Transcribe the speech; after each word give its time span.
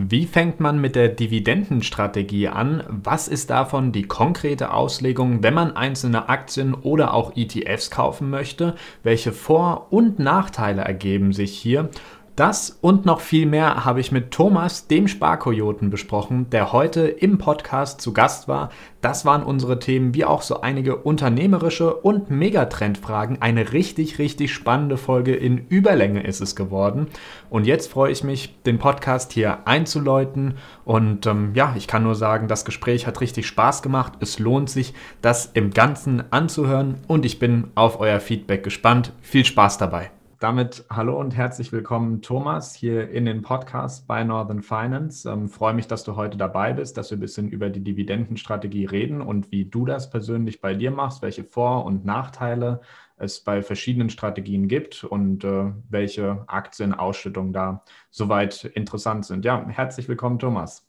Wie 0.00 0.26
fängt 0.26 0.60
man 0.60 0.80
mit 0.80 0.94
der 0.94 1.08
Dividendenstrategie 1.08 2.46
an? 2.46 2.84
Was 2.86 3.26
ist 3.26 3.50
davon 3.50 3.90
die 3.90 4.04
konkrete 4.04 4.72
Auslegung, 4.72 5.42
wenn 5.42 5.54
man 5.54 5.74
einzelne 5.74 6.28
Aktien 6.28 6.72
oder 6.72 7.14
auch 7.14 7.36
ETFs 7.36 7.90
kaufen 7.90 8.30
möchte? 8.30 8.76
Welche 9.02 9.32
Vor- 9.32 9.88
und 9.90 10.20
Nachteile 10.20 10.82
ergeben 10.82 11.32
sich 11.32 11.58
hier? 11.58 11.90
Das 12.38 12.78
und 12.82 13.04
noch 13.04 13.20
viel 13.20 13.46
mehr 13.46 13.84
habe 13.84 13.98
ich 13.98 14.12
mit 14.12 14.30
Thomas, 14.30 14.86
dem 14.86 15.08
Sparkojoten, 15.08 15.90
besprochen, 15.90 16.48
der 16.50 16.72
heute 16.72 17.00
im 17.08 17.36
Podcast 17.38 18.00
zu 18.00 18.12
Gast 18.12 18.46
war. 18.46 18.70
Das 19.00 19.24
waren 19.24 19.42
unsere 19.42 19.80
Themen, 19.80 20.14
wie 20.14 20.24
auch 20.24 20.42
so 20.42 20.60
einige 20.60 20.98
unternehmerische 20.98 21.92
und 21.92 22.30
Megatrendfragen. 22.30 23.42
Eine 23.42 23.72
richtig, 23.72 24.20
richtig 24.20 24.54
spannende 24.54 24.98
Folge 24.98 25.34
in 25.34 25.66
Überlänge 25.66 26.22
ist 26.22 26.40
es 26.40 26.54
geworden. 26.54 27.08
Und 27.50 27.66
jetzt 27.66 27.90
freue 27.90 28.12
ich 28.12 28.22
mich, 28.22 28.62
den 28.62 28.78
Podcast 28.78 29.32
hier 29.32 29.66
einzuläuten. 29.66 30.58
Und 30.84 31.26
ähm, 31.26 31.50
ja, 31.54 31.74
ich 31.76 31.88
kann 31.88 32.04
nur 32.04 32.14
sagen, 32.14 32.46
das 32.46 32.64
Gespräch 32.64 33.08
hat 33.08 33.20
richtig 33.20 33.48
Spaß 33.48 33.82
gemacht. 33.82 34.12
Es 34.20 34.38
lohnt 34.38 34.70
sich, 34.70 34.94
das 35.22 35.46
im 35.54 35.72
Ganzen 35.72 36.22
anzuhören. 36.30 36.98
Und 37.08 37.26
ich 37.26 37.40
bin 37.40 37.72
auf 37.74 37.98
euer 37.98 38.20
Feedback 38.20 38.62
gespannt. 38.62 39.12
Viel 39.22 39.44
Spaß 39.44 39.78
dabei. 39.78 40.12
Damit 40.38 40.84
hallo 40.88 41.18
und 41.18 41.34
herzlich 41.36 41.72
willkommen, 41.72 42.22
Thomas, 42.22 42.72
hier 42.72 43.10
in 43.10 43.24
den 43.24 43.42
Podcast 43.42 44.06
bei 44.06 44.22
Northern 44.22 44.62
Finance. 44.62 45.28
Ähm, 45.28 45.48
freue 45.48 45.74
mich, 45.74 45.88
dass 45.88 46.04
du 46.04 46.14
heute 46.14 46.36
dabei 46.36 46.72
bist, 46.72 46.96
dass 46.96 47.10
wir 47.10 47.18
ein 47.18 47.20
bisschen 47.20 47.48
über 47.48 47.70
die 47.70 47.82
Dividendenstrategie 47.82 48.84
reden 48.84 49.20
und 49.20 49.50
wie 49.50 49.64
du 49.64 49.84
das 49.84 50.10
persönlich 50.10 50.60
bei 50.60 50.74
dir 50.74 50.92
machst, 50.92 51.22
welche 51.22 51.42
Vor- 51.42 51.84
und 51.84 52.04
Nachteile 52.04 52.82
es 53.16 53.40
bei 53.40 53.62
verschiedenen 53.62 54.10
Strategien 54.10 54.68
gibt 54.68 55.02
und 55.02 55.42
äh, 55.42 55.72
welche 55.88 56.44
Aktienausschüttungen 56.46 57.52
da 57.52 57.82
soweit 58.10 58.64
interessant 58.64 59.26
sind. 59.26 59.44
Ja, 59.44 59.66
herzlich 59.68 60.08
willkommen, 60.08 60.38
Thomas. 60.38 60.87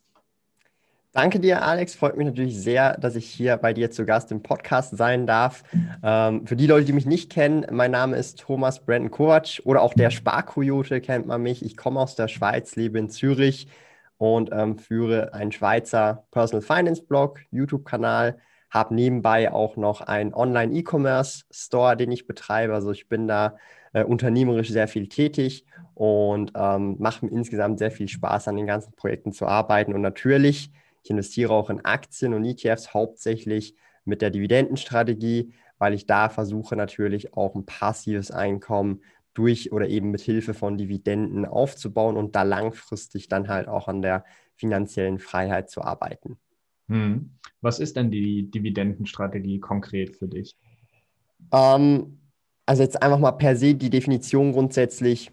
Danke 1.12 1.40
dir, 1.40 1.62
Alex. 1.64 1.96
Freut 1.96 2.16
mich 2.16 2.26
natürlich 2.26 2.56
sehr, 2.56 2.96
dass 2.96 3.16
ich 3.16 3.26
hier 3.26 3.56
bei 3.56 3.72
dir 3.72 3.90
zu 3.90 4.06
Gast 4.06 4.30
im 4.30 4.44
Podcast 4.44 4.96
sein 4.96 5.26
darf. 5.26 5.64
Ähm, 6.04 6.46
für 6.46 6.54
die 6.54 6.68
Leute, 6.68 6.84
die 6.84 6.92
mich 6.92 7.04
nicht 7.04 7.32
kennen, 7.32 7.66
mein 7.72 7.90
Name 7.90 8.16
ist 8.16 8.38
Thomas 8.38 8.84
Brandon 8.84 9.10
Kovac 9.10 9.60
oder 9.64 9.82
auch 9.82 9.92
der 9.92 10.10
Sparkoyote 10.10 11.00
kennt 11.00 11.26
man 11.26 11.42
mich. 11.42 11.64
Ich 11.64 11.76
komme 11.76 11.98
aus 11.98 12.14
der 12.14 12.28
Schweiz, 12.28 12.76
lebe 12.76 13.00
in 13.00 13.10
Zürich 13.10 13.66
und 14.18 14.50
ähm, 14.52 14.78
führe 14.78 15.34
einen 15.34 15.50
Schweizer 15.50 16.26
Personal 16.30 16.62
Finance 16.62 17.02
Blog, 17.02 17.40
YouTube-Kanal, 17.50 18.38
habe 18.70 18.94
nebenbei 18.94 19.50
auch 19.50 19.76
noch 19.76 20.02
einen 20.02 20.32
Online-E-Commerce-Store, 20.32 21.96
den 21.96 22.12
ich 22.12 22.28
betreibe. 22.28 22.72
Also 22.72 22.92
ich 22.92 23.08
bin 23.08 23.26
da 23.26 23.56
äh, 23.94 24.04
unternehmerisch 24.04 24.70
sehr 24.70 24.86
viel 24.86 25.08
tätig 25.08 25.66
und 25.94 26.52
ähm, 26.54 26.94
mache 27.00 27.26
mir 27.26 27.32
insgesamt 27.32 27.80
sehr 27.80 27.90
viel 27.90 28.06
Spaß, 28.06 28.46
an 28.46 28.56
den 28.56 28.68
ganzen 28.68 28.92
Projekten 28.92 29.32
zu 29.32 29.46
arbeiten. 29.46 29.92
Und 29.92 30.02
natürlich 30.02 30.70
ich 31.02 31.10
investiere 31.10 31.52
auch 31.52 31.70
in 31.70 31.84
Aktien 31.84 32.34
und 32.34 32.44
ETFs 32.44 32.92
hauptsächlich 32.94 33.74
mit 34.04 34.22
der 34.22 34.30
Dividendenstrategie, 34.30 35.52
weil 35.78 35.94
ich 35.94 36.06
da 36.06 36.28
versuche 36.28 36.76
natürlich 36.76 37.34
auch 37.34 37.54
ein 37.54 37.66
passives 37.66 38.30
Einkommen 38.30 39.02
durch 39.34 39.72
oder 39.72 39.88
eben 39.88 40.10
mit 40.10 40.20
Hilfe 40.20 40.54
von 40.54 40.76
Dividenden 40.76 41.46
aufzubauen 41.46 42.16
und 42.16 42.36
da 42.36 42.42
langfristig 42.42 43.28
dann 43.28 43.48
halt 43.48 43.68
auch 43.68 43.88
an 43.88 44.02
der 44.02 44.24
finanziellen 44.56 45.18
Freiheit 45.18 45.70
zu 45.70 45.82
arbeiten. 45.82 46.36
Hm. 46.88 47.38
Was 47.60 47.78
ist 47.78 47.96
denn 47.96 48.10
die 48.10 48.50
Dividendenstrategie 48.50 49.60
konkret 49.60 50.16
für 50.16 50.28
dich? 50.28 50.56
Ähm, 51.52 52.20
also 52.66 52.82
jetzt 52.82 53.02
einfach 53.02 53.18
mal 53.18 53.32
per 53.32 53.56
se 53.56 53.74
die 53.74 53.90
Definition 53.90 54.52
grundsätzlich. 54.52 55.30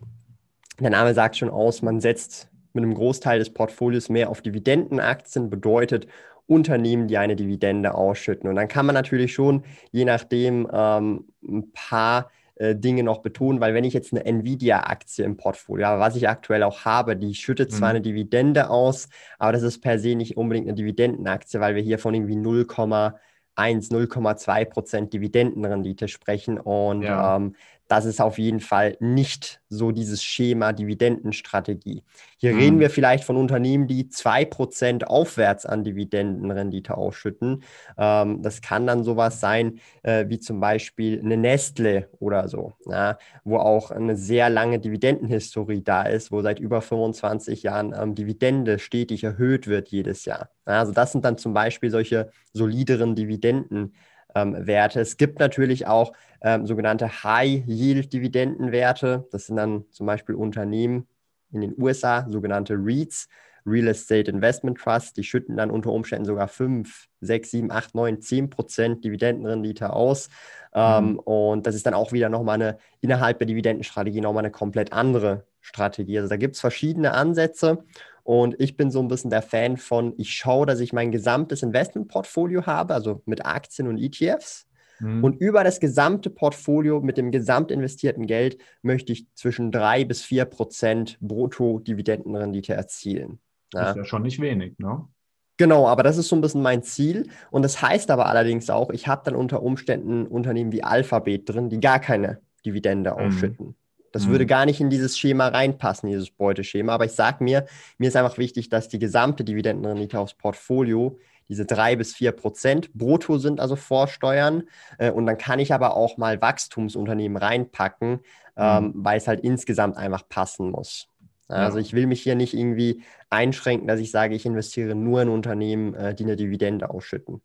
Der 0.80 0.92
Name 0.92 1.14
sagt 1.14 1.38
schon 1.38 1.50
aus, 1.50 1.82
man 1.82 2.00
setzt 2.00 2.50
mit 2.78 2.86
einem 2.86 2.96
Großteil 2.96 3.40
des 3.40 3.54
Portfolios 3.54 4.10
mehr 4.10 4.30
auf 4.30 4.42
Dividendenaktien, 4.42 5.50
bedeutet 5.50 6.08
Unternehmen, 6.48 7.08
die 7.08 7.18
eine 7.18 7.36
Dividende 7.36 7.94
ausschütten. 7.94 8.50
Und 8.50 8.56
dann 8.56 8.70
kann 8.70 8.86
man 8.86 8.96
natürlich 8.96 9.34
schon, 9.34 9.64
je 9.92 10.06
nachdem, 10.06 10.68
ähm, 10.72 11.26
ein 11.44 11.72
paar 11.74 12.32
äh, 12.56 12.76
Dinge 12.76 13.04
noch 13.04 13.20
betonen, 13.20 13.60
weil 13.60 13.74
wenn 13.74 13.84
ich 13.84 13.94
jetzt 13.94 14.14
eine 14.14 14.26
Nvidia-Aktie 14.26 15.24
im 15.24 15.38
Portfolio 15.38 15.88
habe, 15.88 16.00
was 16.00 16.16
ich 16.16 16.28
aktuell 16.28 16.64
auch 16.64 16.86
habe, 16.86 17.16
die 17.16 17.36
schüttet 17.36 17.72
zwar 17.72 17.90
mhm. 17.90 17.98
eine 17.98 18.02
Dividende 18.02 18.70
aus, 18.70 19.10
aber 19.38 19.52
das 19.52 19.62
ist 19.62 19.80
per 19.80 20.00
se 20.00 20.16
nicht 20.16 20.38
unbedingt 20.38 20.68
eine 20.68 20.76
Dividendenaktie, 20.76 21.60
weil 21.60 21.76
wir 21.76 21.84
hier 21.84 22.00
von 22.00 22.16
irgendwie 22.16 22.36
0,1, 22.36 23.14
0,2 23.58 24.66
Prozent 24.66 25.14
Dividendenrendite 25.14 26.08
sprechen. 26.08 26.58
Und 26.58 27.04
ja. 27.04 27.36
ähm, 27.36 27.56
das 27.88 28.06
ist 28.06 28.22
auf 28.22 28.38
jeden 28.38 28.60
Fall 28.60 28.98
nicht 29.00 29.62
so 29.70 29.92
dieses 29.92 30.24
Schema 30.24 30.74
Dividendenstrategie. 30.74 32.04
Hier 32.38 32.54
mhm. 32.54 32.60
reden 32.60 32.80
wir 32.80 32.90
vielleicht 32.90 33.24
von 33.24 33.38
Unternehmen, 33.38 33.88
die 33.88 34.06
2% 34.06 35.06
aufwärts 35.06 35.66
an 35.66 35.84
Dividendenrendite 35.84 36.96
ausschütten. 36.98 37.64
Ähm, 37.98 38.42
das 38.42 38.62
kann 38.62 38.88
dann 38.88 39.04
sowas 39.04 39.40
sein 39.40 39.80
äh, 40.04 40.26
wie 40.28 40.40
zum 40.40 40.60
Beispiel 40.60 41.20
eine 41.20 41.38
Nestle 41.38 42.10
oder 42.20 42.48
so, 42.48 42.74
ja, 42.86 43.18
wo 43.44 43.58
auch 43.58 43.92
eine 43.92 44.16
sehr 44.16 44.50
lange 44.50 44.80
Dividendenhistorie 44.80 45.84
da 45.84 46.04
ist, 46.04 46.32
wo 46.32 46.42
seit 46.42 46.60
über 46.60 46.82
25 46.82 47.64
Jahren 47.64 47.94
ähm, 47.98 48.16
Dividende 48.16 48.80
stetig 48.80 49.24
erhöht 49.24 49.68
wird 49.68 49.90
jedes 49.90 50.26
Jahr. 50.26 50.50
Ja, 50.66 50.80
also 50.80 50.92
das 50.92 51.12
sind 51.12 51.26
dann 51.26 51.38
zum 51.38 51.54
Beispiel 51.54 51.90
solche 51.90 52.30
solideren 52.54 53.16
Dividenden 53.16 53.94
Werte. 54.36 55.02
Es 55.02 55.18
gibt 55.18 55.40
natürlich 55.40 55.88
auch 55.88 56.14
ähm, 56.42 56.68
sogenannte 56.68 57.24
High-Yield-Dividendenwerte. 57.24 59.28
Das 59.32 59.48
sind 59.48 59.56
dann 59.58 59.86
zum 59.92 60.06
Beispiel 60.06 60.36
Unternehmen 60.36 61.08
in 61.52 61.62
den 61.62 61.74
USA, 61.82 62.28
sogenannte 62.30 62.76
REITs, 62.76 63.28
Real 63.66 63.88
Estate 63.88 64.30
Investment 64.32 64.78
Trust. 64.78 65.18
Die 65.18 65.24
schütten 65.24 65.58
dann 65.58 65.72
unter 65.72 65.92
Umständen 65.92 66.26
sogar 66.26 66.48
5, 66.48 67.08
6, 67.22 67.52
7, 67.52 67.72
8, 67.72 67.96
9, 67.96 68.22
10 68.22 68.50
Prozent 68.50 69.04
Dividendenrendite 69.04 69.92
aus. 69.92 70.30
Ähm, 70.74 71.12
mhm. 71.12 71.20
Und 71.20 71.68
das 71.68 71.76
ist 71.76 71.86
dann 71.86 71.94
auch 71.94 72.14
wieder 72.14 72.30
nochmal 72.30 72.56
eine, 72.56 72.78
innerhalb 73.02 73.40
der 73.40 73.48
Dividendenstrategie 73.48 74.22
nochmal 74.22 74.46
eine 74.46 74.52
komplett 74.52 74.94
andere 74.94 75.46
Strategie. 75.60 76.18
Also 76.18 76.30
da 76.30 76.38
gibt 76.38 76.56
es 76.56 76.62
verschiedene 76.62 77.14
Ansätze. 77.14 77.84
Und 78.28 78.60
ich 78.60 78.76
bin 78.76 78.92
so 78.92 79.00
ein 79.00 79.08
bisschen 79.08 79.30
der 79.30 79.42
Fan 79.42 79.78
von, 79.78 80.14
ich 80.18 80.34
schaue, 80.34 80.66
dass 80.66 80.82
ich 80.82 80.92
mein 80.92 81.14
gesamtes 81.14 81.64
Investmentportfolio 81.64 82.66
habe, 82.66 82.94
also 82.94 83.22
mit 83.26 83.46
Aktien 83.46 83.88
und 83.88 83.98
ETFs. 83.98 84.68
Mhm. 85.00 85.24
Und 85.24 85.40
über 85.40 85.64
das 85.64 85.80
gesamte 85.80 86.30
Portfolio 86.30 87.00
mit 87.00 87.16
dem 87.16 87.32
gesamt 87.32 87.72
investierten 87.72 88.28
Geld 88.28 88.58
möchte 88.82 89.14
ich 89.14 89.34
zwischen 89.34 89.72
drei 89.72 90.04
bis 90.04 90.24
vier 90.24 90.44
Prozent 90.44 91.18
Brutto-Dividendenrendite 91.22 92.74
erzielen. 92.74 93.40
Ja. 93.74 93.92
Ist 93.92 93.96
ja 93.96 94.04
schon 94.04 94.24
nicht 94.24 94.42
wenig, 94.42 94.78
ne? 94.78 95.08
Genau, 95.56 95.88
aber 95.88 96.04
das 96.04 96.18
ist 96.18 96.28
so 96.28 96.36
ein 96.36 96.42
bisschen 96.42 96.62
mein 96.62 96.84
Ziel. 96.84 97.30
Und 97.50 97.62
das 97.62 97.82
heißt 97.82 98.12
aber 98.12 98.26
allerdings 98.26 98.70
auch, 98.70 98.90
ich 98.90 99.08
habe 99.08 99.22
dann 99.24 99.38
unter 99.38 99.64
Umständen 99.64 100.28
Unternehmen 100.28 100.74
wie 100.74 100.84
Alphabet 100.84 101.48
drin, 101.48 101.70
die 101.70 101.80
gar 101.80 102.00
keine 102.00 102.42
Dividende 102.66 103.12
mhm. 103.12 103.74
Das 104.12 104.26
mhm. 104.26 104.32
würde 104.32 104.46
gar 104.46 104.66
nicht 104.66 104.80
in 104.80 104.90
dieses 104.90 105.18
Schema 105.18 105.48
reinpassen, 105.48 106.10
dieses 106.10 106.30
Beuteschema. 106.30 106.94
Aber 106.94 107.06
ich 107.06 107.14
sage 107.14 107.44
mir, 107.44 107.66
mir 107.98 108.08
ist 108.08 108.16
einfach 108.16 108.38
wichtig, 108.38 108.70
dass 108.70 108.90
die 108.90 109.00
gesamte 109.00 109.44
Dividendenrendite 109.44 110.20
aufs 110.20 110.34
Portfolio 110.34 111.18
diese 111.50 111.66
drei 111.66 111.96
bis 111.96 112.14
vier 112.14 112.34
Prozent 112.34 112.94
brutto 112.94 113.38
sind, 113.38 113.60
also 113.60 113.76
Vorsteuern. 113.76 114.64
Äh, 114.98 115.12
und 115.12 115.26
dann 115.26 115.38
kann 115.38 115.60
ich 115.60 115.74
aber 115.74 115.96
auch 115.96 116.18
mal 116.18 116.42
Wachstumsunternehmen 116.42 117.38
reinpacken, 117.38 118.10
mhm. 118.12 118.20
ähm, 118.58 118.92
weil 118.96 119.18
es 119.18 119.28
halt 119.28 119.42
insgesamt 119.42 119.98
einfach 119.98 120.28
passen 120.28 120.72
muss. 120.72 121.08
Also 121.50 121.78
ja. 121.78 121.82
ich 121.82 121.94
will 121.94 122.08
mich 122.08 122.22
hier 122.22 122.36
nicht 122.36 122.54
irgendwie 122.54 123.04
einschränken, 123.30 123.88
dass 123.88 124.00
ich 124.00 124.12
sage, 124.12 124.36
ich 124.36 124.46
investiere 124.46 124.96
nur 124.96 125.22
in 125.22 125.30
Unternehmen, 125.30 125.94
äh, 125.94 126.14
die 126.14 126.24
eine 126.24 126.36
Dividende 126.36 126.90
ausschütten. 126.90 127.42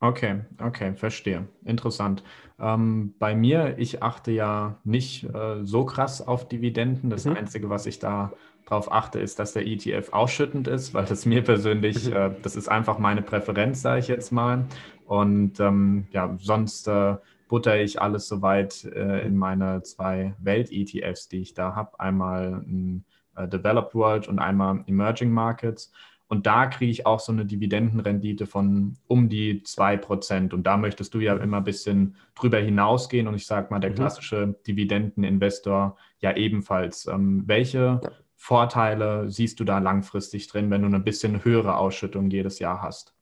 Okay, 0.00 0.40
okay, 0.60 0.94
verstehe. 0.94 1.48
Interessant. 1.64 2.22
Ähm, 2.58 3.14
bei 3.18 3.34
mir, 3.34 3.78
ich 3.78 4.02
achte 4.02 4.30
ja 4.30 4.78
nicht 4.84 5.24
äh, 5.24 5.64
so 5.64 5.84
krass 5.84 6.26
auf 6.26 6.48
Dividenden. 6.48 7.10
Das 7.10 7.24
mhm. 7.24 7.36
Einzige, 7.36 7.70
was 7.70 7.86
ich 7.86 7.98
da 7.98 8.32
drauf 8.66 8.90
achte, 8.90 9.18
ist, 9.18 9.38
dass 9.38 9.52
der 9.52 9.66
ETF 9.66 10.12
ausschüttend 10.12 10.68
ist, 10.68 10.94
weil 10.94 11.04
das 11.04 11.26
mir 11.26 11.42
persönlich, 11.42 12.08
mhm. 12.08 12.16
äh, 12.16 12.30
das 12.42 12.56
ist 12.56 12.68
einfach 12.68 12.98
meine 12.98 13.22
Präferenz, 13.22 13.82
sage 13.82 14.00
ich 14.00 14.08
jetzt 14.08 14.30
mal. 14.30 14.64
Und 15.06 15.60
ähm, 15.60 16.06
ja, 16.12 16.36
sonst 16.40 16.88
äh, 16.88 17.16
butter 17.48 17.80
ich 17.80 18.00
alles 18.00 18.28
soweit 18.28 18.84
äh, 18.84 19.26
in 19.26 19.36
meine 19.36 19.82
zwei 19.82 20.34
Welt-ETFs, 20.38 21.28
die 21.28 21.40
ich 21.40 21.54
da 21.54 21.74
habe. 21.74 21.98
Einmal 22.00 22.62
ein 22.66 23.04
äh, 23.36 23.48
Developed 23.48 23.94
World 23.94 24.28
und 24.28 24.38
einmal 24.38 24.82
Emerging 24.86 25.30
Markets. 25.30 25.92
Und 26.34 26.46
da 26.46 26.66
kriege 26.66 26.90
ich 26.90 27.06
auch 27.06 27.20
so 27.20 27.30
eine 27.30 27.46
Dividendenrendite 27.46 28.46
von 28.46 28.96
um 29.06 29.28
die 29.28 29.62
2%. 29.62 30.52
Und 30.52 30.64
da 30.64 30.76
möchtest 30.76 31.14
du 31.14 31.20
ja 31.20 31.36
immer 31.36 31.58
ein 31.58 31.64
bisschen 31.64 32.16
drüber 32.34 32.58
hinausgehen. 32.58 33.28
Und 33.28 33.36
ich 33.36 33.46
sage 33.46 33.68
mal, 33.70 33.78
der 33.78 33.90
mhm. 33.90 33.94
klassische 33.94 34.56
Dividendeninvestor 34.66 35.96
ja 36.18 36.36
ebenfalls. 36.36 37.06
Ähm, 37.06 37.44
welche 37.46 38.00
Vorteile 38.34 39.30
siehst 39.30 39.60
du 39.60 39.64
da 39.64 39.78
langfristig 39.78 40.48
drin, 40.48 40.72
wenn 40.72 40.82
du 40.82 40.88
eine 40.88 40.98
bisschen 40.98 41.44
höhere 41.44 41.76
Ausschüttung 41.76 42.28
jedes 42.30 42.58
Jahr 42.58 42.82
hast? 42.82 43.14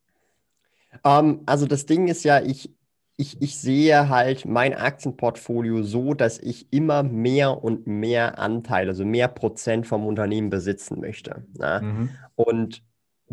Um, 1.05 1.11
ähm, 1.12 1.41
also 1.44 1.67
das 1.67 1.85
Ding 1.85 2.08
ist 2.08 2.25
ja, 2.25 2.41
ich, 2.41 2.75
ich, 3.19 3.43
ich 3.43 3.58
sehe 3.58 4.08
halt 4.08 4.47
mein 4.47 4.73
Aktienportfolio 4.73 5.82
so, 5.82 6.15
dass 6.15 6.38
ich 6.38 6.73
immer 6.73 7.03
mehr 7.03 7.62
und 7.62 7.87
mehr 7.87 8.38
Anteile, 8.38 8.88
also 8.88 9.05
mehr 9.05 9.29
Prozent 9.29 9.87
vom 9.87 10.06
Unternehmen 10.06 10.49
besitzen 10.49 10.99
möchte. 10.99 11.44
Ne? 11.58 11.81
Mhm. 11.82 12.11
Und 12.37 12.82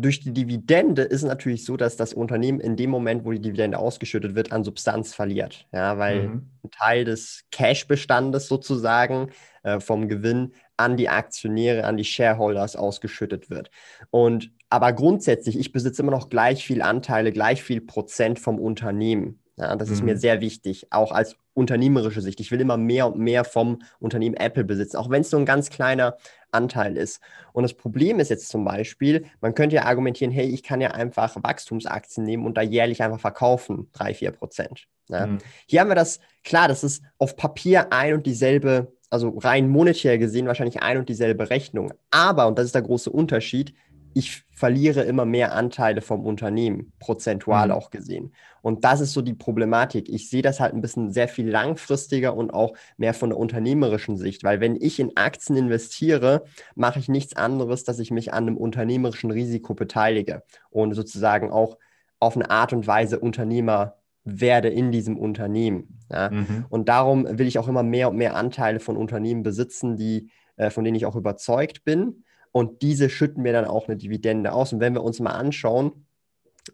durch 0.00 0.20
die 0.20 0.32
Dividende 0.32 1.02
ist 1.02 1.22
es 1.22 1.28
natürlich 1.28 1.64
so, 1.64 1.76
dass 1.76 1.96
das 1.96 2.12
Unternehmen 2.12 2.60
in 2.60 2.76
dem 2.76 2.90
Moment, 2.90 3.24
wo 3.24 3.32
die 3.32 3.40
Dividende 3.40 3.78
ausgeschüttet 3.78 4.34
wird, 4.34 4.52
an 4.52 4.64
Substanz 4.64 5.14
verliert. 5.14 5.66
Ja, 5.72 5.98
weil 5.98 6.28
mhm. 6.28 6.50
ein 6.64 6.70
Teil 6.70 7.04
des 7.04 7.44
Cash-Bestandes 7.50 8.48
sozusagen 8.48 9.30
äh, 9.62 9.80
vom 9.80 10.08
Gewinn 10.08 10.52
an 10.76 10.96
die 10.96 11.08
Aktionäre, 11.08 11.84
an 11.84 11.96
die 11.96 12.04
Shareholders 12.04 12.76
ausgeschüttet 12.76 13.50
wird. 13.50 13.70
Und 14.10 14.50
aber 14.68 14.92
grundsätzlich, 14.92 15.58
ich 15.58 15.72
besitze 15.72 16.02
immer 16.02 16.12
noch 16.12 16.30
gleich 16.30 16.64
viel 16.64 16.80
Anteile, 16.80 17.32
gleich 17.32 17.62
viel 17.62 17.80
Prozent 17.80 18.38
vom 18.38 18.58
Unternehmen. 18.58 19.40
Ja, 19.56 19.76
das 19.76 19.88
mhm. 19.88 19.94
ist 19.94 20.02
mir 20.04 20.14
mhm. 20.14 20.18
sehr 20.18 20.40
wichtig, 20.40 20.86
auch 20.90 21.12
als 21.12 21.36
unternehmerische 21.54 22.22
Sicht. 22.22 22.40
Ich 22.40 22.50
will 22.50 22.60
immer 22.60 22.76
mehr 22.76 23.06
und 23.06 23.18
mehr 23.18 23.44
vom 23.44 23.82
Unternehmen 23.98 24.36
Apple 24.36 24.64
besitzen, 24.64 24.96
auch 24.96 25.10
wenn 25.10 25.20
es 25.20 25.32
nur 25.32 25.40
ein 25.40 25.46
ganz 25.46 25.68
kleiner 25.68 26.16
Anteil 26.52 26.96
ist. 26.96 27.20
Und 27.52 27.62
das 27.62 27.74
Problem 27.74 28.20
ist 28.20 28.30
jetzt 28.30 28.48
zum 28.48 28.64
Beispiel, 28.64 29.26
man 29.40 29.54
könnte 29.54 29.76
ja 29.76 29.84
argumentieren, 29.84 30.32
hey, 30.32 30.46
ich 30.46 30.62
kann 30.62 30.80
ja 30.80 30.92
einfach 30.92 31.36
Wachstumsaktien 31.42 32.24
nehmen 32.24 32.46
und 32.46 32.56
da 32.56 32.62
jährlich 32.62 33.02
einfach 33.02 33.20
verkaufen, 33.20 33.88
3, 33.92 34.14
4 34.14 34.30
Prozent. 34.32 34.86
Ja. 35.08 35.26
Mhm. 35.26 35.38
Hier 35.66 35.80
haben 35.80 35.88
wir 35.88 35.94
das, 35.94 36.20
klar, 36.44 36.68
das 36.68 36.84
ist 36.84 37.02
auf 37.18 37.36
Papier 37.36 37.92
ein 37.92 38.14
und 38.14 38.26
dieselbe, 38.26 38.92
also 39.10 39.38
rein 39.38 39.68
monetär 39.68 40.18
gesehen 40.18 40.46
wahrscheinlich 40.46 40.82
ein 40.82 40.98
und 40.98 41.08
dieselbe 41.08 41.50
Rechnung. 41.50 41.92
Aber, 42.10 42.46
und 42.46 42.58
das 42.58 42.66
ist 42.66 42.74
der 42.74 42.82
große 42.82 43.10
Unterschied, 43.10 43.74
ich 44.14 44.44
verliere 44.50 45.02
immer 45.02 45.24
mehr 45.24 45.54
Anteile 45.54 46.00
vom 46.00 46.26
Unternehmen, 46.26 46.92
prozentual 46.98 47.68
mhm. 47.68 47.74
auch 47.74 47.90
gesehen. 47.90 48.32
Und 48.62 48.84
das 48.84 49.00
ist 49.00 49.12
so 49.12 49.22
die 49.22 49.34
Problematik. 49.34 50.08
Ich 50.08 50.28
sehe 50.28 50.42
das 50.42 50.60
halt 50.60 50.74
ein 50.74 50.82
bisschen 50.82 51.12
sehr 51.12 51.28
viel 51.28 51.48
langfristiger 51.48 52.36
und 52.36 52.50
auch 52.52 52.74
mehr 52.96 53.14
von 53.14 53.30
der 53.30 53.38
unternehmerischen 53.38 54.16
Sicht, 54.16 54.44
weil 54.44 54.60
wenn 54.60 54.76
ich 54.76 55.00
in 55.00 55.16
Aktien 55.16 55.56
investiere, 55.56 56.44
mache 56.74 56.98
ich 56.98 57.08
nichts 57.08 57.36
anderes, 57.36 57.84
dass 57.84 57.98
ich 57.98 58.10
mich 58.10 58.34
an 58.34 58.48
einem 58.48 58.56
unternehmerischen 58.56 59.30
Risiko 59.30 59.74
beteilige 59.74 60.42
und 60.68 60.94
sozusagen 60.94 61.50
auch 61.50 61.78
auf 62.18 62.36
eine 62.36 62.50
Art 62.50 62.72
und 62.72 62.86
Weise 62.86 63.18
Unternehmer 63.18 63.94
werde 64.24 64.68
in 64.68 64.92
diesem 64.92 65.16
Unternehmen. 65.16 66.00
Ja? 66.10 66.30
Mhm. 66.30 66.66
Und 66.68 66.88
darum 66.88 67.26
will 67.38 67.46
ich 67.46 67.58
auch 67.58 67.68
immer 67.68 67.82
mehr 67.82 68.10
und 68.10 68.16
mehr 68.16 68.36
Anteile 68.36 68.80
von 68.80 68.98
Unternehmen 68.98 69.42
besitzen, 69.42 69.96
die, 69.96 70.30
äh, 70.56 70.68
von 70.68 70.84
denen 70.84 70.96
ich 70.96 71.06
auch 71.06 71.16
überzeugt 71.16 71.84
bin 71.84 72.24
und 72.52 72.82
diese 72.82 73.10
schütten 73.10 73.42
mir 73.42 73.52
dann 73.52 73.64
auch 73.64 73.88
eine 73.88 73.96
Dividende 73.96 74.52
aus. 74.52 74.72
Und 74.72 74.80
wenn 74.80 74.94
wir 74.94 75.04
uns 75.04 75.20
mal 75.20 75.32
anschauen, 75.32 76.06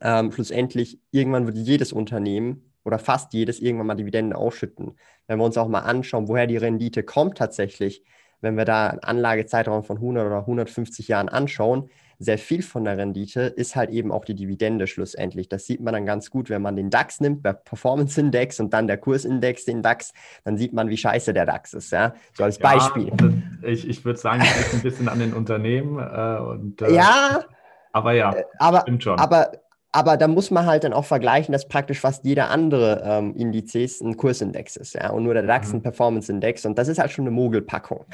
ähm, 0.01 0.33
schlussendlich 0.33 1.01
irgendwann 1.11 1.47
wird 1.47 1.57
jedes 1.57 1.93
Unternehmen 1.93 2.73
oder 2.85 2.99
fast 2.99 3.33
jedes 3.35 3.61
irgendwann 3.61 3.89
mal 3.89 3.95
Dividende 3.95 4.37
ausschütten. 4.37 4.99
Wenn 5.27 5.39
wir 5.39 5.45
uns 5.45 5.59
auch 5.59 5.69
mal 5.69 5.81
anschauen, 5.81 6.29
woher 6.29 6.47
die 6.47 6.57
Rendite 6.57 7.03
kommt 7.03 7.39
tatsächlich, 7.39 8.05
wenn 8.41 8.57
wir 8.57 8.65
da 8.65 8.89
einen 8.89 9.01
Anlagezeitraum 9.01 9.83
von 9.83 9.97
100 9.97 10.27
oder 10.27 10.41
150 10.41 11.09
Jahren 11.09 11.29
anschauen, 11.29 11.91
sehr 12.19 12.39
viel 12.39 12.63
von 12.63 12.85
der 12.85 12.97
Rendite 12.97 13.43
ist 13.43 13.77
halt 13.77 13.91
eben 13.91 14.11
auch 14.11 14.25
die 14.25 14.35
Dividende 14.35 14.87
schlussendlich. 14.87 15.49
Das 15.49 15.67
sieht 15.67 15.81
man 15.81 15.95
dann 15.95 16.07
ganz 16.07 16.31
gut, 16.31 16.51
wenn 16.51 16.63
man 16.63 16.77
den 16.77 16.91
DAX 16.91 17.21
nimmt, 17.21 17.45
der 17.45 17.53
Performance 17.53 18.21
Index 18.21 18.61
und 18.61 18.73
dann 18.73 18.87
der 18.87 18.99
Kursindex, 18.99 19.65
den 19.65 19.83
DAX, 19.83 20.13
dann 20.45 20.57
sieht 20.57 20.73
man, 20.73 20.89
wie 20.89 20.97
scheiße 20.97 21.35
der 21.35 21.47
DAX 21.47 21.75
ist. 21.75 21.93
Ja? 21.93 22.15
So 22.35 22.45
als 22.45 22.59
Beispiel. 22.59 23.09
Ja, 23.09 23.69
ich, 23.69 23.89
ich 23.89 24.05
würde 24.05 24.19
sagen, 24.19 24.43
es 24.43 24.57
liegt 24.57 24.75
ein 24.75 24.83
bisschen 24.83 25.09
an 25.09 25.19
den 25.19 25.35
Unternehmen. 25.35 25.99
Äh, 25.99 26.41
und, 26.41 26.83
äh, 26.83 26.95
ja. 26.95 27.45
Aber 27.93 28.13
ja, 28.13 28.33
äh, 28.35 28.45
aber, 28.59 28.81
stimmt 28.81 29.03
schon. 29.03 29.19
Aber 29.19 29.53
aber 29.97 30.19
da 30.19 30.29
muss 30.29 30.51
man 30.51 30.67
halt 30.67 30.85
dann 30.85 30.93
auch 30.93 31.07
vergleichen, 31.07 31.53
dass 31.53 31.69
praktisch 31.69 32.01
fast 32.01 32.23
jeder 32.27 32.51
andere 32.51 33.03
ähm, 33.03 33.35
Indizes 33.35 34.03
ein 34.03 34.19
Kursindex 34.19 34.77
ist, 34.77 34.95
ja, 34.95 35.09
und 35.09 35.25
nur 35.25 35.33
der 35.33 35.45
DAX 35.45 35.71
mhm. 35.71 35.77
ein 35.79 35.83
Performance-Index 35.83 36.67
und 36.67 36.77
das 36.77 36.89
ist 36.89 36.99
halt 36.99 37.13
schon 37.13 37.23
eine 37.23 37.31
Mogelpackung. 37.31 38.05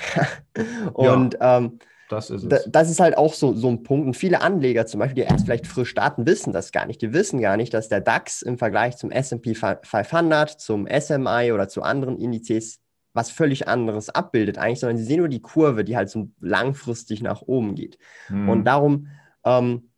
und 0.92 1.34
ja. 1.34 1.58
ähm, 1.58 1.80
das 2.12 2.30
ist 2.30 2.44
es. 2.44 2.68
Das 2.70 2.90
ist 2.90 3.00
halt 3.00 3.16
auch 3.16 3.34
so, 3.34 3.54
so 3.54 3.68
ein 3.68 3.82
Punkt. 3.82 4.06
Und 4.06 4.16
viele 4.16 4.40
Anleger 4.42 4.86
zum 4.86 5.00
Beispiel, 5.00 5.24
die 5.24 5.30
erst 5.30 5.46
vielleicht 5.46 5.66
frisch 5.66 5.90
starten, 5.90 6.26
wissen 6.26 6.52
das 6.52 6.72
gar 6.72 6.86
nicht. 6.86 7.02
Die 7.02 7.12
wissen 7.12 7.40
gar 7.40 7.56
nicht, 7.56 7.74
dass 7.74 7.88
der 7.88 8.00
DAX 8.00 8.42
im 8.42 8.58
Vergleich 8.58 8.96
zum 8.96 9.10
SP 9.10 9.54
500, 9.54 10.50
zum 10.60 10.86
SMI 10.86 11.52
oder 11.52 11.68
zu 11.68 11.82
anderen 11.82 12.18
Indizes 12.18 12.78
was 13.14 13.30
völlig 13.30 13.68
anderes 13.68 14.08
abbildet 14.08 14.58
eigentlich, 14.58 14.80
sondern 14.80 14.96
sie 14.96 15.04
sehen 15.04 15.18
nur 15.18 15.28
die 15.28 15.42
Kurve, 15.42 15.84
die 15.84 15.96
halt 15.96 16.08
so 16.08 16.30
langfristig 16.40 17.22
nach 17.22 17.42
oben 17.42 17.74
geht. 17.74 17.98
Mhm. 18.30 18.48
Und 18.48 18.64
darum 18.64 19.08
ähm, 19.44 19.90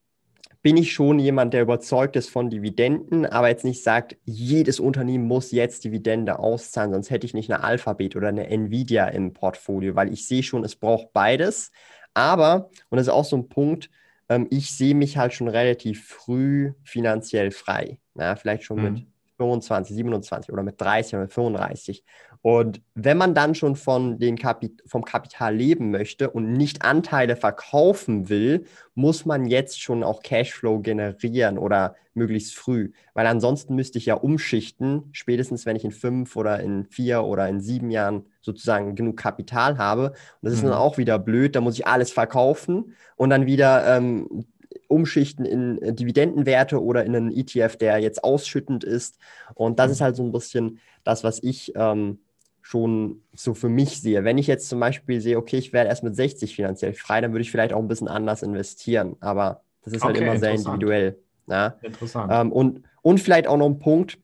bin 0.62 0.76
ich 0.76 0.92
schon 0.92 1.18
jemand, 1.18 1.52
der 1.52 1.62
überzeugt 1.62 2.16
ist 2.16 2.30
von 2.30 2.48
Dividenden, 2.48 3.26
aber 3.26 3.48
jetzt 3.48 3.64
nicht 3.64 3.82
sagt, 3.82 4.16
jedes 4.24 4.80
Unternehmen 4.80 5.26
muss 5.26 5.52
jetzt 5.52 5.84
Dividende 5.84 6.38
auszahlen, 6.38 6.92
sonst 6.92 7.10
hätte 7.10 7.26
ich 7.26 7.34
nicht 7.34 7.52
eine 7.52 7.62
Alphabet 7.62 8.16
oder 8.16 8.28
eine 8.28 8.48
Nvidia 8.48 9.08
im 9.08 9.34
Portfolio, 9.34 9.94
weil 9.94 10.12
ich 10.12 10.26
sehe 10.26 10.42
schon, 10.42 10.64
es 10.64 10.74
braucht 10.74 11.12
beides. 11.12 11.70
Aber, 12.14 12.70
und 12.90 12.96
das 12.96 13.08
ist 13.08 13.12
auch 13.12 13.24
so 13.24 13.36
ein 13.36 13.48
Punkt, 13.48 13.90
ähm, 14.28 14.46
ich 14.50 14.74
sehe 14.74 14.94
mich 14.94 15.16
halt 15.16 15.34
schon 15.34 15.48
relativ 15.48 16.06
früh 16.06 16.72
finanziell 16.84 17.50
frei. 17.50 17.98
Ja, 18.14 18.36
vielleicht 18.36 18.64
schon 18.64 18.78
mhm. 18.78 18.92
mit 18.92 19.06
25, 19.36 19.96
27 19.96 20.52
oder 20.52 20.62
mit 20.62 20.80
30 20.80 21.14
oder 21.14 21.22
mit 21.22 21.32
35. 21.32 22.04
Und 22.44 22.82
wenn 22.94 23.16
man 23.16 23.32
dann 23.34 23.54
schon 23.54 23.74
von 23.74 24.18
den 24.18 24.36
Kapit 24.36 24.82
vom 24.84 25.02
Kapital 25.02 25.56
leben 25.56 25.90
möchte 25.90 26.28
und 26.28 26.52
nicht 26.52 26.84
Anteile 26.84 27.36
verkaufen 27.36 28.28
will, 28.28 28.66
muss 28.94 29.24
man 29.24 29.46
jetzt 29.46 29.80
schon 29.80 30.04
auch 30.04 30.22
Cashflow 30.22 30.80
generieren 30.80 31.56
oder 31.56 31.96
möglichst 32.12 32.54
früh. 32.54 32.92
Weil 33.14 33.26
ansonsten 33.28 33.74
müsste 33.74 33.96
ich 33.96 34.04
ja 34.04 34.16
umschichten, 34.16 35.04
spätestens 35.12 35.64
wenn 35.64 35.74
ich 35.74 35.86
in 35.86 35.90
fünf 35.90 36.36
oder 36.36 36.60
in 36.60 36.84
vier 36.84 37.24
oder 37.24 37.48
in 37.48 37.62
sieben 37.62 37.90
Jahren 37.90 38.26
sozusagen 38.42 38.94
genug 38.94 39.16
Kapital 39.16 39.78
habe. 39.78 40.10
Und 40.10 40.16
das 40.42 40.52
ist 40.52 40.62
mhm. 40.62 40.68
dann 40.68 40.76
auch 40.76 40.98
wieder 40.98 41.18
blöd, 41.18 41.56
da 41.56 41.62
muss 41.62 41.78
ich 41.78 41.86
alles 41.86 42.12
verkaufen 42.12 42.94
und 43.16 43.30
dann 43.30 43.46
wieder 43.46 43.96
ähm, 43.96 44.44
umschichten 44.88 45.46
in 45.46 45.96
Dividendenwerte 45.96 46.82
oder 46.82 47.06
in 47.06 47.16
einen 47.16 47.32
ETF, 47.34 47.76
der 47.76 48.00
jetzt 48.00 48.22
ausschüttend 48.22 48.84
ist. 48.84 49.16
Und 49.54 49.78
das 49.78 49.90
ist 49.90 50.02
halt 50.02 50.14
so 50.14 50.22
ein 50.22 50.32
bisschen 50.32 50.78
das, 51.04 51.24
was 51.24 51.42
ich 51.42 51.72
ähm, 51.74 52.18
schon 52.64 53.20
so 53.34 53.52
für 53.52 53.68
mich 53.68 54.00
sehe. 54.00 54.24
Wenn 54.24 54.38
ich 54.38 54.46
jetzt 54.46 54.70
zum 54.70 54.80
Beispiel 54.80 55.20
sehe, 55.20 55.36
okay, 55.36 55.58
ich 55.58 55.74
werde 55.74 55.90
erst 55.90 56.02
mit 56.02 56.16
60 56.16 56.56
finanziell 56.56 56.94
frei, 56.94 57.20
dann 57.20 57.32
würde 57.32 57.42
ich 57.42 57.50
vielleicht 57.50 57.74
auch 57.74 57.78
ein 57.78 57.88
bisschen 57.88 58.08
anders 58.08 58.42
investieren. 58.42 59.16
Aber 59.20 59.60
das 59.82 59.92
ist 59.92 60.02
halt 60.02 60.16
okay, 60.16 60.24
immer 60.24 60.38
sehr 60.38 60.52
individuell. 60.52 61.18
Ja? 61.46 61.76
Interessant. 61.82 62.32
Ähm, 62.32 62.50
und, 62.50 62.80
und 63.02 63.20
vielleicht 63.20 63.46
auch 63.48 63.58
noch 63.58 63.66
ein 63.66 63.78
Punkt, 63.78 64.18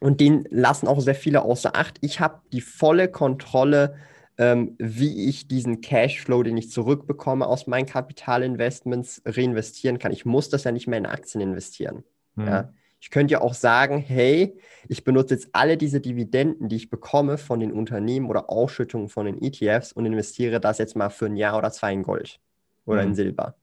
und 0.00 0.20
den 0.20 0.46
lassen 0.48 0.88
auch 0.88 1.00
sehr 1.00 1.14
viele 1.14 1.42
außer 1.42 1.76
Acht. 1.76 1.98
Ich 2.00 2.20
habe 2.20 2.40
die 2.50 2.62
volle 2.62 3.08
Kontrolle, 3.08 3.96
ähm, 4.38 4.74
wie 4.78 5.28
ich 5.28 5.46
diesen 5.46 5.82
Cashflow, 5.82 6.42
den 6.42 6.56
ich 6.56 6.70
zurückbekomme 6.70 7.46
aus 7.46 7.66
meinen 7.66 7.84
Kapitalinvestments, 7.84 9.20
reinvestieren 9.26 9.98
kann. 9.98 10.12
Ich 10.12 10.24
muss 10.24 10.48
das 10.48 10.64
ja 10.64 10.72
nicht 10.72 10.86
mehr 10.86 10.98
in 10.98 11.04
Aktien 11.04 11.42
investieren. 11.42 12.04
Hm. 12.36 12.46
Ja? 12.46 12.72
Ich 13.00 13.10
könnte 13.10 13.32
ja 13.32 13.40
auch 13.40 13.54
sagen, 13.54 13.98
hey, 13.98 14.58
ich 14.88 15.04
benutze 15.04 15.34
jetzt 15.34 15.48
alle 15.52 15.76
diese 15.76 16.00
Dividenden, 16.00 16.68
die 16.68 16.76
ich 16.76 16.90
bekomme 16.90 17.38
von 17.38 17.60
den 17.60 17.72
Unternehmen 17.72 18.28
oder 18.28 18.50
Ausschüttungen 18.50 19.08
von 19.08 19.26
den 19.26 19.42
ETFs 19.42 19.92
und 19.92 20.04
investiere 20.04 20.60
das 20.60 20.78
jetzt 20.78 20.96
mal 20.96 21.08
für 21.08 21.26
ein 21.26 21.36
Jahr 21.36 21.56
oder 21.56 21.72
zwei 21.72 21.92
in 21.92 22.02
Gold 22.02 22.40
oder 22.84 23.02
mhm. 23.02 23.08
in 23.08 23.14
Silber 23.14 23.56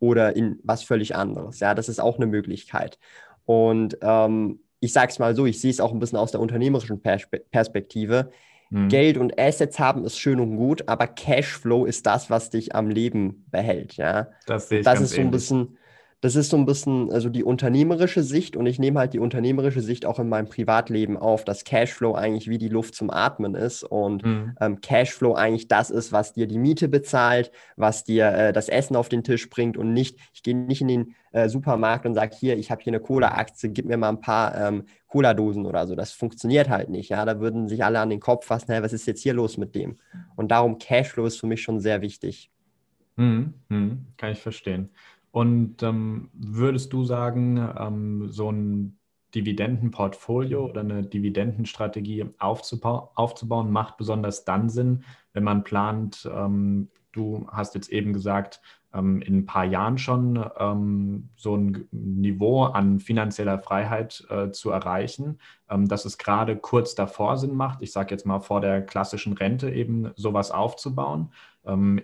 oder 0.00 0.34
in 0.36 0.58
was 0.62 0.82
völlig 0.82 1.14
anderes. 1.14 1.60
Ja, 1.60 1.74
das 1.74 1.88
ist 1.88 2.00
auch 2.00 2.16
eine 2.16 2.26
Möglichkeit. 2.26 2.98
Und 3.44 3.98
ähm, 4.00 4.60
ich 4.80 4.92
sage 4.92 5.10
es 5.10 5.18
mal 5.18 5.34
so, 5.34 5.46
ich 5.46 5.60
sehe 5.60 5.70
es 5.70 5.80
auch 5.80 5.92
ein 5.92 5.98
bisschen 5.98 6.18
aus 6.18 6.30
der 6.30 6.40
unternehmerischen 6.40 7.00
Perspe 7.00 7.40
Perspektive. 7.50 8.30
Mhm. 8.70 8.88
Geld 8.88 9.16
und 9.16 9.38
Assets 9.38 9.78
haben 9.78 10.04
ist 10.04 10.18
schön 10.18 10.40
und 10.40 10.56
gut, 10.56 10.88
aber 10.88 11.06
Cashflow 11.06 11.86
ist 11.86 12.06
das, 12.06 12.30
was 12.30 12.50
dich 12.50 12.74
am 12.74 12.90
Leben 12.90 13.46
behält. 13.50 13.96
Ja, 13.96 14.28
das, 14.46 14.68
sehe 14.68 14.80
ich 14.80 14.84
das 14.84 15.00
ist 15.00 15.14
so 15.14 15.20
ein 15.20 15.30
bisschen 15.30 15.78
das 16.20 16.34
ist 16.34 16.50
so 16.50 16.56
ein 16.56 16.66
bisschen 16.66 17.12
also 17.12 17.28
die 17.28 17.44
unternehmerische 17.44 18.22
Sicht 18.22 18.56
und 18.56 18.66
ich 18.66 18.78
nehme 18.78 18.98
halt 18.98 19.12
die 19.12 19.20
unternehmerische 19.20 19.80
Sicht 19.80 20.04
auch 20.04 20.18
in 20.18 20.28
meinem 20.28 20.48
Privatleben 20.48 21.16
auf, 21.16 21.44
dass 21.44 21.64
Cashflow 21.64 22.14
eigentlich 22.14 22.48
wie 22.48 22.58
die 22.58 22.68
Luft 22.68 22.96
zum 22.96 23.10
Atmen 23.10 23.54
ist 23.54 23.84
und 23.84 24.24
mhm. 24.24 24.56
ähm, 24.60 24.80
Cashflow 24.80 25.34
eigentlich 25.34 25.68
das 25.68 25.90
ist, 25.90 26.10
was 26.10 26.32
dir 26.32 26.48
die 26.48 26.58
Miete 26.58 26.88
bezahlt, 26.88 27.52
was 27.76 28.02
dir 28.02 28.26
äh, 28.32 28.52
das 28.52 28.68
Essen 28.68 28.96
auf 28.96 29.08
den 29.08 29.22
Tisch 29.22 29.48
bringt 29.48 29.76
und 29.76 29.92
nicht, 29.92 30.18
ich 30.34 30.42
gehe 30.42 30.56
nicht 30.56 30.80
in 30.80 30.88
den 30.88 31.14
äh, 31.30 31.48
Supermarkt 31.48 32.04
und 32.04 32.14
sage, 32.14 32.34
hier, 32.36 32.58
ich 32.58 32.70
habe 32.70 32.82
hier 32.82 32.92
eine 32.92 33.00
Cola-Aktie, 33.00 33.70
gib 33.70 33.86
mir 33.86 33.96
mal 33.96 34.08
ein 34.08 34.20
paar 34.20 34.56
ähm, 34.56 34.86
Cola-Dosen 35.06 35.66
oder 35.66 35.86
so. 35.86 35.94
Das 35.94 36.12
funktioniert 36.12 36.68
halt 36.68 36.88
nicht. 36.88 37.10
Ja, 37.10 37.24
da 37.24 37.38
würden 37.38 37.68
sich 37.68 37.84
alle 37.84 38.00
an 38.00 38.10
den 38.10 38.20
Kopf 38.20 38.46
fassen, 38.46 38.72
hey, 38.72 38.82
was 38.82 38.92
ist 38.92 39.06
jetzt 39.06 39.22
hier 39.22 39.34
los 39.34 39.56
mit 39.56 39.74
dem? 39.74 39.96
Und 40.36 40.50
darum 40.50 40.78
Cashflow 40.78 41.26
ist 41.26 41.38
für 41.38 41.46
mich 41.46 41.62
schon 41.62 41.80
sehr 41.80 42.00
wichtig. 42.00 42.50
Mhm. 43.16 43.54
Mhm. 43.68 44.06
Kann 44.16 44.32
ich 44.32 44.40
verstehen. 44.40 44.90
Und 45.30 45.82
ähm, 45.82 46.30
würdest 46.32 46.92
du 46.92 47.04
sagen, 47.04 47.56
ähm, 47.78 48.28
so 48.30 48.50
ein 48.50 48.98
Dividendenportfolio 49.34 50.66
oder 50.66 50.80
eine 50.80 51.02
Dividendenstrategie 51.02 52.26
aufzubau 52.38 53.12
aufzubauen, 53.14 53.70
macht 53.70 53.98
besonders 53.98 54.44
dann 54.44 54.68
Sinn, 54.70 55.04
wenn 55.32 55.44
man 55.44 55.64
plant, 55.64 56.28
ähm, 56.32 56.88
du 57.12 57.46
hast 57.50 57.74
jetzt 57.74 57.90
eben 57.90 58.12
gesagt, 58.12 58.60
ähm, 58.94 59.20
in 59.20 59.38
ein 59.38 59.46
paar 59.46 59.66
Jahren 59.66 59.98
schon 59.98 60.42
ähm, 60.58 61.28
so 61.36 61.56
ein 61.56 61.88
Niveau 61.90 62.64
an 62.64 63.00
finanzieller 63.00 63.58
Freiheit 63.58 64.24
äh, 64.30 64.50
zu 64.50 64.70
erreichen, 64.70 65.38
ähm, 65.68 65.88
dass 65.88 66.06
es 66.06 66.16
gerade 66.16 66.56
kurz 66.56 66.94
davor 66.94 67.36
Sinn 67.36 67.54
macht, 67.54 67.82
ich 67.82 67.92
sage 67.92 68.14
jetzt 68.14 68.24
mal 68.24 68.40
vor 68.40 68.62
der 68.62 68.80
klassischen 68.80 69.34
Rente 69.34 69.70
eben 69.70 70.10
sowas 70.16 70.50
aufzubauen. 70.50 71.32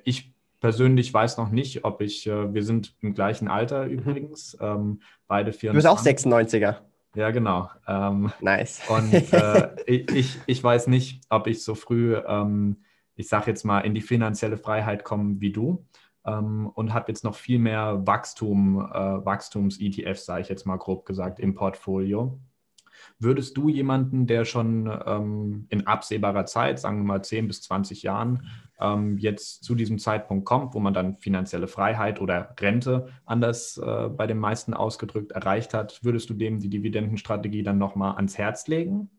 Ich 0.04 0.33
persönlich 0.64 1.12
weiß 1.12 1.36
noch 1.36 1.50
nicht, 1.50 1.84
ob 1.84 2.00
ich, 2.00 2.26
äh, 2.26 2.54
wir 2.54 2.62
sind 2.62 2.96
im 3.02 3.12
gleichen 3.12 3.48
Alter 3.48 3.84
mhm. 3.84 3.90
übrigens, 3.90 4.56
ähm, 4.62 5.02
beide 5.28 5.52
24. 5.52 5.68
Du 5.68 5.74
bist 5.74 5.86
auch 5.86 6.02
96er. 6.02 6.76
Ja, 7.14 7.30
genau. 7.32 7.68
Ähm, 7.86 8.32
nice. 8.40 8.80
Und 8.88 9.12
äh, 9.34 9.76
ich, 9.86 10.38
ich 10.46 10.64
weiß 10.64 10.86
nicht, 10.86 11.20
ob 11.28 11.48
ich 11.48 11.62
so 11.62 11.74
früh, 11.74 12.16
ähm, 12.16 12.78
ich 13.14 13.28
sage 13.28 13.50
jetzt 13.50 13.64
mal, 13.64 13.80
in 13.80 13.92
die 13.92 14.00
finanzielle 14.00 14.56
Freiheit 14.56 15.04
komme 15.04 15.38
wie 15.38 15.52
du 15.52 15.84
ähm, 16.24 16.70
und 16.74 16.94
habe 16.94 17.12
jetzt 17.12 17.24
noch 17.24 17.34
viel 17.34 17.58
mehr 17.58 18.06
Wachstum, 18.06 18.80
äh, 18.90 19.22
Wachstums-ETFs, 19.22 20.24
sage 20.24 20.40
ich 20.40 20.48
jetzt 20.48 20.64
mal 20.64 20.78
grob 20.78 21.04
gesagt, 21.04 21.40
im 21.40 21.54
Portfolio. 21.54 22.38
Würdest 23.18 23.56
du 23.56 23.68
jemanden, 23.68 24.26
der 24.26 24.44
schon 24.44 24.90
ähm, 25.06 25.66
in 25.70 25.86
absehbarer 25.86 26.46
Zeit, 26.46 26.78
sagen 26.78 26.98
wir 26.98 27.04
mal 27.04 27.22
10 27.22 27.48
bis 27.48 27.62
20 27.62 28.02
Jahren, 28.02 28.48
ähm, 28.80 29.18
jetzt 29.18 29.64
zu 29.64 29.74
diesem 29.74 29.98
Zeitpunkt 29.98 30.44
kommt, 30.44 30.74
wo 30.74 30.80
man 30.80 30.94
dann 30.94 31.16
finanzielle 31.18 31.68
Freiheit 31.68 32.20
oder 32.20 32.54
Rente 32.58 33.08
anders 33.24 33.78
äh, 33.78 34.08
bei 34.08 34.26
den 34.26 34.38
meisten 34.38 34.74
ausgedrückt 34.74 35.32
erreicht 35.32 35.74
hat, 35.74 36.00
würdest 36.02 36.30
du 36.30 36.34
dem 36.34 36.60
die 36.60 36.70
Dividendenstrategie 36.70 37.62
dann 37.62 37.78
nochmal 37.78 38.16
ans 38.16 38.38
Herz 38.38 38.66
legen? 38.66 39.10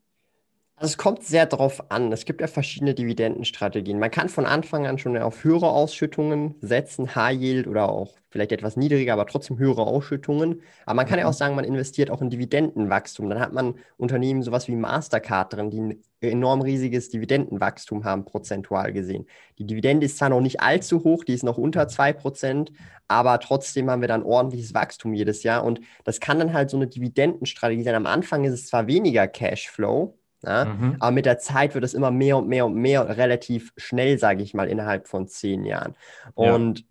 Also 0.78 0.92
es 0.92 0.98
kommt 0.98 1.24
sehr 1.24 1.46
darauf 1.46 1.90
an. 1.90 2.12
Es 2.12 2.26
gibt 2.26 2.42
ja 2.42 2.48
verschiedene 2.48 2.94
Dividendenstrategien. 2.94 3.98
Man 3.98 4.12
kann 4.12 4.28
von 4.28 4.46
Anfang 4.46 4.86
an 4.86 4.98
schon 4.98 5.18
auf 5.18 5.46
höhere 5.46 5.70
Ausschüttungen 5.70 6.56
setzen, 6.60 7.16
High 7.16 7.40
Yield 7.40 7.68
oder 7.68 7.88
auch 7.88 8.16
vielleicht 8.30 8.52
etwas 8.52 8.76
niedriger, 8.76 9.14
aber 9.14 9.26
trotzdem 9.26 9.58
höhere 9.58 9.84
Ausschüttungen. 9.84 10.62
Aber 10.86 10.96
man 10.96 11.06
kann 11.06 11.18
ja 11.18 11.28
auch 11.28 11.32
mhm. 11.32 11.38
sagen, 11.38 11.56
man 11.56 11.64
investiert 11.64 12.12
auch 12.12 12.22
in 12.22 12.30
Dividendenwachstum. 12.30 13.30
Dann 13.30 13.40
hat 13.40 13.54
man 13.54 13.76
Unternehmen 13.96 14.44
sowas 14.44 14.68
wie 14.68 14.76
Mastercard 14.76 15.54
drin, 15.54 15.70
die 15.70 15.80
ein 15.80 16.04
enorm 16.20 16.62
riesiges 16.62 17.08
Dividendenwachstum 17.08 18.04
haben, 18.04 18.26
prozentual 18.26 18.92
gesehen. 18.92 19.28
Die 19.58 19.66
Dividende 19.66 20.08
ist 20.08 20.18
zwar 20.18 20.28
noch 20.28 20.42
nicht 20.42 20.60
allzu 20.60 21.06
hoch, 21.06 21.24
die 21.24 21.36
ist 21.36 21.44
noch 21.44 21.58
unter 21.58 21.84
2%, 21.84 22.74
aber 23.08 23.40
trotzdem 23.40 23.90
haben 23.90 24.02
wir 24.02 24.10
dann 24.10 24.24
ordentliches 24.24 24.74
Wachstum 24.74 25.14
jedes 25.14 25.44
Jahr. 25.44 25.64
Und 25.64 25.80
das 26.04 26.20
kann 26.20 26.38
dann 26.38 26.52
halt 26.52 26.70
so 26.70 26.76
eine 26.76 26.88
Dividendenstrategie 26.88 27.84
sein. 27.84 27.96
Am 27.96 28.08
Anfang 28.08 28.44
ist 28.44 28.52
es 28.52 28.68
zwar 28.68 28.88
weniger 28.88 29.30
Cashflow, 29.30 30.18
ja? 30.46 30.66
Mhm. 30.66 30.98
Aber 31.00 31.12
mit 31.12 31.26
der 31.26 31.40
Zeit 31.40 31.74
wird 31.74 31.84
es 31.84 31.94
immer 31.94 32.12
mehr 32.12 32.38
und 32.38 32.48
mehr 32.48 32.66
und 32.66 32.76
mehr 32.76 33.18
relativ 33.18 33.74
schnell, 33.78 34.18
sage 34.20 34.44
ich 34.44 34.54
mal, 34.54 34.68
innerhalb 34.68 35.08
von 35.08 35.28
zehn 35.28 35.66
Jahren. 35.66 35.96
Und 36.34 36.80
ja. 36.80 36.86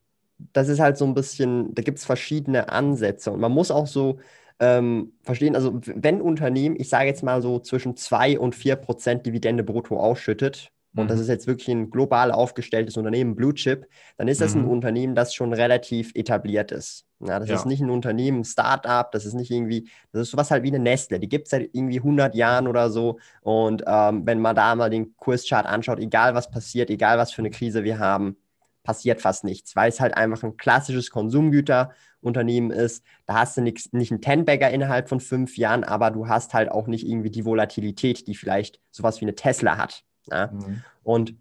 das 0.53 0.69
ist 0.69 0.81
halt 0.81 0.97
so 0.97 1.05
ein 1.05 1.15
bisschen, 1.15 1.75
da 1.75 1.83
gibt 1.83 1.99
es 1.99 2.05
verschiedene 2.05 2.71
Ansätze. 2.71 3.31
Und 3.31 3.41
man 3.41 3.53
muss 3.53 3.71
auch 3.71 3.87
so 3.87 4.19
ähm, 4.61 5.13
verstehen, 5.23 5.57
also 5.57 5.81
wenn 5.85 6.21
Unternehmen, 6.21 6.77
ich 6.79 6.89
sage 6.89 7.07
jetzt 7.07 7.23
mal 7.23 7.43
so 7.43 7.59
zwischen 7.59 7.97
2 7.97 8.39
und 8.39 8.55
4 8.55 8.77
Prozent 8.77 9.27
Dividende 9.27 9.65
brutto 9.65 9.99
ausschüttet, 9.99 10.71
und 10.97 11.09
das 11.09 11.17
mhm. 11.17 11.23
ist 11.23 11.29
jetzt 11.29 11.47
wirklich 11.47 11.69
ein 11.69 11.91
global 11.91 12.31
aufgestelltes 12.31 12.97
Unternehmen, 12.97 13.35
Blue 13.35 13.55
Chip, 13.55 13.87
dann 14.17 14.29
ist 14.29 14.41
das 14.41 14.55
mhm. 14.55 14.63
ein 14.63 14.69
Unternehmen, 14.69 15.15
das 15.15 15.35
schon 15.35 15.53
relativ 15.53 16.13
etabliert 16.15 16.71
ist. 16.71 17.07
Ja, 17.21 17.39
das 17.41 17.49
ja. 17.49 17.57
ist 17.57 17.67
nicht 17.67 17.83
ein 17.83 17.91
Unternehmen, 17.91 18.41
ein 18.41 18.45
Start-up, 18.45 19.11
das 19.13 19.25
ist 19.25 19.35
nicht 19.35 19.51
irgendwie, 19.51 19.89
das 20.13 20.23
ist 20.23 20.31
sowas 20.31 20.51
halt 20.51 20.63
wie 20.63 20.69
eine 20.69 20.79
Nestle, 20.79 21.19
die 21.19 21.29
gibt 21.29 21.47
es 21.47 21.51
seit 21.51 21.71
irgendwie 21.73 21.99
100 21.99 22.35
Jahren 22.35 22.69
oder 22.69 22.91
so. 22.91 23.19
Und 23.41 23.83
ähm, 23.87 24.27
wenn 24.27 24.41
man 24.41 24.55
da 24.55 24.75
mal 24.75 24.91
den 24.91 25.17
Kurschart 25.17 25.67
anschaut, 25.67 25.99
egal 25.99 26.35
was 26.35 26.51
passiert, 26.51 26.91
egal 26.91 27.19
was 27.19 27.33
für 27.33 27.43
eine 27.43 27.51
Krise 27.51 27.83
wir 27.83 27.99
haben, 27.99 28.37
passiert 28.85 29.21
fast 29.21 29.43
nichts, 29.43 29.75
weil 29.75 29.89
es 29.89 29.99
halt 29.99 30.17
einfach 30.17 30.45
ein 30.45 30.57
klassisches 30.57 31.11
Konsumgüterunternehmen 31.11 32.71
ist. 32.71 33.03
Da 33.27 33.41
hast 33.41 33.57
du 33.57 33.63
nix, 33.63 33.93
nicht 33.93 34.13
einen 34.13 34.21
Ten-Bagger 34.21 34.71
innerhalb 34.71 35.09
von 35.09 35.19
fünf 35.19 35.57
Jahren, 35.57 35.83
aber 35.83 36.11
du 36.11 36.29
hast 36.29 36.55
halt 36.55 36.71
auch 36.71 36.87
nicht 36.87 37.09
irgendwie 37.09 37.31
die 37.31 37.45
Volatilität, 37.45 38.29
die 38.29 38.35
vielleicht 38.35 38.81
sowas 38.93 39.21
wie 39.21 39.25
eine 39.25 39.35
Tesla 39.35 39.79
hat. 39.79 40.05
Ja? 40.31 40.49
Mhm. 40.49 40.83
Und 41.03 41.35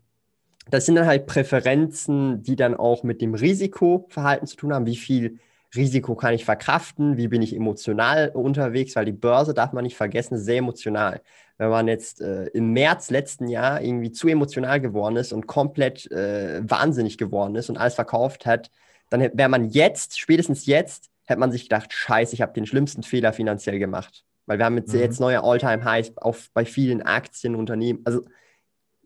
das 0.69 0.85
sind 0.85 0.95
dann 0.95 1.07
halt 1.07 1.25
Präferenzen, 1.25 2.41
die 2.43 2.55
dann 2.55 2.75
auch 2.75 3.03
mit 3.03 3.21
dem 3.21 3.33
Risikoverhalten 3.33 4.47
zu 4.47 4.55
tun 4.55 4.73
haben. 4.73 4.85
Wie 4.85 4.95
viel 4.95 5.39
Risiko 5.75 6.15
kann 6.15 6.33
ich 6.33 6.45
verkraften? 6.45 7.17
Wie 7.17 7.27
bin 7.27 7.41
ich 7.41 7.55
emotional 7.55 8.29
unterwegs? 8.29 8.95
Weil 8.95 9.05
die 9.05 9.11
Börse, 9.11 9.53
darf 9.53 9.73
man 9.73 9.83
nicht 9.83 9.97
vergessen, 9.97 10.35
ist 10.35 10.45
sehr 10.45 10.57
emotional. 10.57 11.21
Wenn 11.57 11.69
man 11.69 11.87
jetzt 11.87 12.21
äh, 12.21 12.45
im 12.47 12.71
März 12.73 13.09
letzten 13.09 13.47
Jahr 13.47 13.81
irgendwie 13.81 14.11
zu 14.11 14.27
emotional 14.27 14.79
geworden 14.79 15.17
ist 15.17 15.33
und 15.33 15.47
komplett 15.47 16.09
äh, 16.11 16.61
wahnsinnig 16.63 17.17
geworden 17.17 17.55
ist 17.55 17.69
und 17.69 17.77
alles 17.77 17.95
verkauft 17.95 18.45
hat, 18.45 18.71
dann 19.09 19.21
wäre 19.21 19.49
man 19.49 19.65
jetzt, 19.65 20.19
spätestens 20.19 20.65
jetzt, 20.65 21.09
hätte 21.25 21.39
man 21.39 21.51
sich 21.51 21.63
gedacht, 21.63 21.93
scheiße, 21.93 22.33
ich 22.33 22.41
habe 22.41 22.53
den 22.53 22.65
schlimmsten 22.65 23.03
Fehler 23.03 23.33
finanziell 23.33 23.79
gemacht. 23.79 24.23
Weil 24.45 24.57
wir 24.57 24.65
haben 24.65 24.77
jetzt, 24.77 24.93
mhm. 24.93 24.99
jetzt 24.99 25.19
neue 25.19 25.43
All-Time-Highs 25.43 26.13
bei 26.53 26.65
vielen 26.65 27.01
Aktien, 27.01 27.55
Unternehmen. 27.55 28.01
Also 28.05 28.21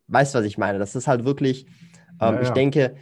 weißt 0.07 0.33
du, 0.33 0.39
was 0.39 0.45
ich 0.45 0.57
meine? 0.57 0.79
Das 0.79 0.95
ist 0.95 1.07
halt 1.07 1.25
wirklich, 1.25 1.65
ähm, 2.19 2.33
ja, 2.33 2.33
ja. 2.33 2.41
ich 2.41 2.49
denke, 2.49 2.95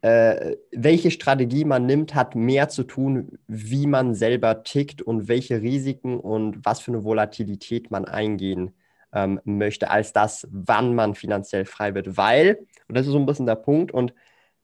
äh, 0.00 0.56
welche 0.70 1.10
Strategie 1.10 1.64
man 1.64 1.86
nimmt, 1.86 2.14
hat 2.14 2.34
mehr 2.34 2.68
zu 2.68 2.84
tun, 2.84 3.38
wie 3.48 3.86
man 3.86 4.14
selber 4.14 4.62
tickt 4.62 5.02
und 5.02 5.28
welche 5.28 5.60
Risiken 5.60 6.20
und 6.20 6.64
was 6.64 6.80
für 6.80 6.92
eine 6.92 7.04
Volatilität 7.04 7.90
man 7.90 8.04
eingehen 8.04 8.72
ähm, 9.12 9.40
möchte, 9.44 9.90
als 9.90 10.12
das, 10.12 10.46
wann 10.52 10.94
man 10.94 11.14
finanziell 11.14 11.64
frei 11.64 11.94
wird. 11.94 12.16
Weil, 12.16 12.58
und 12.86 12.96
das 12.96 13.06
ist 13.06 13.12
so 13.12 13.18
ein 13.18 13.26
bisschen 13.26 13.46
der 13.46 13.56
Punkt, 13.56 13.90
und 13.90 14.14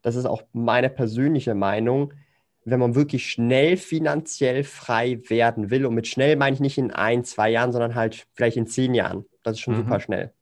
das 0.02 0.16
ist 0.16 0.26
auch 0.26 0.42
meine 0.52 0.90
persönliche 0.90 1.54
Meinung, 1.54 2.12
wenn 2.66 2.78
man 2.78 2.94
wirklich 2.94 3.28
schnell 3.28 3.76
finanziell 3.76 4.62
frei 4.62 5.20
werden 5.28 5.70
will, 5.70 5.84
und 5.84 5.94
mit 5.94 6.06
schnell 6.06 6.36
meine 6.36 6.54
ich 6.54 6.60
nicht 6.60 6.78
in 6.78 6.92
ein, 6.92 7.24
zwei 7.24 7.50
Jahren, 7.50 7.72
sondern 7.72 7.94
halt 7.94 8.26
vielleicht 8.34 8.56
in 8.56 8.66
zehn 8.66 8.94
Jahren, 8.94 9.24
das 9.42 9.54
ist 9.54 9.60
schon 9.60 9.74
mhm. 9.74 9.78
super 9.78 10.00
schnell 10.00 10.32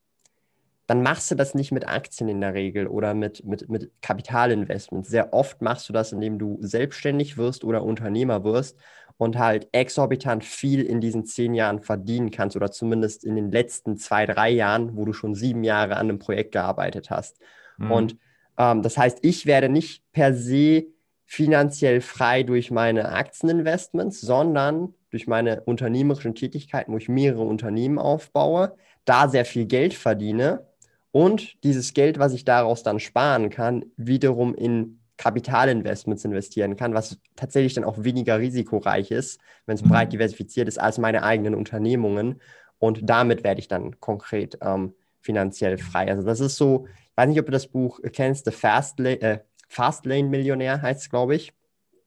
dann 0.93 1.03
machst 1.03 1.31
du 1.31 1.35
das 1.35 1.55
nicht 1.55 1.73
mit 1.73 1.89
Aktien 1.89 2.29
in 2.29 2.43
der 2.43 2.53
Regel 2.53 2.87
oder 2.87 3.15
mit, 3.15 3.47
mit, 3.47 3.67
mit 3.71 3.91
Kapitalinvestments. 4.03 5.09
Sehr 5.09 5.33
oft 5.33 5.63
machst 5.63 5.89
du 5.89 5.95
das, 5.95 6.13
indem 6.13 6.39
du 6.39 6.59
selbstständig 6.61 7.39
wirst 7.39 7.65
oder 7.65 7.83
Unternehmer 7.83 8.45
wirst 8.45 8.77
und 9.17 9.39
halt 9.39 9.71
exorbitant 9.73 10.45
viel 10.45 10.83
in 10.83 11.01
diesen 11.01 11.25
zehn 11.25 11.55
Jahren 11.55 11.81
verdienen 11.81 12.31
kannst 12.31 12.57
oder 12.57 12.71
zumindest 12.71 13.25
in 13.25 13.37
den 13.37 13.51
letzten 13.51 13.97
zwei, 13.97 14.27
drei 14.27 14.51
Jahren, 14.51 14.95
wo 14.95 15.07
du 15.07 15.15
schon 15.15 15.35
sieben 15.35 15.65
Jahre 15.65 15.97
an 15.97 16.11
einem 16.11 16.19
Projekt 16.19 16.53
gearbeitet 16.53 17.09
hast. 17.09 17.41
Mhm. 17.79 17.91
Und 17.91 18.17
ähm, 18.59 18.83
das 18.83 18.99
heißt, 18.99 19.21
ich 19.23 19.47
werde 19.47 19.71
nicht 19.71 20.05
per 20.13 20.35
se 20.35 20.89
finanziell 21.25 22.03
frei 22.03 22.43
durch 22.43 22.71
meine 22.71 23.13
Aktieninvestments, 23.13 24.21
sondern 24.21 24.93
durch 25.09 25.27
meine 25.27 25.63
unternehmerischen 25.63 26.35
Tätigkeiten, 26.35 26.93
wo 26.93 26.99
ich 26.99 27.09
mehrere 27.09 27.45
Unternehmen 27.45 27.99
aufbaue, 27.99 28.77
da 29.07 29.29
sehr 29.29 29.47
viel 29.47 29.65
Geld 29.65 29.95
verdiene 29.95 30.67
und 31.13 31.63
dieses 31.63 31.93
Geld, 31.93 32.19
was 32.19 32.33
ich 32.33 32.45
daraus 32.45 32.83
dann 32.83 32.99
sparen 32.99 33.51
kann, 33.51 33.85
wiederum 33.97 34.55
in 34.55 34.99
Kapitalinvestments 35.19 36.25
investieren 36.25 36.75
kann, 36.75 36.95
was 36.95 37.21
tatsächlich 37.37 37.75
dann 37.75 37.85
auch 37.85 38.03
weniger 38.03 38.39
risikoreich 38.39 39.11
ist, 39.11 39.41
wenn 39.67 39.77
es 39.77 39.85
mhm. 39.85 39.91
breit 39.91 40.13
diversifiziert 40.13 40.69
ist, 40.69 40.81
als 40.81 40.99
meine 40.99 41.23
eigenen 41.23 41.55
Unternehmungen. 41.55 42.41
Und 42.79 43.09
damit 43.09 43.45
werde 43.45 43.61
ich 43.61 43.69
dann 43.69 44.01
konkret 44.01 44.59
ähm, 44.63 44.95
finanziell 45.21 45.79
frei. 45.79 46.09
Also 46.09 46.25
das 46.25 46.41
ist 46.41 46.57
so, 46.57 46.87
ich 46.89 47.17
weiß 47.17 47.29
nicht, 47.29 47.39
ob 47.39 47.47
du 47.47 47.53
das 47.53 47.69
Buch 47.69 48.01
kennst, 48.13 48.47
The 48.47 48.51
Fast, 48.51 48.99
La 48.99 49.11
äh, 49.11 49.39
Fast 49.69 50.07
Lane 50.07 50.29
Millionär 50.29 50.83
heißt 50.83 51.03
es, 51.03 51.11
glaube 51.11 51.37
ich. 51.37 51.53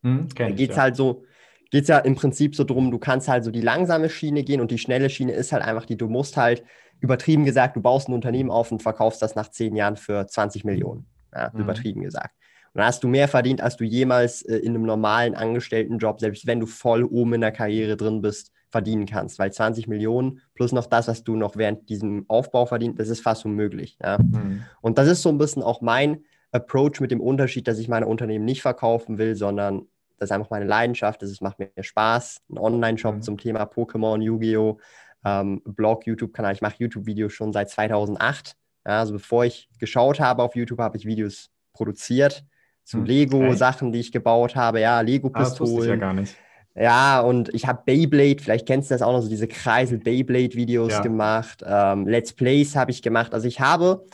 Mhm, 0.01 0.27
da 0.35 0.50
geht 0.50 0.71
es 0.71 0.75
ja. 0.75 0.81
halt 0.81 0.95
so, 0.95 1.24
geht 1.71 1.83
es 1.83 1.88
ja 1.88 2.00
im 2.00 2.15
Prinzip 2.15 2.55
so 2.55 2.63
drum, 2.63 2.91
du 2.91 3.00
kannst 3.00 3.27
halt 3.27 3.43
so 3.43 3.51
die 3.51 3.62
langsame 3.62 4.09
Schiene 4.09 4.43
gehen 4.43 4.62
und 4.62 4.71
die 4.71 4.77
schnelle 4.77 5.09
Schiene 5.09 5.31
ist 5.31 5.53
halt 5.53 5.63
einfach 5.63 5.85
die, 5.85 5.95
du 5.95 6.09
musst 6.09 6.38
halt 6.38 6.63
übertrieben 7.00 7.46
gesagt, 7.46 7.75
du 7.75 7.82
baust 7.82 8.08
ein 8.08 8.14
Unternehmen 8.14 8.50
auf 8.50 8.72
und 8.72 8.82
verkaufst 8.82 9.22
das 9.22 9.36
nach 9.36 9.50
zehn 9.50 9.75
Jahren 9.75 9.98
für 9.98 10.25
20 10.25 10.64
Millionen. 10.64 11.06
Ja, 11.34 11.52
mhm. 11.54 11.62
Übertrieben 11.62 12.02
gesagt. 12.02 12.36
Und 12.74 12.80
dann 12.80 12.88
hast 12.88 13.04
du 13.04 13.08
mehr 13.08 13.28
verdient, 13.28 13.62
als 13.62 13.78
du 13.78 13.84
jemals 13.84 14.42
äh, 14.42 14.58
in 14.58 14.75
einem 14.75 14.84
normalen 14.84 15.36
Angestelltenjob, 15.36 16.20
selbst 16.20 16.46
wenn 16.46 16.60
du 16.60 16.66
voll 16.66 17.04
oben 17.04 17.36
in 17.36 17.42
der 17.42 17.52
Karriere 17.52 17.96
drin 17.96 18.22
bist, 18.22 18.52
verdienen 18.70 19.06
kannst. 19.06 19.40
Weil 19.40 19.54
20 19.54 19.88
Millionen 19.88 20.42
plus 20.54 20.74
noch 20.74 20.86
das, 20.86 21.08
was 21.08 21.24
du 21.24 21.38
noch 21.38 21.56
während 21.56 21.90
diesem 21.90 22.25
Aufbau 22.28 22.66
verdient, 22.66 23.00
das 23.00 23.08
ist 23.08 23.22
fast 23.22 23.46
unmöglich. 23.46 23.98
Ja? 24.04 24.18
Mhm. 24.18 24.64
Und 24.82 24.98
das 24.98 25.08
ist 25.08 25.22
so 25.22 25.30
ein 25.30 25.38
bisschen 25.38 25.64
auch 25.64 25.80
mein 25.80 26.25
Approach 26.52 27.00
mit 27.00 27.12
dem 27.12 27.22
Unterschied, 27.22 27.68
dass 27.68 27.80
ich 27.80 27.88
meine 27.88 28.08
Unternehmen 28.08 28.44
nicht 28.44 28.62
verkaufen 28.62 29.18
will, 29.18 29.36
sondern 29.36 29.88
das 30.18 30.30
ist 30.30 30.32
einfach 30.32 30.50
meine 30.50 30.66
Leidenschaft, 30.66 31.22
das 31.22 31.30
ist, 31.30 31.42
macht 31.42 31.60
mir 31.60 31.70
Spaß. 31.80 32.42
Ein 32.50 32.58
Online-Shop 32.58 33.16
mhm. 33.16 33.22
zum 33.22 33.38
Thema 33.38 33.64
Pokémon, 33.64 34.22
Yu-Gi-Oh! 34.22 34.80
Ähm, 35.25 35.62
Blog, 35.65 36.05
YouTube-Kanal. 36.05 36.53
Ich 36.53 36.62
mache 36.62 36.75
YouTube-Videos 36.79 37.34
schon 37.34 37.51
seit 37.51 37.70
2008. 37.70 38.55
Ja, 38.86 39.00
also 39.00 39.13
bevor 39.13 39.46
ich 39.46 39.67
geschaut 39.79 40.20
habe 40.20 40.44
auf 40.44 40.55
YouTube, 40.55 40.79
habe 40.79 40.98
ich 40.98 41.05
Videos 41.05 41.50
produziert 41.74 42.46
zu 42.84 43.00
hm, 43.00 43.05
Lego-Sachen, 43.05 43.91
die 43.91 44.00
ich 44.00 44.12
gebaut 44.12 44.55
habe. 44.55 44.79
Ja, 44.79 45.01
Lego-Pistolen. 45.01 45.89
Ah, 45.89 45.94
ja 45.94 45.96
gar 45.96 46.13
nicht. 46.13 46.36
Ja, 46.75 47.22
und 47.22 47.53
ich 47.53 47.67
habe 47.67 47.82
Beyblade, 47.86 48.44
vielleicht 48.44 48.67
kennst 48.67 48.91
du 48.91 48.96
das 48.96 49.01
auch 49.01 49.13
noch, 49.13 49.22
so 49.22 49.29
diese 49.29 49.48
Kreisel-Beyblade-Videos 49.48 50.91
ja. 50.91 51.01
gemacht. 51.01 51.63
Ähm, 51.65 52.05
Let's 52.08 52.34
Plays 52.34 52.75
habe 52.75 52.91
ich 52.91 53.01
gemacht. 53.01 53.34
Also 53.34 53.48
ich 53.48 53.62
habe 53.62 54.05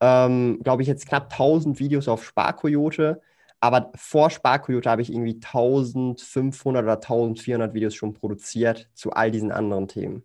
ähm, 0.00 0.60
glaube 0.62 0.82
ich, 0.82 0.88
jetzt 0.88 1.08
knapp 1.08 1.32
1000 1.32 1.78
Videos 1.78 2.08
auf 2.08 2.24
Sparkoyote. 2.24 3.20
Aber 3.60 3.90
vor 3.96 4.30
Sparkoyote 4.30 4.88
habe 4.88 5.02
ich 5.02 5.12
irgendwie 5.12 5.34
1500 5.34 6.84
oder 6.84 6.94
1400 6.94 7.74
Videos 7.74 7.94
schon 7.94 8.14
produziert 8.14 8.88
zu 8.94 9.12
all 9.12 9.32
diesen 9.32 9.50
anderen 9.50 9.88
Themen. 9.88 10.22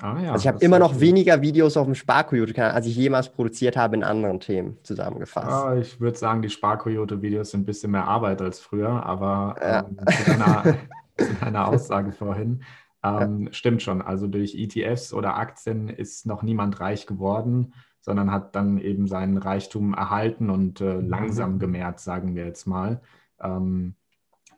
Ah, 0.00 0.20
ja, 0.20 0.32
also 0.32 0.42
ich 0.42 0.46
habe 0.48 0.58
immer 0.64 0.78
noch 0.78 0.94
cool. 0.94 1.00
weniger 1.00 1.40
Videos 1.40 1.76
auf 1.76 1.86
dem 1.86 1.94
Sparkoyote-Kanal, 1.94 2.72
als 2.72 2.86
ich 2.86 2.96
jemals 2.96 3.30
produziert 3.30 3.76
habe 3.76 3.96
in 3.96 4.04
anderen 4.04 4.40
Themen 4.40 4.78
zusammengefasst. 4.82 5.48
Ja, 5.48 5.76
ich 5.76 6.00
würde 6.00 6.18
sagen, 6.18 6.42
die 6.42 6.50
Sparkoyote-Videos 6.50 7.50
sind 7.50 7.62
ein 7.62 7.66
bisschen 7.66 7.92
mehr 7.92 8.06
Arbeit 8.06 8.42
als 8.42 8.60
früher, 8.60 9.04
aber 9.04 9.56
ja. 9.60 9.80
ähm, 9.80 9.96
zu, 10.06 10.30
deiner, 10.30 10.64
zu, 11.18 11.34
deiner, 11.40 11.68
Aussage 11.68 12.12
vorhin, 12.12 12.62
ähm, 13.02 13.48
stimmt 13.52 13.82
schon. 13.82 14.02
Also 14.02 14.26
durch 14.26 14.54
ETFs 14.54 15.12
oder 15.14 15.36
Aktien 15.36 15.88
ist 15.88 16.26
noch 16.26 16.42
niemand 16.42 16.80
reich 16.80 17.06
geworden 17.06 17.72
sondern 18.06 18.30
hat 18.30 18.54
dann 18.54 18.78
eben 18.78 19.08
seinen 19.08 19.36
Reichtum 19.36 19.92
erhalten 19.92 20.48
und 20.48 20.80
äh, 20.80 20.94
mhm. 20.94 21.08
langsam 21.08 21.58
gemehrt, 21.58 21.98
sagen 21.98 22.36
wir 22.36 22.46
jetzt 22.46 22.64
mal. 22.64 23.00
Ähm, 23.40 23.96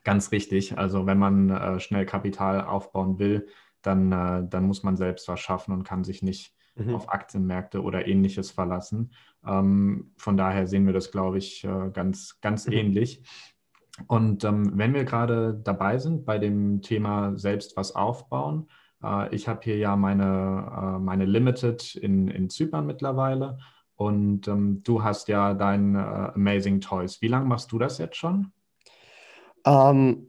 ganz 0.04 0.32
richtig. 0.32 0.76
Also 0.76 1.06
wenn 1.06 1.18
man 1.18 1.48
äh, 1.48 1.80
schnell 1.80 2.04
Kapital 2.04 2.60
aufbauen 2.60 3.18
will, 3.18 3.48
dann, 3.82 4.12
äh, 4.12 4.48
dann 4.48 4.64
muss 4.64 4.82
man 4.82 4.96
selbst 4.96 5.28
was 5.28 5.40
schaffen 5.40 5.72
und 5.72 5.84
kann 5.84 6.04
sich 6.04 6.22
nicht 6.22 6.54
mhm. 6.74 6.94
auf 6.94 7.12
Aktienmärkte 7.12 7.82
oder 7.82 8.06
ähnliches 8.06 8.50
verlassen. 8.50 9.12
Ähm, 9.46 10.12
von 10.16 10.36
daher 10.36 10.66
sehen 10.66 10.86
wir 10.86 10.92
das, 10.92 11.10
glaube 11.10 11.38
ich, 11.38 11.64
äh, 11.64 11.90
ganz, 11.92 12.40
ganz 12.40 12.66
mhm. 12.66 12.72
ähnlich. 12.72 13.22
Und 14.06 14.44
ähm, 14.44 14.72
wenn 14.74 14.94
wir 14.94 15.04
gerade 15.04 15.60
dabei 15.64 15.98
sind 15.98 16.24
bei 16.24 16.38
dem 16.38 16.82
Thema 16.82 17.36
selbst 17.36 17.76
was 17.76 17.94
aufbauen, 17.94 18.68
äh, 19.02 19.34
ich 19.34 19.48
habe 19.48 19.60
hier 19.62 19.76
ja 19.76 19.96
meine, 19.96 20.96
äh, 20.96 20.98
meine 20.98 21.24
Limited 21.24 21.96
in, 21.96 22.28
in 22.28 22.48
Zypern 22.48 22.86
mittlerweile 22.86 23.58
und 23.96 24.46
ähm, 24.46 24.82
du 24.84 25.02
hast 25.02 25.28
ja 25.28 25.54
dein 25.54 25.96
äh, 25.96 25.98
Amazing 25.98 26.80
Toys. 26.80 27.20
Wie 27.20 27.28
lange 27.28 27.46
machst 27.46 27.72
du 27.72 27.78
das 27.78 27.98
jetzt 27.98 28.16
schon? 28.16 28.52
Ähm, 29.66 30.27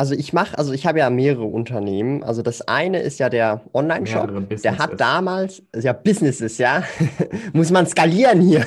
also 0.00 0.14
ich 0.14 0.32
mache, 0.32 0.56
also 0.56 0.72
ich 0.72 0.86
habe 0.86 0.98
ja 1.00 1.10
mehrere 1.10 1.44
Unternehmen. 1.44 2.24
Also 2.24 2.42
das 2.42 2.62
eine 2.62 3.00
ist 3.00 3.18
ja 3.18 3.28
der 3.28 3.60
Online-Shop. 3.74 4.48
Der 4.62 4.78
hat 4.78 4.98
damals, 4.98 5.62
ja 5.74 5.92
Businesses, 5.92 6.58
ja, 6.58 6.82
muss 7.52 7.70
man 7.70 7.86
skalieren 7.86 8.40
hier. 8.40 8.66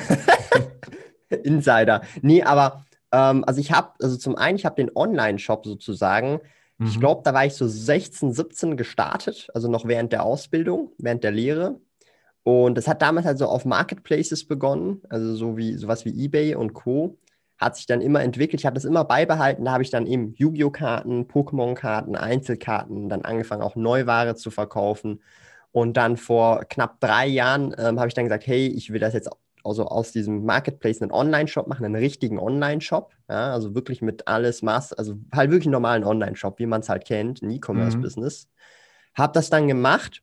Insider. 1.42 2.02
Nee, 2.22 2.42
aber 2.42 2.84
ähm, 3.12 3.44
also 3.46 3.60
ich 3.60 3.72
habe, 3.72 3.90
also 4.00 4.16
zum 4.16 4.36
einen, 4.36 4.56
ich 4.56 4.64
habe 4.64 4.76
den 4.76 4.90
Online-Shop 4.94 5.66
sozusagen 5.66 6.40
Mhm. 6.78 6.86
Ich 6.86 7.00
glaube, 7.00 7.22
da 7.24 7.34
war 7.34 7.46
ich 7.46 7.54
so 7.54 7.66
16, 7.66 8.32
17 8.32 8.76
gestartet, 8.76 9.48
also 9.54 9.70
noch 9.70 9.86
während 9.86 10.12
der 10.12 10.24
Ausbildung, 10.24 10.92
während 10.98 11.24
der 11.24 11.30
Lehre. 11.30 11.80
Und 12.42 12.76
das 12.76 12.88
hat 12.88 13.00
damals 13.00 13.26
halt 13.26 13.38
so 13.38 13.46
auf 13.46 13.64
Marketplaces 13.64 14.46
begonnen, 14.46 15.02
also 15.08 15.34
so 15.34 15.56
wie 15.56 15.74
sowas 15.74 16.04
wie 16.04 16.24
eBay 16.24 16.54
und 16.56 16.74
Co. 16.74 17.16
Hat 17.58 17.76
sich 17.76 17.86
dann 17.86 18.00
immer 18.00 18.22
entwickelt. 18.22 18.60
Ich 18.60 18.66
habe 18.66 18.74
das 18.74 18.84
immer 18.84 19.04
beibehalten. 19.04 19.64
Da 19.64 19.72
habe 19.72 19.82
ich 19.82 19.90
dann 19.90 20.06
eben 20.06 20.34
Yu-Gi-Oh! 20.36 20.70
Karten, 20.70 21.26
Pokémon-Karten, 21.26 22.16
Einzelkarten, 22.16 23.08
dann 23.08 23.22
angefangen 23.22 23.62
auch 23.62 23.76
Neuware 23.76 24.34
zu 24.34 24.50
verkaufen. 24.50 25.22
Und 25.70 25.96
dann 25.96 26.16
vor 26.16 26.64
knapp 26.68 27.00
drei 27.00 27.26
Jahren 27.26 27.74
ähm, 27.78 27.98
habe 27.98 28.08
ich 28.08 28.14
dann 28.14 28.24
gesagt, 28.24 28.46
hey, 28.46 28.66
ich 28.66 28.92
will 28.92 29.00
das 29.00 29.14
jetzt 29.14 29.28
also 29.64 29.86
aus 29.86 30.12
diesem 30.12 30.44
Marketplace 30.44 31.00
einen 31.00 31.10
Online-Shop 31.10 31.66
machen, 31.66 31.84
einen 31.84 31.96
richtigen 31.96 32.38
Online-Shop. 32.38 33.12
Ja, 33.28 33.52
also 33.52 33.74
wirklich 33.74 34.02
mit 34.02 34.28
alles 34.28 34.62
Maß, 34.62 34.92
also 34.92 35.14
halt 35.34 35.50
wirklich 35.50 35.66
einen 35.66 35.72
normalen 35.72 36.04
Online-Shop, 36.04 36.58
wie 36.58 36.66
man 36.66 36.82
es 36.82 36.88
halt 36.88 37.06
kennt, 37.06 37.42
ein 37.42 37.50
E-Commerce-Business. 37.50 38.46
Mhm. 38.46 39.22
Habe 39.22 39.32
das 39.32 39.48
dann 39.48 39.66
gemacht 39.66 40.22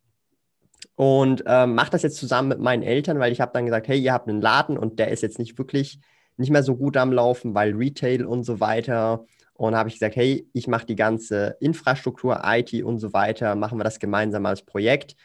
und 0.96 1.44
äh, 1.48 1.66
mache 1.66 1.92
das 1.92 2.04
jetzt 2.04 2.18
zusammen 2.18 2.50
mit 2.50 2.60
meinen 2.60 2.84
Eltern, 2.84 3.20
weil 3.20 3.32
ich 3.32 3.42
habe 3.42 3.52
dann 3.54 3.66
gesagt, 3.66 3.88
hey, 3.88 4.00
ihr 4.00 4.14
habt 4.14 4.30
einen 4.30 4.42
Laden 4.42 4.78
und 4.78 5.00
der 5.00 5.10
ist 5.10 5.24
jetzt 5.24 5.40
nicht 5.40 5.58
wirklich 5.58 6.00
nicht 6.38 6.52
mehr 6.52 6.64
so 6.64 6.76
gut 6.76 6.98
am 6.98 7.12
Laufen, 7.12 7.54
weil 7.54 7.74
Retail 7.76 8.26
und 8.26 8.44
so 8.44 8.60
weiter. 8.60 9.26
Und 9.54 9.76
habe 9.76 9.90
ich 9.90 9.96
gesagt, 9.96 10.16
hey, 10.16 10.48
ich 10.54 10.68
mache 10.68 10.88
die 10.88 10.96
ganze 10.96 11.56
Infrastruktur, 11.60 12.42
IT 12.44 12.74
und 12.84 13.00
so 13.00 13.14
weiter, 13.14 13.56
machen 13.56 13.78
wir 13.78 13.84
das 13.84 14.00
gemeinsam 14.00 14.46
als 14.46 14.64
Projekt 14.64 15.16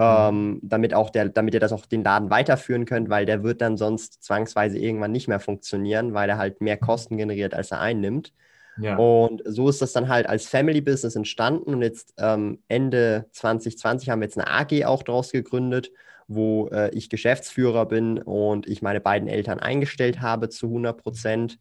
ähm, 0.00 0.60
damit 0.62 0.94
auch 0.94 1.10
der, 1.10 1.28
damit 1.28 1.54
ihr 1.54 1.60
das 1.60 1.72
auch 1.72 1.84
den 1.84 2.02
Laden 2.02 2.30
weiterführen 2.30 2.86
könnt, 2.86 3.10
weil 3.10 3.26
der 3.26 3.42
wird 3.42 3.60
dann 3.60 3.76
sonst 3.76 4.22
zwangsweise 4.22 4.78
irgendwann 4.78 5.12
nicht 5.12 5.28
mehr 5.28 5.40
funktionieren, 5.40 6.14
weil 6.14 6.30
er 6.30 6.38
halt 6.38 6.60
mehr 6.60 6.78
Kosten 6.78 7.18
generiert, 7.18 7.54
als 7.54 7.70
er 7.70 7.80
einnimmt. 7.80 8.32
Ja. 8.80 8.96
Und 8.96 9.42
so 9.44 9.68
ist 9.68 9.82
das 9.82 9.92
dann 9.92 10.08
halt 10.08 10.26
als 10.26 10.46
Family 10.46 10.80
Business 10.80 11.16
entstanden. 11.16 11.74
Und 11.74 11.82
jetzt 11.82 12.14
ähm, 12.18 12.62
Ende 12.68 13.26
2020 13.32 14.08
haben 14.08 14.20
wir 14.20 14.26
jetzt 14.26 14.38
eine 14.38 14.48
AG 14.48 14.86
auch 14.86 15.02
daraus 15.02 15.32
gegründet, 15.32 15.90
wo 16.30 16.68
äh, 16.68 16.90
ich 16.94 17.10
Geschäftsführer 17.10 17.86
bin 17.86 18.18
und 18.18 18.68
ich 18.68 18.82
meine 18.82 19.00
beiden 19.00 19.28
Eltern 19.28 19.58
eingestellt 19.58 20.20
habe 20.20 20.48
zu 20.48 20.66
100 20.66 20.96
Prozent. 20.96 21.58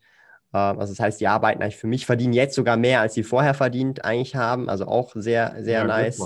Ähm, 0.54 0.80
also 0.80 0.94
das 0.94 1.00
heißt, 1.00 1.20
die 1.20 1.28
arbeiten 1.28 1.62
eigentlich 1.62 1.78
für 1.78 1.88
mich, 1.88 2.06
verdienen 2.06 2.34
jetzt 2.34 2.56
sogar 2.56 2.78
mehr, 2.78 3.02
als 3.02 3.16
sie 3.16 3.24
vorher 3.24 3.56
verdient 3.56 4.06
eigentlich 4.06 4.36
haben. 4.36 4.70
Also 4.70 4.86
auch 4.86 5.14
sehr, 5.16 5.56
sehr 5.60 5.80
ja, 5.80 5.84
nice. 5.86 6.22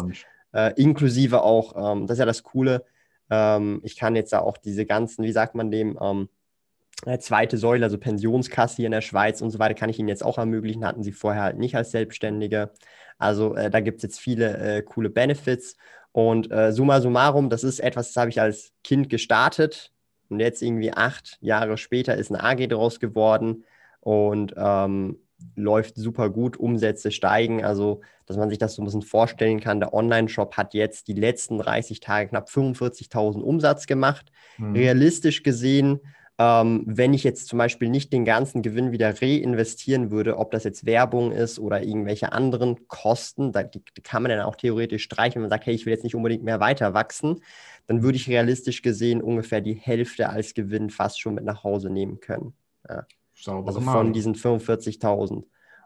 Äh, 0.54 0.74
inklusive 0.76 1.42
auch, 1.42 1.94
ähm, 1.94 2.06
das 2.06 2.16
ist 2.16 2.20
ja 2.20 2.26
das 2.26 2.44
Coole, 2.44 2.84
ähm, 3.30 3.80
ich 3.84 3.96
kann 3.96 4.16
jetzt 4.16 4.34
da 4.34 4.40
auch 4.40 4.58
diese 4.58 4.86
ganzen, 4.86 5.24
wie 5.24 5.32
sagt 5.32 5.56
man 5.56 5.72
dem, 5.72 5.98
ähm, 6.02 6.30
äh, 7.06 7.18
zweite 7.20 7.58
Säule, 7.58 7.86
also 7.86 7.98
Pensionskasse 7.98 8.76
hier 8.76 8.86
in 8.86 8.92
der 8.92 9.02
Schweiz 9.02 9.42
und 9.42 9.50
so 9.52 9.60
weiter, 9.60 9.74
kann 9.74 9.90
ich 9.90 10.00
Ihnen 10.00 10.10
jetzt 10.10 10.24
auch 10.24 10.38
ermöglichen, 10.38 10.86
hatten 10.86 11.04
Sie 11.04 11.12
vorher 11.12 11.44
halt 11.44 11.58
nicht 11.58 11.76
als 11.76 11.92
Selbstständige. 11.92 12.72
Also 13.18 13.56
äh, 13.56 13.70
da 13.70 13.80
gibt 13.80 13.98
es 13.98 14.04
jetzt 14.04 14.20
viele 14.20 14.58
äh, 14.58 14.82
coole 14.82 15.10
Benefits. 15.10 15.76
Und 16.13 16.52
äh, 16.52 16.71
summa 16.71 17.02
summarum, 17.02 17.49
das 17.49 17.63
ist 17.63 17.80
etwas, 17.80 18.13
das 18.13 18.21
habe 18.21 18.30
ich 18.30 18.39
als 18.39 18.71
Kind 18.84 19.10
gestartet 19.10 19.91
und 20.30 20.39
jetzt 20.39 20.62
irgendwie 20.62 20.93
acht 20.93 21.38
Jahre 21.41 21.78
später 21.78 22.15
ist 22.15 22.32
eine 22.32 22.43
AG 22.43 22.67
daraus 22.67 22.99
geworden. 22.99 23.65
Und 23.99 24.54
ähm, 24.58 25.17
läuft 25.56 25.95
super 25.95 26.30
gut, 26.30 26.58
Umsätze 26.58 27.12
steigen. 27.12 27.63
Also, 27.63 28.02
dass 28.26 28.38
man 28.38 28.49
sich 28.49 28.58
das 28.58 28.76
so 28.76 28.82
ein 28.82 28.86
bisschen 28.86 29.02
vorstellen 29.02 29.60
kann, 29.60 29.80
der 29.80 29.93
Online-Shop 29.93 30.56
hat 30.56 30.73
jetzt 30.73 31.08
die 31.08 31.13
letzten 31.13 31.58
30 31.58 31.99
Tage 31.99 32.30
knapp 32.30 32.49
45.000 32.49 33.41
Umsatz 33.41 33.88
gemacht. 33.88 34.32
Mhm. 34.58 34.73
Realistisch 34.73 35.43
gesehen, 35.43 35.99
ähm, 36.39 36.84
wenn 36.88 37.13
ich 37.13 37.24
jetzt 37.24 37.48
zum 37.48 37.60
Beispiel 37.60 37.89
nicht 37.89 38.12
den 38.12 38.26
ganzen 38.26 38.63
Gewinn 38.63 38.91
wieder 38.91 39.22
reinvestieren 39.22 40.10
würde, 40.10 40.38
ob 40.38 40.52
das 40.52 40.63
jetzt 40.63 40.86
Werbung 40.86 41.32
ist 41.32 41.60
oder 41.60 41.84
irgendwelche 41.84 42.32
anderen 42.32 42.88
Kosten, 42.88 43.52
da, 43.52 43.63
die, 43.63 43.84
die 43.96 44.02
kann 44.02 44.24
man 44.24 44.32
dann 44.32 44.41
auch 44.41 44.56
theoretisch 44.56 45.04
streichen, 45.04 45.36
wenn 45.36 45.41
man 45.43 45.50
sagt, 45.52 45.67
hey, 45.67 45.76
ich 45.76 45.86
will 45.86 45.93
jetzt 45.93 46.04
nicht 46.04 46.15
unbedingt 46.15 46.43
mehr 46.43 46.60
weiter 46.60 46.93
wachsen, 46.96 47.41
dann 47.88 48.02
würde 48.02 48.15
ich 48.15 48.28
realistisch 48.28 48.82
gesehen 48.82 49.22
ungefähr 49.22 49.62
die 49.62 49.76
Hälfte 49.76 50.30
als 50.30 50.54
Gewinn 50.56 50.89
fast 50.89 51.19
schon 51.19 51.36
mit 51.36 51.43
nach 51.43 51.63
Hause 51.63 51.89
nehmen 51.89 52.19
können. 52.19 52.54
Ja. 52.89 53.06
Also 53.46 53.82
von 53.82 54.13
diesen 54.13 54.36
45.000. 54.36 55.43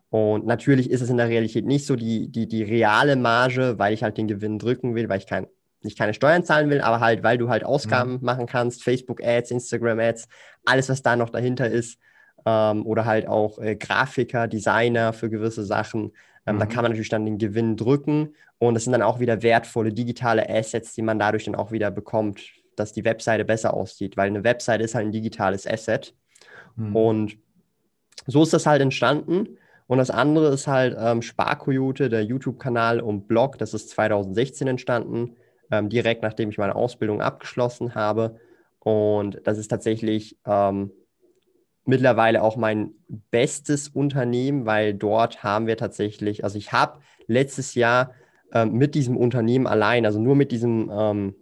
Und 0.09 0.45
natürlich 0.45 0.89
ist 0.89 1.01
es 1.01 1.09
in 1.09 1.17
der 1.17 1.27
Realität 1.27 1.65
nicht 1.65 1.85
so 1.85 1.95
die, 1.95 2.29
die, 2.29 2.47
die 2.47 2.63
reale 2.63 3.15
Marge, 3.15 3.77
weil 3.77 3.93
ich 3.93 4.03
halt 4.03 4.17
den 4.17 4.27
Gewinn 4.27 4.59
drücken 4.59 4.95
will, 4.95 5.09
weil 5.09 5.19
ich 5.19 5.27
kein, 5.27 5.47
nicht 5.87 5.97
keine 5.97 6.13
Steuern 6.13 6.43
zahlen 6.43 6.69
will, 6.69 6.81
aber 6.81 6.99
halt, 6.99 7.23
weil 7.23 7.37
du 7.37 7.49
halt 7.49 7.63
Ausgaben 7.63 8.13
mhm. 8.13 8.19
machen 8.21 8.45
kannst, 8.45 8.83
Facebook-Ads, 8.83 9.51
Instagram-Ads, 9.51 10.27
alles, 10.65 10.89
was 10.89 11.01
da 11.01 11.15
noch 11.15 11.29
dahinter 11.29 11.69
ist. 11.69 11.99
Ähm, 12.45 12.85
oder 12.85 13.05
halt 13.05 13.27
auch 13.27 13.59
äh, 13.59 13.75
Grafiker, 13.75 14.47
Designer 14.47 15.13
für 15.13 15.29
gewisse 15.29 15.65
Sachen. 15.65 16.11
Ähm, 16.45 16.55
mhm. 16.55 16.59
Da 16.59 16.65
kann 16.65 16.83
man 16.83 16.91
natürlich 16.91 17.09
dann 17.09 17.25
den 17.25 17.37
Gewinn 17.37 17.75
drücken 17.75 18.35
und 18.59 18.73
das 18.73 18.83
sind 18.83 18.93
dann 18.93 19.01
auch 19.01 19.19
wieder 19.19 19.43
wertvolle 19.43 19.93
digitale 19.93 20.49
Assets, 20.49 20.93
die 20.93 21.01
man 21.01 21.19
dadurch 21.19 21.45
dann 21.45 21.55
auch 21.55 21.71
wieder 21.71 21.91
bekommt, 21.91 22.41
dass 22.75 22.93
die 22.93 23.05
Webseite 23.05 23.45
besser 23.45 23.73
aussieht, 23.73 24.17
weil 24.17 24.27
eine 24.27 24.43
Webseite 24.43 24.83
ist 24.83 24.95
halt 24.95 25.07
ein 25.07 25.11
digitales 25.11 25.67
Asset. 25.67 26.15
Mhm. 26.75 26.95
Und 26.95 27.37
so 28.25 28.43
ist 28.43 28.53
das 28.53 28.65
halt 28.65 28.81
entstanden. 28.81 29.57
Und 29.87 29.99
das 29.99 30.09
andere 30.09 30.53
ist 30.53 30.67
halt 30.67 30.97
ähm, 30.99 31.21
Sparkoyote, 31.21 32.09
der 32.09 32.23
YouTube-Kanal 32.23 32.99
und 32.99 33.27
Blog. 33.27 33.57
Das 33.57 33.73
ist 33.73 33.89
2016 33.91 34.67
entstanden, 34.67 35.35
ähm, 35.71 35.89
direkt 35.89 36.23
nachdem 36.23 36.49
ich 36.49 36.57
meine 36.57 36.75
Ausbildung 36.75 37.21
abgeschlossen 37.21 37.95
habe. 37.95 38.39
Und 38.79 39.41
das 39.43 39.57
ist 39.57 39.67
tatsächlich 39.67 40.37
ähm, 40.45 40.91
mittlerweile 41.85 42.41
auch 42.41 42.57
mein 42.57 42.91
bestes 43.31 43.89
Unternehmen, 43.89 44.65
weil 44.65 44.93
dort 44.93 45.43
haben 45.43 45.67
wir 45.67 45.77
tatsächlich, 45.77 46.43
also 46.43 46.57
ich 46.57 46.71
habe 46.71 46.99
letztes 47.27 47.75
Jahr 47.75 48.11
ähm, 48.53 48.73
mit 48.73 48.95
diesem 48.95 49.17
Unternehmen 49.17 49.67
allein, 49.67 50.05
also 50.05 50.19
nur 50.19 50.35
mit 50.35 50.51
diesem 50.51 50.91
ähm, 50.93 51.35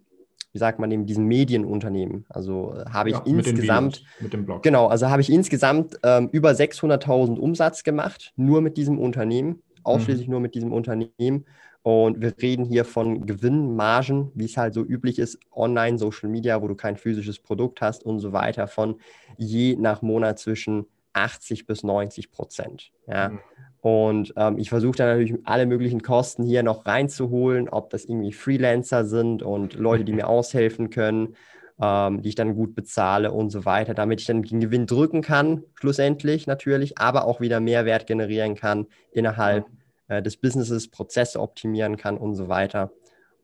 wie 0.56 0.60
sagt 0.60 0.80
man 0.80 0.90
dem, 0.90 1.06
diesen 1.06 1.26
Medienunternehmen. 1.26 2.26
Also 2.30 2.76
äh, 2.78 2.90
habe 2.90 3.10
ich 3.10 3.16
ja, 3.18 3.24
insgesamt, 3.26 4.04
mit, 4.14 4.22
mit, 4.22 4.34
dem 4.34 4.46
Blog. 4.46 4.64
Genau, 4.64 4.88
also 4.88 5.10
habe 5.10 5.22
ich 5.22 5.30
insgesamt 5.30 6.00
ähm, 6.02 6.30
über 6.32 6.52
600.000 6.52 7.38
Umsatz 7.38 7.84
gemacht, 7.84 8.32
nur 8.38 8.62
mit 8.62 8.78
diesem 8.78 8.98
Unternehmen, 8.98 9.62
ausschließlich 9.84 10.28
mhm. 10.28 10.32
nur 10.32 10.40
mit 10.40 10.56
diesem 10.56 10.72
Unternehmen. 10.72 11.46
Und 11.86 12.20
wir 12.20 12.34
reden 12.42 12.66
hier 12.66 12.84
von 12.84 13.28
Gewinnmargen, 13.28 14.32
wie 14.34 14.46
es 14.46 14.58
halt 14.58 14.74
so 14.74 14.82
üblich 14.82 15.20
ist, 15.20 15.38
online, 15.52 16.00
Social 16.00 16.30
Media, 16.30 16.64
wo 16.64 16.68
du 16.68 16.74
kein 16.74 16.98
physisches 16.98 17.38
Produkt 17.38 17.80
hast 17.80 18.04
und 18.04 18.18
so 18.18 18.34
weiter, 18.34 18.66
von 18.66 18.96
je 19.38 19.76
nach 19.76 20.02
Monat 20.02 20.40
zwischen 20.40 20.88
80 21.14 21.68
bis 21.68 21.84
90 21.84 22.32
Prozent. 22.32 22.92
Ja. 23.08 23.30
Mhm. 23.30 23.40
Und 23.82 24.34
ähm, 24.36 24.58
ich 24.58 24.70
versuche 24.70 24.98
dann 24.98 25.10
natürlich 25.10 25.36
alle 25.44 25.68
möglichen 25.68 26.02
Kosten 26.02 26.42
hier 26.42 26.64
noch 26.64 26.88
reinzuholen, 26.88 27.70
ob 27.70 27.92
das 27.92 28.06
irgendwie 28.06 28.34
Freelancer 28.34 29.06
sind 29.06 29.44
und 29.44 29.76
Leute, 29.76 30.06
die 30.06 30.14
mir 30.14 30.28
aushelfen 30.28 30.90
können 30.90 31.36
ähm, 31.80 32.22
die 32.22 32.30
ich 32.30 32.36
dann 32.36 32.56
gut 32.56 32.74
bezahle 32.74 33.32
und 33.32 33.50
so 33.50 33.66
weiter, 33.66 33.94
damit 33.94 34.22
ich 34.22 34.28
dann 34.28 34.42
den 34.42 34.62
Gewinn 34.62 34.88
drücken 34.88 35.22
kann, 35.22 35.64
schlussendlich 35.74 36.48
natürlich, 36.48 36.98
aber 36.98 37.26
auch 37.26 37.42
wieder 37.42 37.60
Mehrwert 37.60 38.08
generieren 38.08 38.56
kann 38.56 38.88
innerhalb 39.12 39.66
äh, 40.08 40.22
des 40.22 40.38
Businesses, 40.38 40.90
Prozesse 40.90 41.40
optimieren 41.40 41.98
kann 41.98 42.18
und 42.18 42.36
so 42.36 42.48
weiter. 42.48 42.92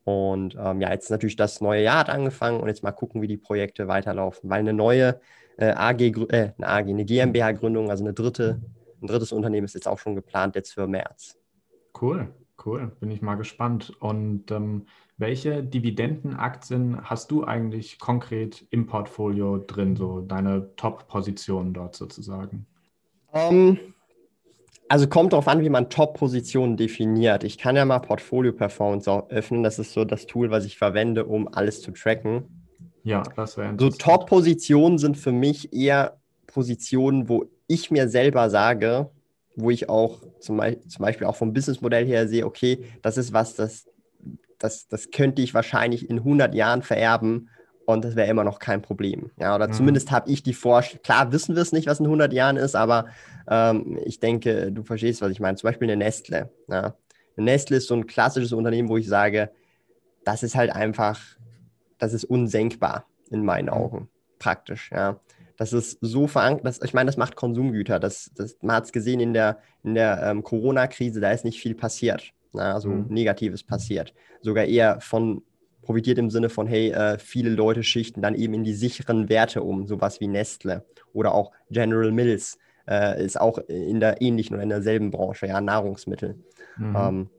Und 0.03 0.55
ähm, 0.59 0.81
ja, 0.81 0.91
jetzt 0.91 1.11
natürlich 1.11 1.35
das 1.35 1.61
neue 1.61 1.83
Jahr 1.83 1.99
hat 1.99 2.09
angefangen 2.09 2.59
und 2.59 2.67
jetzt 2.67 2.83
mal 2.83 2.91
gucken, 2.91 3.21
wie 3.21 3.27
die 3.27 3.37
Projekte 3.37 3.87
weiterlaufen, 3.87 4.49
weil 4.49 4.59
eine 4.59 4.73
neue 4.73 5.19
äh, 5.57 5.71
AG, 5.71 6.01
äh, 6.01 6.53
eine 6.57 6.67
AG, 6.67 6.87
eine 6.87 7.05
GmbH-Gründung, 7.05 7.89
also 7.89 8.03
eine 8.03 8.13
dritte, 8.13 8.61
ein 9.01 9.07
drittes 9.07 9.31
Unternehmen 9.31 9.65
ist 9.65 9.75
jetzt 9.75 9.87
auch 9.87 9.99
schon 9.99 10.15
geplant 10.15 10.55
jetzt 10.55 10.73
für 10.73 10.87
März. 10.87 11.37
Cool, 11.99 12.33
cool, 12.65 12.91
bin 12.99 13.11
ich 13.11 13.21
mal 13.21 13.35
gespannt. 13.35 13.93
Und 13.99 14.49
ähm, 14.49 14.87
welche 15.17 15.63
Dividendenaktien 15.63 16.99
hast 17.03 17.29
du 17.29 17.43
eigentlich 17.43 17.99
konkret 17.99 18.65
im 18.71 18.87
Portfolio 18.87 19.59
drin, 19.59 19.95
so 19.95 20.21
deine 20.21 20.75
Top-Positionen 20.77 21.73
dort 21.73 21.95
sozusagen? 21.95 22.65
Um, 23.31 23.39
ähm, 23.51 23.90
also 24.91 25.07
kommt 25.07 25.31
darauf 25.31 25.47
an, 25.47 25.61
wie 25.61 25.69
man 25.69 25.89
Top-Positionen 25.89 26.75
definiert. 26.75 27.45
Ich 27.45 27.57
kann 27.57 27.77
ja 27.77 27.85
mal 27.85 27.99
Portfolio 27.99 28.51
Performance 28.51 29.09
öffnen. 29.29 29.63
Das 29.63 29.79
ist 29.79 29.93
so 29.93 30.03
das 30.03 30.25
Tool, 30.25 30.51
was 30.51 30.65
ich 30.65 30.77
verwende, 30.77 31.25
um 31.25 31.47
alles 31.47 31.81
zu 31.81 31.91
tracken. 31.91 32.65
Ja, 33.03 33.23
das 33.37 33.55
wäre 33.55 33.73
So 33.79 33.89
Top-Positionen 33.89 34.97
sind 34.97 35.15
für 35.15 35.31
mich 35.31 35.71
eher 35.71 36.17
Positionen, 36.45 37.29
wo 37.29 37.45
ich 37.67 37.89
mir 37.89 38.09
selber 38.09 38.49
sage, 38.49 39.09
wo 39.55 39.69
ich 39.69 39.87
auch 39.87 40.19
zum, 40.41 40.61
zum 40.89 41.05
Beispiel 41.05 41.25
auch 41.25 41.37
vom 41.37 41.53
Businessmodell 41.53 42.05
her 42.05 42.27
sehe, 42.27 42.45
okay, 42.45 42.83
das 43.01 43.15
ist 43.15 43.31
was, 43.31 43.55
das, 43.55 43.85
das, 44.59 44.89
das 44.89 45.09
könnte 45.11 45.41
ich 45.41 45.53
wahrscheinlich 45.53 46.09
in 46.09 46.17
100 46.17 46.53
Jahren 46.53 46.81
vererben 46.81 47.47
und 47.85 48.05
das 48.05 48.15
wäre 48.15 48.29
immer 48.29 48.43
noch 48.43 48.59
kein 48.59 48.81
Problem. 48.81 49.31
Ja, 49.39 49.55
oder 49.55 49.67
mhm. 49.67 49.73
zumindest 49.73 50.11
habe 50.11 50.29
ich 50.29 50.43
die 50.43 50.53
Vorstellung, 50.53 51.03
klar 51.03 51.31
wissen 51.31 51.55
wir 51.55 51.61
es 51.61 51.71
nicht, 51.71 51.87
was 51.87 51.99
in 51.99 52.05
100 52.05 52.33
Jahren 52.33 52.57
ist, 52.57 52.75
aber 52.75 53.07
ähm, 53.49 53.99
ich 54.05 54.19
denke, 54.19 54.71
du 54.71 54.83
verstehst, 54.83 55.21
was 55.21 55.31
ich 55.31 55.39
meine. 55.39 55.57
Zum 55.57 55.67
Beispiel 55.67 55.89
eine 55.89 55.97
Nestle. 55.97 56.51
Ja. 56.67 56.95
Eine 57.37 57.45
Nestle 57.45 57.77
ist 57.77 57.87
so 57.87 57.95
ein 57.95 58.07
klassisches 58.07 58.53
Unternehmen, 58.53 58.89
wo 58.89 58.97
ich 58.97 59.07
sage, 59.07 59.51
das 60.23 60.43
ist 60.43 60.55
halt 60.55 60.71
einfach, 60.71 61.19
das 61.97 62.13
ist 62.13 62.23
unsenkbar 62.23 63.05
in 63.29 63.43
meinen 63.43 63.65
mhm. 63.65 63.73
Augen, 63.73 64.09
praktisch. 64.39 64.89
Ja. 64.91 65.19
Das 65.57 65.73
ist 65.73 65.97
so 66.01 66.27
verankert, 66.27 66.79
ich 66.83 66.93
meine, 66.93 67.07
das 67.07 67.17
macht 67.17 67.35
Konsumgüter. 67.35 67.99
Das, 67.99 68.31
das, 68.35 68.57
man 68.61 68.77
hat 68.77 68.85
es 68.85 68.91
gesehen 68.91 69.19
in 69.19 69.33
der, 69.33 69.59
in 69.83 69.95
der 69.95 70.21
ähm, 70.23 70.43
Corona-Krise, 70.43 71.19
da 71.19 71.31
ist 71.31 71.45
nicht 71.45 71.61
viel 71.61 71.75
passiert. 71.75 72.33
Ja, 72.53 72.73
also 72.73 72.89
mhm. 72.89 73.07
Negatives 73.09 73.63
passiert. 73.63 74.13
Sogar 74.41 74.65
eher 74.65 74.99
von 74.99 75.43
profitiert 75.81 76.17
im 76.17 76.29
Sinne 76.29 76.49
von, 76.49 76.67
hey, 76.67 76.91
äh, 76.91 77.17
viele 77.17 77.49
Leute 77.49 77.83
schichten 77.83 78.21
dann 78.21 78.35
eben 78.35 78.53
in 78.53 78.63
die 78.63 78.73
sicheren 78.73 79.29
Werte 79.29 79.63
um, 79.63 79.87
sowas 79.87 80.19
wie 80.19 80.27
Nestle 80.27 80.85
oder 81.13 81.33
auch 81.33 81.51
General 81.69 82.11
Mills 82.11 82.57
äh, 82.87 83.23
ist 83.23 83.39
auch 83.39 83.57
in 83.67 83.99
der 83.99 84.21
ähnlichen 84.21 84.55
oder 84.55 84.63
in 84.63 84.69
derselben 84.69 85.11
Branche, 85.11 85.47
ja, 85.47 85.61
Nahrungsmittel. 85.61 86.35
Mhm. 86.77 86.95
Ähm, 86.95 87.29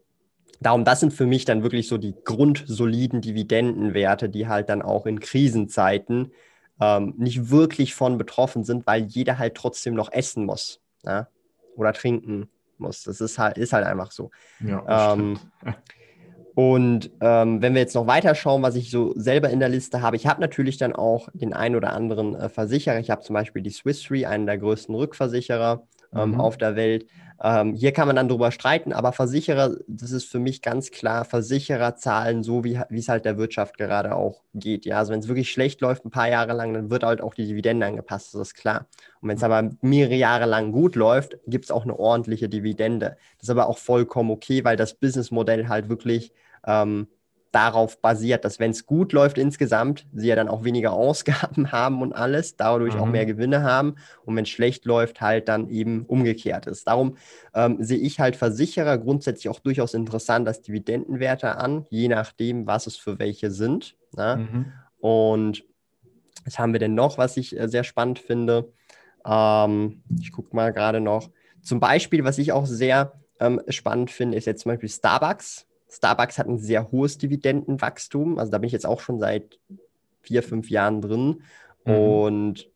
darum, 0.61 0.85
das 0.85 1.01
sind 1.01 1.13
für 1.13 1.27
mich 1.27 1.45
dann 1.45 1.63
wirklich 1.63 1.89
so 1.89 1.99
die 1.99 2.15
grundsoliden 2.25 3.21
Dividendenwerte, 3.21 4.29
die 4.29 4.49
halt 4.49 4.69
dann 4.69 4.83
auch 4.83 5.07
in 5.07 5.21
Krisenzeiten 5.21 6.33
ähm, 6.81 7.15
nicht 7.17 7.51
wirklich 7.51 7.95
von 7.95 8.19
betroffen 8.19 8.65
sind, 8.65 8.87
weil 8.87 9.05
jeder 9.05 9.39
halt 9.39 9.55
trotzdem 9.55 9.95
noch 9.95 10.13
essen 10.13 10.45
muss 10.45 10.81
ja? 11.05 11.29
oder 11.77 11.93
trinken 11.93 12.49
muss. 12.79 13.05
Das 13.05 13.21
ist 13.21 13.39
halt, 13.39 13.59
ist 13.59 13.73
halt 13.73 13.87
einfach 13.87 14.11
so. 14.11 14.31
Ja, 14.61 15.15
ähm, 15.15 15.39
Und 16.55 17.11
ähm, 17.21 17.63
wenn 17.63 17.75
wir 17.75 17.81
jetzt 17.81 17.95
noch 17.95 18.07
weiter 18.07 18.35
schauen, 18.35 18.63
was 18.63 18.75
ich 18.75 18.91
so 18.91 19.15
selber 19.17 19.49
in 19.51 19.61
der 19.61 19.71
Liste 19.71 20.03
habe, 20.03 20.17
ich 20.17 20.27
habe 20.27 20.41
natürlich 20.41 20.77
dann 20.77 20.95
auch 20.95 21.29
den 21.33 21.55
einen 21.55 21.77
oder 21.77 21.93
anderen 21.93 22.35
äh, 22.35 22.49
Versicherer. 22.49 22.99
Ich 22.99 23.11
habe 23.11 23.23
zum 23.23 23.35
Beispiel 23.35 23.63
die 23.63 23.71
Swiss 23.71 24.11
Re, 24.11 24.29
einen 24.29 24.47
der 24.47 24.59
größten 24.59 24.95
Rückversicherer 24.95 25.83
ähm, 26.15 26.33
mhm. 26.33 26.41
auf 26.41 26.59
der 26.59 26.77
Welt. 26.77 27.07
Ähm, 27.43 27.75
hier 27.75 27.93
kann 27.93 28.07
man 28.07 28.17
dann 28.17 28.29
drüber 28.29 28.53
streiten, 28.53 28.93
aber 28.93 29.13
Versicherer, 29.13 29.77
das 29.89 30.13
ist 30.13 30.27
für 30.31 30.39
mich 30.39 30.63
ganz 30.63 30.91
klar, 30.91 31.25
Versicherer 31.25 31.97
zahlen 31.97 32.43
so, 32.43 32.63
wie 32.63 32.79
es 32.91 33.09
halt 33.09 33.25
der 33.25 33.37
Wirtschaft 33.37 33.79
gerade 33.79 34.15
auch 34.15 34.43
geht. 34.55 34.85
Ja, 34.85 34.99
also 34.99 35.13
wenn 35.13 35.21
es 35.21 35.29
wirklich 35.29 35.51
schlecht 35.51 35.81
läuft, 35.81 36.05
ein 36.05 36.11
paar 36.11 36.29
Jahre 36.29 36.53
lang, 36.53 36.73
dann 36.73 36.91
wird 36.91 37.03
halt 37.03 37.21
auch 37.21 37.35
die 37.35 37.47
Dividende 37.47 37.87
angepasst, 37.87 38.35
das 38.35 38.49
ist 38.49 38.55
klar. 38.55 38.87
Und 39.23 39.29
wenn 39.29 39.37
es 39.37 39.45
aber 39.45 39.71
mehrere 39.81 40.17
Jahre 40.17 40.47
lang 40.47 40.73
gut 40.73 40.97
läuft, 40.97 41.39
gibt 41.47 41.65
es 41.67 41.71
auch 41.71 41.85
eine 41.85 41.99
ordentliche 41.99 42.49
Dividende. 42.49 43.17
Das 43.39 43.45
ist 43.45 43.51
aber 43.51 43.69
auch 43.69 43.79
vollkommen 43.79 44.33
okay, 44.33 44.65
weil 44.65 44.77
das 44.77 44.95
Businessmodell 44.95 45.69
halt 45.69 45.89
wirklich 45.89 46.33
ähm, 46.67 47.07
darauf 47.53 48.01
basiert, 48.01 48.45
dass 48.45 48.59
wenn 48.59 48.73
es 48.73 48.87
gut 48.87 49.13
läuft 49.13 49.39
insgesamt, 49.39 50.07
sie 50.13 50.29
ja 50.29 50.35
dann 50.35 50.49
auch 50.49 50.65
weniger 50.65 50.93
Ausgaben 51.03 51.71
haben 51.71 52.03
und 52.03 52.13
alles, 52.13 52.57
dadurch 52.57 52.95
mhm. 52.95 53.01
auch 53.01 53.07
mehr 53.07 53.27
Gewinne 53.27 53.63
haben 53.63 53.95
und 54.25 54.35
wenn 54.35 54.45
es 54.45 54.51
schlecht 54.51 54.87
läuft, 54.87 55.21
halt 55.21 55.49
dann 55.49 55.69
eben 55.69 56.05
umgekehrt 56.07 56.67
ist. 56.67 56.89
Darum 56.89 57.17
ähm, 57.55 57.77
sehe 57.81 57.99
ich 57.99 58.19
halt 58.19 58.37
Versicherer 58.37 58.99
grundsätzlich 58.99 59.49
auch 59.51 59.61
durchaus 59.61 59.95
interessant 59.95 60.49
als 60.49 60.63
Dividendenwerte 60.63 61.57
an, 61.57 61.87
je 61.91 62.09
nachdem, 62.09 62.67
was 62.67 62.87
es 62.87 62.97
für 62.97 63.19
welche 63.19 63.51
sind. 63.51 63.97
Ne? 64.17 64.49
Mhm. 64.51 64.73
Und 64.99 65.65
was 66.45 66.59
haben 66.59 66.73
wir 66.73 66.81
denn 66.81 66.95
noch, 66.95 67.19
was 67.19 67.37
ich 67.37 67.59
äh, 67.59 67.69
sehr 67.69 67.85
spannend 67.85 68.19
finde? 68.19 68.73
Ähm, 69.25 70.03
ich 70.21 70.33
gucke 70.33 70.55
mal 70.55 70.73
gerade 70.73 71.01
noch. 71.01 71.31
Zum 71.63 71.81
Beispiel, 71.81 72.25
was 72.25 72.39
ich 72.39 72.53
auch 72.53 72.67
sehr 72.67 73.13
ähm, 73.41 73.61
spannend 73.69 74.11
finde, 74.11 74.37
ist 74.37 74.47
jetzt 74.47 74.63
zum 74.63 74.73
Beispiel 74.73 74.89
Starbucks. 74.89 75.67
Starbucks 75.89 76.39
hat 76.39 76.49
ein 76.49 76.59
sehr 76.59 76.91
hohes 76.91 77.19
Dividendenwachstum. 77.19 78.39
Also 78.39 78.51
da 78.51 78.59
bin 78.59 78.67
ich 78.67 78.73
jetzt 78.73 78.87
auch 78.87 79.01
schon 79.01 79.21
seit 79.21 79.59
vier, 80.23 80.43
fünf 80.43 80.71
Jahren 80.71 81.01
drin. 81.01 81.43
Mhm. 81.85 81.95
Und 81.95 82.71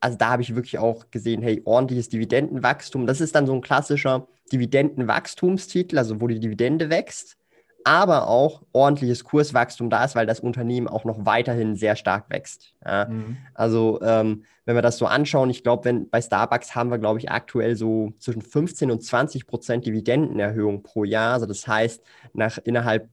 also 0.00 0.18
da 0.18 0.30
habe 0.30 0.42
ich 0.42 0.54
wirklich 0.54 0.78
auch 0.78 1.10
gesehen, 1.10 1.42
hey, 1.42 1.62
ordentliches 1.64 2.08
Dividendenwachstum. 2.08 3.06
Das 3.06 3.20
ist 3.20 3.34
dann 3.34 3.46
so 3.46 3.54
ein 3.54 3.60
klassischer 3.62 4.28
Dividendenwachstumstitel, 4.52 5.98
also 5.98 6.20
wo 6.20 6.26
die 6.26 6.40
Dividende 6.40 6.90
wächst 6.90 7.37
aber 7.84 8.28
auch 8.28 8.62
ordentliches 8.72 9.24
Kurswachstum 9.24 9.90
da 9.90 10.04
ist, 10.04 10.14
weil 10.14 10.26
das 10.26 10.40
Unternehmen 10.40 10.88
auch 10.88 11.04
noch 11.04 11.24
weiterhin 11.24 11.76
sehr 11.76 11.96
stark 11.96 12.28
wächst. 12.28 12.74
Ja. 12.84 13.06
Mhm. 13.06 13.36
Also 13.54 14.00
ähm, 14.02 14.44
wenn 14.64 14.74
wir 14.76 14.82
das 14.82 14.98
so 14.98 15.06
anschauen, 15.06 15.48
ich 15.48 15.62
glaube, 15.62 15.86
wenn 15.86 16.10
bei 16.10 16.20
Starbucks 16.20 16.74
haben 16.74 16.90
wir, 16.90 16.98
glaube 16.98 17.18
ich, 17.18 17.30
aktuell 17.30 17.76
so 17.76 18.12
zwischen 18.18 18.42
15 18.42 18.90
und 18.90 19.02
20 19.02 19.46
Prozent 19.46 19.86
Dividendenerhöhung 19.86 20.82
pro 20.82 21.04
Jahr. 21.04 21.34
Also 21.34 21.46
das 21.46 21.66
heißt, 21.66 22.02
nach 22.34 22.58
innerhalb, 22.64 23.08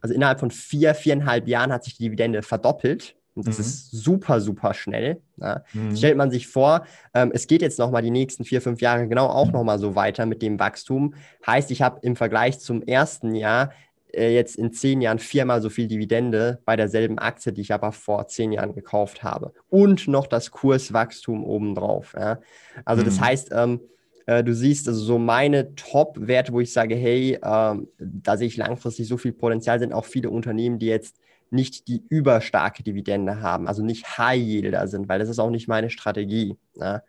also 0.00 0.14
innerhalb 0.14 0.40
von 0.40 0.50
vier, 0.50 0.94
viereinhalb 0.94 1.46
Jahren 1.46 1.72
hat 1.72 1.84
sich 1.84 1.96
die 1.96 2.04
Dividende 2.04 2.42
verdoppelt. 2.42 3.14
Und 3.36 3.46
das 3.46 3.58
mhm. 3.58 3.64
ist 3.64 3.90
super, 3.90 4.40
super 4.40 4.72
schnell. 4.72 5.20
Ja. 5.36 5.62
Mhm. 5.74 5.94
Stellt 5.94 6.16
man 6.16 6.30
sich 6.30 6.48
vor, 6.48 6.86
ähm, 7.12 7.30
es 7.34 7.46
geht 7.46 7.60
jetzt 7.60 7.78
nochmal 7.78 8.00
die 8.00 8.10
nächsten 8.10 8.44
vier, 8.44 8.62
fünf 8.62 8.80
Jahre 8.80 9.06
genau 9.06 9.26
auch 9.26 9.52
nochmal 9.52 9.78
so 9.78 9.94
weiter 9.94 10.24
mit 10.24 10.40
dem 10.40 10.58
Wachstum. 10.58 11.14
Heißt, 11.46 11.70
ich 11.70 11.82
habe 11.82 12.00
im 12.02 12.16
Vergleich 12.16 12.58
zum 12.58 12.82
ersten 12.82 13.34
Jahr 13.34 13.70
äh, 14.16 14.34
jetzt 14.34 14.56
in 14.56 14.72
zehn 14.72 15.00
Jahren 15.00 15.18
viermal 15.18 15.62
so 15.62 15.70
viel 15.70 15.86
Dividende 15.86 16.60
bei 16.64 16.76
derselben 16.76 17.18
Aktie, 17.18 17.52
die 17.52 17.60
ich 17.60 17.72
aber 17.72 17.92
vor 17.92 18.26
zehn 18.28 18.52
Jahren 18.52 18.74
gekauft 18.74 19.22
habe. 19.22 19.52
Und 19.68 20.08
noch 20.08 20.26
das 20.26 20.50
Kurswachstum 20.50 21.44
obendrauf. 21.44 22.14
Ja. 22.18 22.40
Also 22.84 23.02
mhm. 23.02 23.06
das 23.06 23.20
heißt, 23.20 23.50
ähm, 23.52 23.80
äh, 24.26 24.42
du 24.42 24.54
siehst 24.54 24.88
also 24.88 25.00
so 25.00 25.18
meine 25.18 25.74
Top-Werte, 25.74 26.52
wo 26.52 26.60
ich 26.60 26.72
sage, 26.72 26.94
hey, 26.96 27.38
ähm, 27.42 27.88
da 27.98 28.36
sehe 28.36 28.48
ich 28.48 28.56
langfristig 28.56 29.06
so 29.06 29.16
viel 29.16 29.32
Potenzial, 29.32 29.78
sind 29.78 29.92
auch 29.92 30.04
viele 30.04 30.30
Unternehmen, 30.30 30.78
die 30.78 30.86
jetzt 30.86 31.16
nicht 31.50 31.86
die 31.86 32.02
überstarke 32.08 32.82
Dividende 32.82 33.40
haben, 33.40 33.68
also 33.68 33.84
nicht 33.84 34.18
High-Yielder 34.18 34.88
sind, 34.88 35.08
weil 35.08 35.20
das 35.20 35.28
ist 35.28 35.38
auch 35.38 35.50
nicht 35.50 35.68
meine 35.68 35.90
Strategie. 35.90 36.56
Ja. 36.74 37.02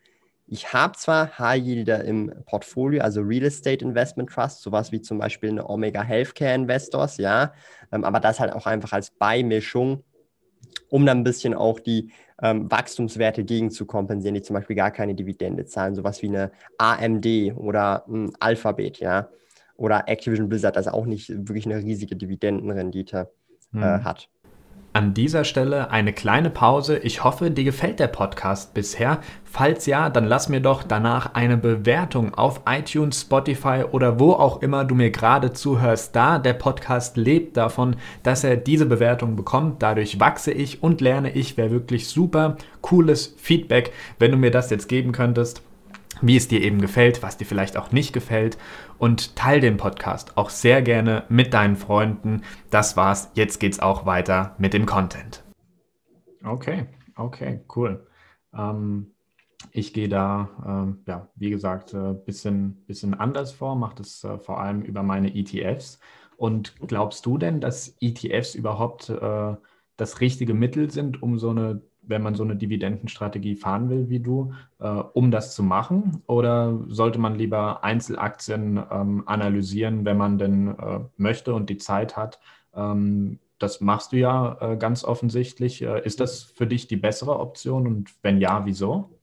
Ich 0.50 0.72
habe 0.72 0.96
zwar 0.98 1.38
High 1.38 1.62
Yielder 1.62 2.06
im 2.06 2.32
Portfolio, 2.46 3.04
also 3.04 3.22
Real 3.22 3.44
Estate 3.44 3.84
Investment 3.84 4.30
Trust, 4.30 4.62
sowas 4.62 4.94
wie 4.94 5.02
zum 5.02 5.20
Beispiel 5.20 5.50
eine 5.50 5.70
Omega 5.70 6.02
Healthcare 6.02 6.56
Investors, 6.56 7.18
ja, 7.18 7.54
ähm, 7.92 8.06
aber 8.06 8.22
das 8.22 8.40
halt 8.40 8.54
auch 8.54 8.66
einfach 8.66 8.94
als 8.94 9.12
Beimischung, 9.12 10.04
um 10.90 11.06
dann 11.06 11.20
ein 11.20 11.24
bisschen 11.26 11.54
auch 11.54 11.82
die 11.82 12.12
ähm, 12.42 12.72
Wachstumswerte 12.72 13.44
gegen 13.44 13.72
zu 13.72 13.86
kompensieren, 13.86 14.36
die 14.36 14.42
zum 14.42 14.54
Beispiel 14.54 14.78
gar 14.78 14.92
keine 14.92 15.16
Dividende 15.16 15.66
zahlen, 15.66 15.96
sowas 15.96 16.22
wie 16.22 16.30
eine 16.30 16.52
AMD 16.78 17.26
oder 17.56 18.06
ein 18.08 18.32
Alphabet, 18.40 19.00
ja, 19.00 19.30
oder 19.76 20.08
Activision 20.08 20.48
Blizzard, 20.48 20.78
das 20.78 20.88
auch 20.88 21.06
nicht 21.06 21.30
wirklich 21.30 21.66
eine 21.66 21.78
riesige 21.78 22.16
Dividendenrendite 22.16 23.32
äh, 23.74 23.78
hm. 23.78 24.04
hat. 24.06 24.30
An 24.98 25.14
dieser 25.14 25.44
Stelle 25.44 25.92
eine 25.92 26.12
kleine 26.12 26.50
Pause. 26.50 26.98
Ich 26.98 27.24
hoffe, 27.24 27.52
dir 27.52 27.64
gefällt 27.64 28.00
der 28.00 28.08
Podcast 28.08 28.74
bisher. 28.74 29.20
Falls 29.44 29.86
ja, 29.86 30.10
dann 30.10 30.26
lass 30.26 30.50
mir 30.50 30.60
doch 30.60 30.82
danach 30.82 31.36
eine 31.36 31.56
Bewertung 31.56 32.34
auf 32.34 32.62
iTunes, 32.68 33.22
Spotify 33.22 33.84
oder 33.92 34.20
wo 34.20 34.32
auch 34.32 34.64
immer 34.64 34.86
du 34.86 34.96
mir 34.96 35.12
gerade 35.12 35.54
zuhörst 35.54 36.16
da. 36.16 36.40
Der 36.40 36.54
Podcast 36.54 37.16
lebt 37.16 37.58
davon, 37.58 37.98
dass 38.24 38.44
er 38.44 38.58
diese 38.58 38.88
Bewertung 38.88 39.36
bekommt. 39.36 39.84
Dadurch 39.84 40.20
wachse 40.20 40.52
ich 40.52 40.82
und 40.82 41.00
lerne 41.00 41.30
ich. 41.30 41.58
Wäre 41.58 41.70
wirklich 41.70 42.08
super 42.08 42.58
cooles 42.82 43.36
Feedback, 43.38 43.94
wenn 44.18 44.32
du 44.32 44.38
mir 44.38 44.50
das 44.50 44.72
jetzt 44.72 44.90
geben 44.90 45.12
könntest 45.12 45.62
wie 46.22 46.38
es 46.38 46.48
dir 46.48 46.62
eben 46.62 46.82
gefällt, 46.82 47.24
was 47.24 47.38
dir 47.38 47.46
vielleicht 47.46 47.78
auch 47.78 47.92
nicht 47.92 48.14
gefällt 48.14 48.58
und 48.98 49.36
teil 49.36 49.60
den 49.60 49.78
Podcast 49.78 50.38
auch 50.38 50.50
sehr 50.50 50.82
gerne 50.82 51.24
mit 51.30 51.54
deinen 51.54 51.76
Freunden. 51.76 52.42
Das 52.70 52.98
war's, 52.98 53.32
jetzt 53.36 53.60
geht's 53.60 53.80
auch 53.80 54.06
weiter 54.06 54.56
mit 54.58 54.74
dem 54.74 54.86
Content. 54.86 55.44
Okay, 56.44 56.86
okay, 57.16 57.62
cool. 57.76 58.08
Ähm, 58.54 59.12
ich 59.72 59.94
gehe 59.94 60.10
da, 60.10 60.96
äh, 61.06 61.10
ja, 61.10 61.30
wie 61.36 61.50
gesagt, 61.50 61.94
ein 61.94 62.16
äh, 62.16 62.18
bisschen, 62.26 62.86
bisschen 62.86 63.14
anders 63.14 63.52
vor, 63.52 63.76
mache 63.76 63.96
das 63.96 64.24
äh, 64.24 64.38
vor 64.38 64.60
allem 64.60 64.82
über 64.82 65.04
meine 65.04 65.36
ETFs. 65.36 66.00
Und 66.38 66.76
glaubst 66.88 67.26
du 67.26 67.38
denn, 67.38 67.62
dass 67.62 67.96
ETFs 68.00 68.54
überhaupt 68.54 69.10
äh, 69.10 69.56
das 69.98 70.22
richtige 70.22 70.54
Mittel 70.54 70.92
sind, 70.92 71.24
um 71.24 71.40
so 71.40 71.50
eine, 71.50 71.82
wenn 72.08 72.22
man 72.22 72.36
so 72.36 72.44
eine 72.44 72.56
Dividendenstrategie 72.56 73.56
fahren 73.56 73.90
will 73.90 74.10
wie 74.10 74.20
du, 74.20 74.54
äh, 74.80 74.88
um 74.88 75.32
das 75.32 75.56
zu 75.56 75.64
machen? 75.64 76.24
Oder 76.28 76.80
sollte 76.88 77.20
man 77.20 77.36
lieber 77.36 77.84
Einzelaktien 77.84 78.84
ähm, 78.92 79.24
analysieren, 79.26 80.06
wenn 80.06 80.18
man 80.18 80.38
denn 80.38 80.68
äh, 80.78 81.00
möchte 81.18 81.54
und 81.54 81.70
die 81.70 81.78
Zeit 81.78 82.18
hat? 82.18 82.40
Ähm, 82.74 83.40
das 83.60 83.82
machst 83.82 84.12
du 84.12 84.18
ja 84.18 84.58
äh, 84.62 84.78
ganz 84.78 85.04
offensichtlich. 85.04 85.82
Äh, 85.82 86.06
ist 86.06 86.20
das 86.20 86.44
für 86.44 86.68
dich 86.68 86.88
die 86.88 86.98
bessere 86.98 87.40
Option 87.40 87.88
und 87.88 88.14
wenn 88.22 88.40
ja, 88.40 88.66
wieso? 88.66 89.17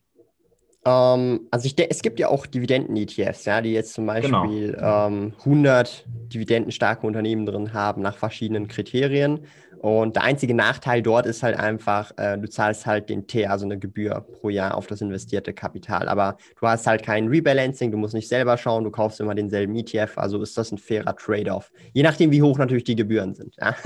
Ähm, 0.84 1.40
also 1.50 1.66
ich, 1.66 1.74
es 1.78 2.02
gibt 2.02 2.18
ja 2.18 2.28
auch 2.28 2.46
Dividenden-ETFs, 2.46 3.44
ja, 3.44 3.60
die 3.60 3.72
jetzt 3.72 3.94
zum 3.94 4.06
genau. 4.06 4.42
Beispiel 4.42 4.72
genau. 4.72 5.06
ähm, 5.06 5.32
100 5.38 6.04
dividendenstarke 6.06 7.06
Unternehmen 7.06 7.46
drin 7.46 7.72
haben 7.72 8.02
nach 8.02 8.16
verschiedenen 8.16 8.68
Kriterien. 8.68 9.40
Und 9.84 10.16
der 10.16 10.22
einzige 10.22 10.54
Nachteil 10.54 11.02
dort 11.02 11.26
ist 11.26 11.42
halt 11.42 11.58
einfach, 11.58 12.10
äh, 12.16 12.38
du 12.38 12.48
zahlst 12.48 12.86
halt 12.86 13.10
den 13.10 13.26
T, 13.26 13.46
also 13.46 13.66
eine 13.66 13.78
Gebühr 13.78 14.18
pro 14.22 14.48
Jahr 14.48 14.78
auf 14.78 14.86
das 14.86 15.02
investierte 15.02 15.52
Kapital. 15.52 16.08
Aber 16.08 16.38
du 16.58 16.66
hast 16.66 16.86
halt 16.86 17.02
kein 17.02 17.28
Rebalancing, 17.28 17.90
du 17.90 17.98
musst 17.98 18.14
nicht 18.14 18.28
selber 18.28 18.56
schauen, 18.56 18.84
du 18.84 18.90
kaufst 18.90 19.20
immer 19.20 19.34
denselben 19.34 19.76
ETF, 19.76 20.16
also 20.16 20.40
ist 20.40 20.56
das 20.56 20.72
ein 20.72 20.78
fairer 20.78 21.14
Trade-off. 21.14 21.70
Je 21.92 22.02
nachdem, 22.02 22.30
wie 22.30 22.40
hoch 22.40 22.56
natürlich 22.56 22.84
die 22.84 22.96
Gebühren 22.96 23.34
sind. 23.34 23.56
Ja, 23.60 23.76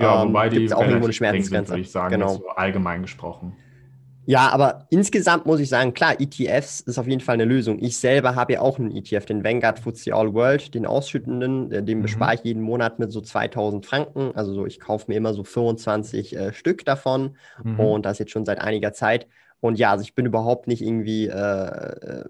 ja 0.00 0.22
ähm, 0.22 0.28
wobei 0.28 0.48
die 0.48 0.72
auch 0.72 0.82
irgendwo 0.82 1.06
eine 1.06 1.12
Schmerzgrenze. 1.12 1.70
würde 1.70 1.80
ich 1.80 1.90
sagen, 1.90 2.12
genau. 2.12 2.40
allgemein 2.54 3.02
gesprochen. 3.02 3.56
Ja, 4.26 4.48
aber 4.50 4.86
insgesamt 4.90 5.46
muss 5.46 5.60
ich 5.60 5.68
sagen, 5.68 5.94
klar, 5.94 6.20
ETFs 6.20 6.80
ist 6.80 6.98
auf 6.98 7.06
jeden 7.06 7.20
Fall 7.20 7.34
eine 7.34 7.44
Lösung. 7.44 7.78
Ich 7.80 7.96
selber 7.96 8.34
habe 8.34 8.54
ja 8.54 8.60
auch 8.60 8.78
einen 8.78 8.90
ETF, 8.90 9.24
den 9.24 9.44
Vanguard 9.44 9.78
FTSE 9.78 10.12
All 10.12 10.34
World, 10.34 10.74
den 10.74 10.84
ausschüttenden, 10.84 11.70
den 11.86 11.98
mhm. 11.98 12.02
bespare 12.02 12.34
ich 12.34 12.42
jeden 12.42 12.62
Monat 12.62 12.98
mit 12.98 13.12
so 13.12 13.20
2000 13.20 13.86
Franken. 13.86 14.32
Also 14.34 14.52
so, 14.52 14.66
ich 14.66 14.80
kaufe 14.80 15.06
mir 15.08 15.16
immer 15.16 15.32
so 15.32 15.44
25 15.44 16.36
äh, 16.36 16.52
Stück 16.52 16.84
davon 16.84 17.36
mhm. 17.62 17.78
und 17.78 18.04
das 18.04 18.18
jetzt 18.18 18.32
schon 18.32 18.44
seit 18.44 18.60
einiger 18.60 18.92
Zeit. 18.92 19.28
Und 19.60 19.78
ja, 19.78 19.92
also 19.92 20.02
ich 20.02 20.14
bin 20.14 20.26
überhaupt 20.26 20.66
nicht 20.66 20.82
irgendwie, 20.82 21.28
äh, 21.28 21.34
äh 21.34 22.24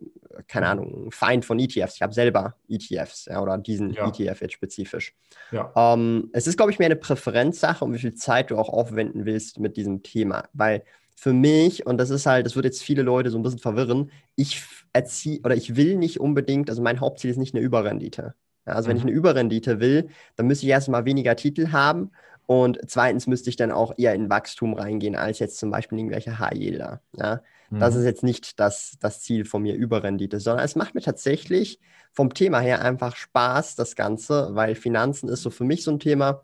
keine 0.49 0.69
Ahnung, 0.69 1.11
Feind 1.13 1.47
von 1.47 1.59
ETFs. 1.59 1.95
Ich 1.97 2.03
habe 2.03 2.13
selber 2.13 2.57
ETFs 2.69 3.25
ja, 3.25 3.41
oder 3.41 3.57
diesen 3.57 3.95
ja. 3.95 4.07
ETF 4.07 4.43
jetzt 4.43 4.53
spezifisch. 4.53 5.15
Ja. 5.51 5.73
Ähm, 5.75 6.29
es 6.35 6.47
ist, 6.47 6.59
glaube 6.59 6.71
ich, 6.71 6.79
mehr 6.79 6.87
eine 6.87 6.97
Präferenzsache, 6.97 7.83
um 7.83 7.95
wie 7.95 7.99
viel 7.99 8.15
Zeit 8.15 8.51
du 8.51 8.59
auch 8.59 8.69
aufwenden 8.69 9.25
willst 9.25 9.59
mit 9.61 9.79
diesem 9.79 10.03
Thema. 10.03 10.45
Weil 10.53 10.83
für 11.17 11.33
mich, 11.33 11.87
und 11.87 11.99
das 11.99 12.11
ist 12.11 12.27
halt, 12.27 12.47
das 12.47 12.55
wird 12.55 12.67
jetzt 12.67 12.83
viele 12.83 13.03
Leute 13.03 13.31
so 13.31 13.39
ein 13.39 13.43
bisschen 13.43 13.59
verwirren, 13.59 14.11
ich 14.37 14.63
erziehe 14.93 15.41
oder 15.43 15.57
ich 15.57 15.75
will 15.75 15.97
nicht 15.97 16.21
unbedingt, 16.21 16.69
also 16.69 16.83
mein 16.83 17.01
Hauptziel 17.01 17.31
ist 17.31 17.39
nicht 17.39 17.55
eine 17.55 17.65
Überrendite. 17.65 18.35
Ja, 18.67 18.75
also 18.75 18.87
mhm. 18.87 18.91
wenn 18.91 18.97
ich 18.99 19.03
mhm. 19.05 19.09
eine 19.09 19.17
Überrendite 19.17 19.81
will, 19.81 20.09
dann 20.37 20.47
müsste 20.47 20.67
ich 20.67 20.71
erstmal 20.71 21.07
weniger 21.07 21.35
Titel 21.35 21.73
haben 21.73 22.11
und 22.45 22.79
zweitens 22.87 23.27
müsste 23.27 23.49
ich 23.51 23.57
dann 23.57 23.73
auch 23.73 23.95
eher 23.97 24.15
in 24.15 24.29
Wachstum 24.29 24.75
reingehen, 24.75 25.17
als 25.17 25.39
jetzt 25.39 25.59
zum 25.59 25.71
Beispiel 25.71 25.99
irgendwelche 25.99 26.39
High-Yielder. 26.39 27.01
Ja? 27.17 27.41
Mhm. 27.71 27.81
Das 27.81 27.95
ist 27.95 28.05
jetzt 28.05 28.23
nicht 28.23 28.61
das, 28.61 28.97
das 29.01 29.21
Ziel 29.23 29.47
von 29.47 29.63
mir, 29.63 29.75
Überrendite, 29.75 30.39
sondern 30.39 30.65
es 30.65 30.77
macht 30.77 30.95
mir 30.95 31.01
tatsächlich 31.01 31.81
vom 32.13 32.35
Thema 32.35 32.61
her 32.61 32.83
einfach 32.83 33.17
Spaß, 33.17 33.75
das 33.75 33.97
Ganze, 33.97 34.51
weil 34.53 34.75
Finanzen 34.75 35.29
ist 35.29 35.43
so 35.43 35.51
für 35.51 35.65
mich 35.65 35.83
so 35.83 35.91
ein 35.91 35.99
Thema, 35.99 36.43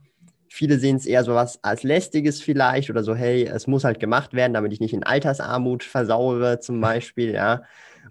Viele 0.55 0.79
sehen 0.79 0.97
es 0.97 1.07
eher 1.07 1.25
so 1.25 1.35
was 1.35 1.65
als 1.65 1.83
lästiges 1.83 2.43
vielleicht 2.43 2.91
oder 2.91 3.03
so, 3.03 3.15
hey, 3.15 3.45
es 3.45 3.67
muss 3.67 3.85
halt 3.85 3.99
gemacht 4.01 4.35
werden, 4.35 4.53
damit 4.53 4.71
ich 4.75 4.81
nicht 4.81 4.93
in 4.93 5.03
Altersarmut 5.03 5.83
versauere 5.83 6.61
zum 6.61 6.79
Beispiel, 6.83 7.33
ja. 7.33 7.63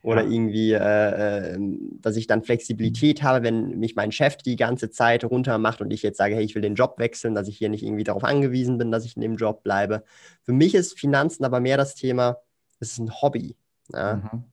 Oder 0.01 0.23
ja. 0.23 0.31
irgendwie, 0.31 0.71
äh, 0.71 1.53
ähm, 1.53 1.99
dass 2.01 2.15
ich 2.15 2.25
dann 2.25 2.41
Flexibilität 2.41 3.21
habe, 3.21 3.43
wenn 3.45 3.77
mich 3.77 3.95
mein 3.95 4.11
Chef 4.11 4.37
die 4.37 4.55
ganze 4.55 4.89
Zeit 4.89 5.23
runter 5.23 5.59
macht 5.59 5.81
und 5.81 5.91
ich 5.91 6.01
jetzt 6.01 6.17
sage, 6.17 6.33
hey, 6.33 6.43
ich 6.43 6.55
will 6.55 6.63
den 6.63 6.73
Job 6.73 6.95
wechseln, 6.97 7.35
dass 7.35 7.47
ich 7.47 7.59
hier 7.59 7.69
nicht 7.69 7.83
irgendwie 7.83 8.03
darauf 8.03 8.23
angewiesen 8.23 8.79
bin, 8.79 8.91
dass 8.91 9.05
ich 9.05 9.15
in 9.15 9.21
dem 9.21 9.35
Job 9.35 9.61
bleibe. 9.61 10.03
Für 10.41 10.53
mich 10.53 10.73
ist 10.73 10.99
Finanzen 10.99 11.45
aber 11.45 11.59
mehr 11.59 11.77
das 11.77 11.93
Thema, 11.93 12.37
es 12.79 12.93
ist 12.93 12.97
ein 12.97 13.21
Hobby. 13.21 13.55
Ja? 13.93 14.15
Mhm. 14.15 14.43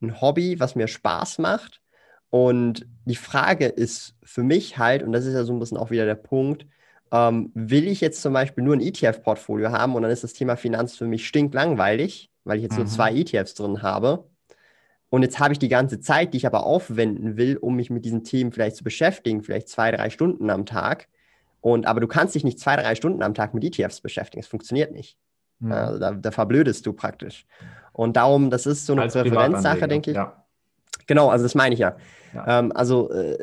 Ein 0.00 0.20
Hobby, 0.22 0.58
was 0.60 0.76
mir 0.76 0.88
Spaß 0.88 1.40
macht. 1.40 1.82
Und 2.30 2.86
die 3.04 3.16
Frage 3.16 3.66
ist 3.66 4.14
für 4.22 4.42
mich 4.42 4.78
halt, 4.78 5.02
und 5.02 5.12
das 5.12 5.26
ist 5.26 5.34
ja 5.34 5.44
so 5.44 5.52
ein 5.52 5.58
bisschen 5.58 5.76
auch 5.76 5.90
wieder 5.90 6.06
der 6.06 6.14
Punkt, 6.14 6.66
ähm, 7.12 7.50
will 7.54 7.86
ich 7.86 8.00
jetzt 8.00 8.22
zum 8.22 8.32
Beispiel 8.32 8.64
nur 8.64 8.74
ein 8.74 8.80
ETF-Portfolio 8.80 9.70
haben 9.70 9.94
und 9.94 10.02
dann 10.02 10.10
ist 10.10 10.24
das 10.24 10.32
Thema 10.32 10.56
Finanz 10.56 10.96
für 10.96 11.06
mich 11.06 11.26
stinklangweilig, 11.26 12.30
weil 12.44 12.56
ich 12.58 12.62
jetzt 12.62 12.72
mhm. 12.72 12.84
nur 12.84 12.86
zwei 12.86 13.14
ETFs 13.14 13.54
drin 13.54 13.82
habe. 13.82 14.24
Und 15.10 15.22
jetzt 15.22 15.38
habe 15.38 15.52
ich 15.52 15.60
die 15.60 15.68
ganze 15.68 16.00
Zeit, 16.00 16.34
die 16.34 16.38
ich 16.38 16.46
aber 16.46 16.64
aufwenden 16.66 17.36
will, 17.36 17.56
um 17.56 17.76
mich 17.76 17.88
mit 17.88 18.04
diesen 18.04 18.24
Themen 18.24 18.50
vielleicht 18.50 18.76
zu 18.76 18.82
beschäftigen, 18.82 19.42
vielleicht 19.42 19.68
zwei, 19.68 19.92
drei 19.92 20.10
Stunden 20.10 20.50
am 20.50 20.66
Tag. 20.66 21.06
Und 21.60 21.86
aber 21.86 22.00
du 22.00 22.08
kannst 22.08 22.34
dich 22.34 22.42
nicht 22.42 22.58
zwei, 22.58 22.76
drei 22.76 22.94
Stunden 22.94 23.22
am 23.22 23.32
Tag 23.32 23.54
mit 23.54 23.62
ETFs 23.62 24.00
beschäftigen. 24.00 24.40
Es 24.40 24.48
funktioniert 24.48 24.92
nicht. 24.92 25.16
Mhm. 25.60 25.72
Also 25.72 25.98
da, 26.00 26.12
da, 26.12 26.30
verblödest 26.30 26.84
du 26.84 26.92
praktisch. 26.92 27.46
Und 27.92 28.16
darum, 28.16 28.50
das 28.50 28.66
ist 28.66 28.86
so 28.86 28.92
eine 28.92 29.02
Als 29.02 29.12
Präferenzsache, 29.12 29.86
denke 29.86 30.10
ich. 30.10 30.16
Ja. 30.16 30.44
Genau, 31.06 31.28
also 31.28 31.44
das 31.44 31.54
meine 31.54 31.74
ich 31.74 31.80
ja. 31.80 31.96
ja. 32.34 32.58
Ähm, 32.58 32.72
also 32.74 33.10
äh, 33.12 33.38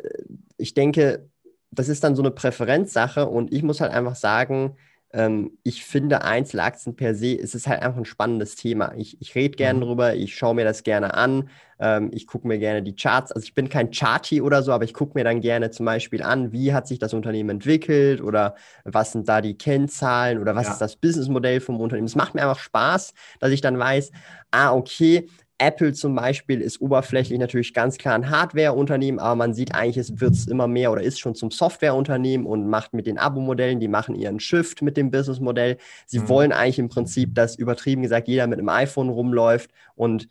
ich 0.56 0.74
denke, 0.74 1.28
das 1.72 1.88
ist 1.88 2.04
dann 2.04 2.14
so 2.14 2.22
eine 2.22 2.30
Präferenzsache 2.30 3.26
und 3.26 3.52
ich 3.52 3.62
muss 3.62 3.80
halt 3.80 3.92
einfach 3.92 4.14
sagen, 4.14 4.76
ähm, 5.12 5.58
ich 5.62 5.84
finde 5.84 6.22
Einzelaktien 6.22 6.96
per 6.96 7.14
se, 7.14 7.38
es 7.38 7.54
ist 7.54 7.66
halt 7.66 7.82
einfach 7.82 7.98
ein 7.98 8.04
spannendes 8.04 8.56
Thema. 8.56 8.94
Ich, 8.96 9.20
ich 9.20 9.34
rede 9.34 9.56
gerne 9.56 9.80
mhm. 9.80 9.84
drüber, 9.84 10.14
ich 10.14 10.34
schaue 10.34 10.54
mir 10.54 10.64
das 10.64 10.82
gerne 10.82 11.14
an, 11.14 11.50
ähm, 11.78 12.10
ich 12.12 12.26
gucke 12.26 12.48
mir 12.48 12.58
gerne 12.58 12.82
die 12.82 12.94
Charts. 12.94 13.32
Also 13.32 13.44
ich 13.44 13.54
bin 13.54 13.68
kein 13.68 13.90
Charty 13.90 14.40
oder 14.40 14.62
so, 14.62 14.72
aber 14.72 14.84
ich 14.84 14.94
gucke 14.94 15.18
mir 15.18 15.24
dann 15.24 15.40
gerne 15.40 15.70
zum 15.70 15.86
Beispiel 15.86 16.22
an, 16.22 16.52
wie 16.52 16.72
hat 16.72 16.86
sich 16.86 16.98
das 16.98 17.14
Unternehmen 17.14 17.50
entwickelt 17.50 18.20
oder 18.22 18.54
was 18.84 19.12
sind 19.12 19.28
da 19.28 19.40
die 19.40 19.56
Kennzahlen 19.56 20.38
oder 20.38 20.54
was 20.54 20.66
ja. 20.66 20.72
ist 20.72 20.78
das 20.80 20.96
Businessmodell 20.96 21.60
vom 21.60 21.80
Unternehmen. 21.80 22.06
Es 22.06 22.16
macht 22.16 22.34
mir 22.34 22.42
einfach 22.42 22.58
Spaß, 22.58 23.12
dass 23.40 23.50
ich 23.50 23.60
dann 23.60 23.78
weiß, 23.78 24.12
ah, 24.50 24.72
okay, 24.72 25.28
Apple 25.62 25.92
zum 25.92 26.16
Beispiel 26.16 26.60
ist 26.60 26.80
oberflächlich 26.80 27.38
natürlich 27.38 27.72
ganz 27.72 27.96
klar 27.96 28.16
ein 28.16 28.30
Hardware-Unternehmen, 28.30 29.20
aber 29.20 29.36
man 29.36 29.54
sieht 29.54 29.74
eigentlich, 29.74 29.96
es 29.96 30.20
wird 30.20 30.32
es 30.32 30.48
immer 30.48 30.66
mehr 30.66 30.90
oder 30.90 31.02
ist 31.02 31.20
schon 31.20 31.36
zum 31.36 31.52
Software-Unternehmen 31.52 32.46
und 32.46 32.68
macht 32.68 32.94
mit 32.94 33.06
den 33.06 33.16
Abo-Modellen, 33.16 33.78
die 33.78 33.86
machen 33.86 34.16
ihren 34.16 34.40
Shift 34.40 34.82
mit 34.82 34.96
dem 34.96 35.12
Business-Modell. 35.12 35.78
Sie 36.06 36.18
mhm. 36.18 36.28
wollen 36.28 36.52
eigentlich 36.52 36.80
im 36.80 36.88
Prinzip, 36.88 37.36
dass 37.36 37.54
übertrieben 37.54 38.02
gesagt 38.02 38.26
jeder 38.26 38.48
mit 38.48 38.58
einem 38.58 38.68
iPhone 38.68 39.08
rumläuft 39.08 39.70
und 39.94 40.28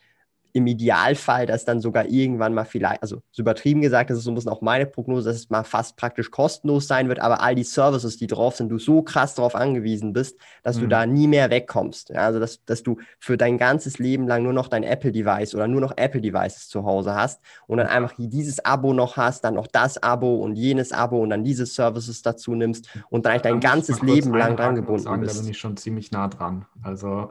im 0.54 0.68
Idealfall, 0.68 1.46
dass 1.46 1.66
dann 1.66 1.82
sogar 1.82 2.06
irgendwann 2.06 2.54
mal 2.54 2.66
vielleicht, 2.66 3.02
also 3.02 3.22
so 3.32 3.42
übertrieben 3.42 3.82
gesagt, 3.82 4.10
das 4.10 4.18
ist 4.18 4.24
so 4.24 4.32
ein 4.32 4.36
bisschen 4.36 4.52
auch 4.52 4.62
meine 4.62 4.86
Prognose, 4.86 5.30
dass 5.30 5.38
es 5.38 5.50
mal 5.50 5.64
fast 5.64 5.98
praktisch 5.98 6.32
kostenlos 6.32 6.88
sein 6.88 7.10
wird, 7.10 7.20
aber 7.20 7.42
all 7.42 7.56
die 7.56 7.64
Services, 7.64 8.18
die 8.18 8.28
drauf 8.28 8.56
sind, 8.56 8.70
du 8.70 8.78
so 8.78 9.02
krass 9.02 9.36
darauf 9.36 9.56
angewiesen 9.56 10.14
bist, 10.14 10.38
dass 10.64 10.78
mhm. 10.78 10.82
du 10.82 10.88
da 10.88 11.06
nie 11.06 11.28
mehr 11.28 11.50
wegkommst. 11.50 12.10
Ja, 12.10 12.22
also, 12.22 12.40
dass, 12.40 12.64
dass 12.66 12.84
du 12.84 12.98
für 13.20 13.38
dein 13.38 13.58
ganzes 13.58 14.00
Leben 14.00 14.28
lang 14.28 14.44
nur 14.44 14.54
noch 14.54 14.68
dein 14.68 14.84
Apple-Device 14.84 15.56
oder 15.56 15.68
nur 15.68 15.82
noch 15.82 15.98
Apple-Devices 15.98 16.70
zu 16.70 16.86
Hause 16.86 17.16
hast 17.16 17.42
und 17.68 17.78
dann 17.78 17.88
einfach 17.88 18.14
dieses 18.18 18.64
Abo 18.64 18.94
noch 18.94 19.18
hast, 19.18 19.44
dann 19.44 19.56
noch 19.56 19.68
das 19.68 20.02
Abo 20.02 20.36
und 20.36 20.56
jenes 20.56 20.92
Abo 20.92 21.22
und 21.22 21.30
dann 21.30 21.44
diese 21.44 21.66
Services 21.66 22.22
dazu 22.22 22.56
nimmst 22.56 22.88
und 23.10 23.26
dann 23.26 23.32
eigentlich 23.32 23.42
dein 23.44 23.60
ganzes 23.60 24.02
Leben 24.02 24.34
lang 24.34 24.56
dran 24.56 24.76
gebunden 24.76 25.04
sagen, 25.04 25.22
bist. 25.22 25.38
Da 25.38 25.42
bin 25.42 25.52
ich 25.52 25.58
schon 25.58 25.78
ziemlich 25.78 26.12
nah 26.12 26.28
dran. 26.28 26.66
Also 26.84 27.30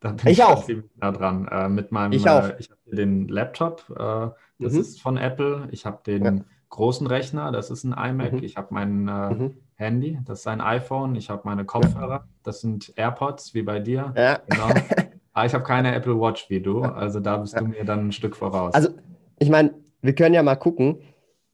da 0.00 0.12
bin 0.12 0.28
ich, 0.28 0.38
ich 0.38 0.44
auch. 0.44 0.64
ziemlich 0.64 0.90
nah 0.96 1.12
dran. 1.12 1.46
Äh, 1.48 1.68
mit 1.68 1.92
meinem, 1.92 2.12
ich 2.12 2.28
auch. 2.28 2.48
Äh, 2.48 2.56
ich 2.58 2.70
habe 2.70 2.96
den 2.96 3.28
Laptop, 3.28 3.84
äh, 3.90 4.28
das 4.58 4.72
mhm. 4.72 4.80
ist 4.80 5.00
von 5.00 5.16
Apple. 5.16 5.68
Ich 5.70 5.86
habe 5.86 6.00
den 6.04 6.24
ja. 6.24 6.44
großen 6.70 7.06
Rechner, 7.06 7.52
das 7.52 7.70
ist 7.70 7.84
ein 7.84 7.92
iMac. 7.92 8.32
Mhm. 8.32 8.42
Ich 8.42 8.56
habe 8.56 8.68
mein 8.70 9.08
äh, 9.08 9.30
mhm. 9.30 9.56
Handy, 9.74 10.18
das 10.24 10.40
ist 10.40 10.46
ein 10.46 10.60
iPhone. 10.60 11.14
Ich 11.14 11.28
habe 11.30 11.42
meine 11.44 11.64
Kopfhörer, 11.64 12.10
ja. 12.10 12.28
das 12.42 12.60
sind 12.60 12.92
AirPods, 12.96 13.54
wie 13.54 13.62
bei 13.62 13.78
dir. 13.78 14.12
Ja. 14.16 14.40
Genau. 14.48 14.68
Aber 15.32 15.46
ich 15.46 15.54
habe 15.54 15.64
keine 15.64 15.94
Apple 15.94 16.18
Watch 16.18 16.50
wie 16.50 16.60
du, 16.60 16.82
also 16.82 17.20
da 17.20 17.36
bist 17.36 17.58
du 17.58 17.64
mir 17.64 17.84
dann 17.84 18.08
ein 18.08 18.12
Stück 18.12 18.36
voraus. 18.36 18.74
Also, 18.74 18.90
ich 19.38 19.48
meine, 19.48 19.72
wir 20.02 20.14
können 20.14 20.34
ja 20.34 20.42
mal 20.42 20.56
gucken. 20.56 20.98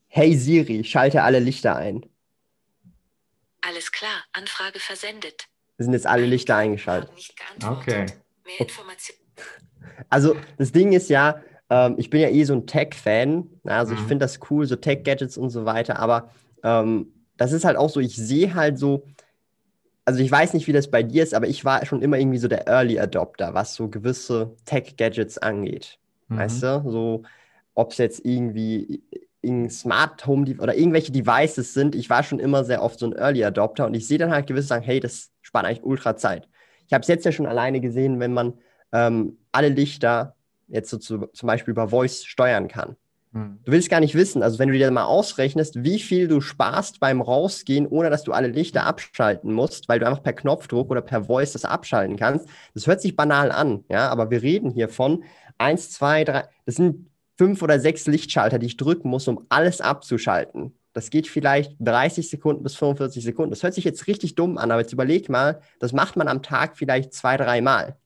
Hey 0.09 0.35
Siri, 0.35 0.83
schalte 0.85 1.23
alle 1.23 1.41
Lichter 1.41 1.77
ein. 1.77 2.07
Alles 3.61 3.93
klar, 3.93 4.25
Anfrage 4.33 4.79
versendet. 4.79 5.49
Wir 5.77 5.85
sind 5.85 5.93
jetzt 5.93 6.07
alle 6.07 6.25
Lichter 6.25 6.57
eingeschaltet. 6.57 7.11
Okay. 7.63 8.07
Mehr 8.47 8.61
Informationen. 8.61 9.19
Also 10.09 10.37
das 10.57 10.73
Ding 10.73 10.93
ist 10.93 11.11
ja, 11.11 11.43
ähm, 11.71 11.95
ich 11.99 12.11
bin 12.11 12.21
ja 12.21 12.29
eh 12.29 12.45
so 12.45 12.55
ein 12.55 12.67
Tech-Fan. 12.67 13.49
Also 13.65 13.93
mhm. 13.93 13.99
ich 13.99 14.07
finde 14.07 14.25
das 14.25 14.39
cool, 14.51 14.67
so 14.67 14.77
Tech-Gadgets 14.77 15.37
und 15.37 15.51
so 15.51 15.65
weiter. 15.65 15.99
Aber 15.99 16.31
ähm, 16.63 17.13
das 17.37 17.53
ist 17.53 17.65
halt 17.65 17.77
auch 17.77 17.91
so, 17.91 18.01
ich 18.01 18.17
sehe 18.17 18.55
halt 18.55 18.79
so, 18.79 19.05
also 20.05 20.21
ich 20.21 20.31
weiß 20.31 20.55
nicht, 20.55 20.69
wie 20.69 20.73
das 20.73 20.91
bei 20.91 21.03
dir 21.03 21.23
ist, 21.23 21.35
aber 21.35 21.49
ich 21.49 21.65
war 21.65 21.85
schon 21.85 22.03
immer 22.03 22.19
irgendwie 22.19 22.39
so 22.39 22.49
der 22.49 22.69
Early 22.69 22.99
Adopter, 22.99 23.55
was 23.55 23.75
so 23.75 23.89
gewisse 23.89 24.55
Tech-Gadgets 24.65 25.39
angeht. 25.39 25.99
Mhm. 26.29 26.39
Weißt 26.39 26.63
du? 26.63 26.85
So, 26.87 27.23
ob 27.75 27.93
es 27.93 27.99
jetzt 27.99 28.25
irgendwie 28.25 29.03
Smart 29.69 30.27
Home 30.27 30.57
oder 30.59 30.77
irgendwelche 30.77 31.13
Devices 31.13 31.73
sind. 31.73 31.95
Ich 31.95 32.11
war 32.11 32.25
schon 32.25 32.41
immer 32.41 32.65
sehr 32.65 32.83
oft 32.83 32.99
so 32.99 33.07
ein 33.07 33.13
Early 33.13 33.45
Adopter 33.45 33.87
und 33.87 33.95
ich 33.95 34.07
sehe 34.09 34.19
dann 34.19 34.31
halt 34.31 34.47
gewisse 34.47 34.69
sagen, 34.69 34.85
hey, 34.85 34.99
das 34.99 35.31
spart 35.43 35.67
eigentlich 35.67 35.85
ultra 35.85 36.17
Zeit 36.17 36.49
Ich 36.87 36.93
habe 36.93 37.03
es 37.03 37.09
jetzt 37.09 37.25
ja 37.25 37.33
schon 37.33 37.47
alleine 37.47 37.81
gesehen, 37.81 38.21
wenn 38.21 38.33
man 38.33 38.55
ähm, 38.93 39.39
alle 39.53 39.69
Lichter 39.69 40.35
jetzt 40.69 40.91
so 40.91 40.99
zu, 40.99 41.27
zum 41.33 41.47
Beispiel 41.47 41.73
über 41.73 41.89
Voice 41.89 42.25
steuern 42.25 42.69
kann. 42.69 42.97
Hm. 43.33 43.59
Du 43.65 43.73
willst 43.73 43.91
gar 43.91 44.01
nicht 44.01 44.15
wissen, 44.15 44.43
also 44.43 44.59
wenn 44.59 44.69
du 44.69 44.75
dir 44.75 44.91
mal 44.91 45.05
ausrechnest, 45.05 45.85
wie 45.85 45.99
viel 45.99 46.29
du 46.29 46.41
sparst 46.41 47.01
beim 47.01 47.21
Rausgehen, 47.21 47.87
ohne 47.87 48.11
dass 48.11 48.25
du 48.25 48.33
alle 48.33 48.49
Lichter 48.49 48.85
abschalten 48.85 49.53
musst, 49.53 49.89
weil 49.89 49.99
du 49.99 50.07
einfach 50.07 50.23
per 50.23 50.33
Knopfdruck 50.33 50.91
oder 50.91 51.03
per 51.03 51.25
Voice 51.25 51.53
das 51.53 51.65
abschalten 51.65 52.17
kannst. 52.17 52.49
Das 52.75 52.87
hört 52.87 53.01
sich 53.01 53.17
banal 53.17 53.53
an, 53.53 53.85
ja, 53.89 54.09
aber 54.09 54.31
wir 54.31 54.43
reden 54.43 54.71
hier 54.71 54.89
von 54.89 55.25
eins, 55.59 55.91
zwei, 55.91 56.25
drei, 56.25 56.45
das 56.65 56.77
sind 56.77 57.11
fünf 57.37 57.63
oder 57.63 57.79
sechs 57.81 58.07
Lichtschalter, 58.07 58.59
die 58.59 58.67
ich 58.67 58.77
drücken 58.77 59.09
muss, 59.09 59.29
um 59.29 59.45
alles 59.49 59.81
abzuschalten. 59.81 60.73
Das 60.97 61.11
geht 61.11 61.29
vielleicht 61.29 61.77
30 61.79 62.31
Sekunden 62.31 62.63
bis 62.63 62.75
45 62.77 63.23
Sekunden. 63.23 63.51
Das 63.51 63.63
hört 63.63 63.75
sich 63.75 63.85
jetzt 63.85 64.07
richtig 64.07 64.35
dumm 64.35 64.57
an, 64.57 64.71
aber 64.71 64.81
jetzt 64.81 64.95
überleg 64.95 65.29
mal, 65.29 65.61
das 65.79 65.93
macht 65.93 66.17
man 66.17 66.27
am 66.27 66.43
Tag 66.43 66.79
vielleicht 66.79 67.13
zwei, 67.13 67.37
dreimal. 67.37 67.99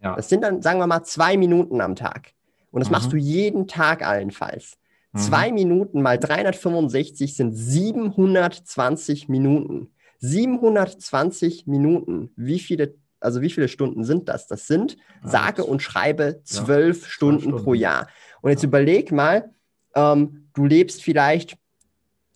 Ja. 0.00 0.14
Das 0.14 0.28
sind 0.28 0.42
dann, 0.42 0.62
sagen 0.62 0.78
wir 0.78 0.86
mal, 0.86 1.02
zwei 1.02 1.36
Minuten 1.36 1.80
am 1.80 1.96
Tag. 1.96 2.34
Und 2.70 2.78
das 2.78 2.90
mhm. 2.90 2.92
machst 2.92 3.12
du 3.12 3.16
jeden 3.16 3.66
Tag 3.66 4.06
allenfalls. 4.06 4.78
Mhm. 5.10 5.18
Zwei 5.18 5.50
Minuten 5.50 6.00
mal 6.00 6.16
365 6.16 7.34
sind 7.34 7.54
720 7.54 9.28
Minuten. 9.28 9.90
720 10.20 11.66
Minuten. 11.66 12.30
Wie 12.36 12.60
viele, 12.60 12.94
also 13.18 13.40
wie 13.40 13.50
viele 13.50 13.66
Stunden 13.66 14.04
sind 14.04 14.28
das? 14.28 14.46
Das 14.46 14.68
sind, 14.68 14.96
ja, 15.24 15.28
sage 15.28 15.64
und 15.64 15.82
schreibe, 15.82 16.40
zwölf 16.44 17.02
ja, 17.02 17.08
Stunden, 17.08 17.40
Stunden, 17.40 17.64
pro 17.64 17.74
Jahr. 17.74 18.06
Und 18.42 18.52
jetzt 18.52 18.62
ja. 18.62 18.68
überleg 18.68 19.10
mal, 19.10 19.50
ähm, 19.96 20.48
du 20.54 20.66
lebst 20.66 21.02
vielleicht, 21.02 21.56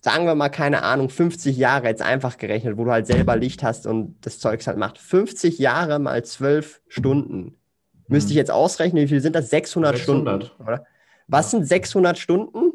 sagen 0.01 0.25
wir 0.25 0.35
mal, 0.35 0.49
keine 0.49 0.83
Ahnung, 0.83 1.09
50 1.09 1.57
Jahre 1.57 1.87
jetzt 1.87 2.01
einfach 2.01 2.37
gerechnet, 2.37 2.77
wo 2.77 2.85
du 2.85 2.91
halt 2.91 3.07
selber 3.07 3.35
Licht 3.35 3.63
hast 3.63 3.87
und 3.87 4.15
das 4.21 4.39
Zeugs 4.39 4.67
halt 4.67 4.77
macht. 4.77 4.97
50 4.97 5.57
Jahre 5.59 5.99
mal 5.99 6.23
zwölf 6.23 6.81
Stunden. 6.87 7.55
Müsste 8.07 8.29
ich 8.29 8.35
mhm. 8.35 8.39
jetzt 8.39 8.51
ausrechnen, 8.51 9.03
wie 9.03 9.07
viel 9.07 9.21
sind 9.21 9.35
das? 9.35 9.49
600, 9.49 9.97
600. 9.97 10.43
Stunden, 10.43 10.63
oder? 10.63 10.85
Was 11.27 11.51
ja. 11.51 11.59
sind 11.59 11.67
600 11.67 12.17
Stunden? 12.17 12.73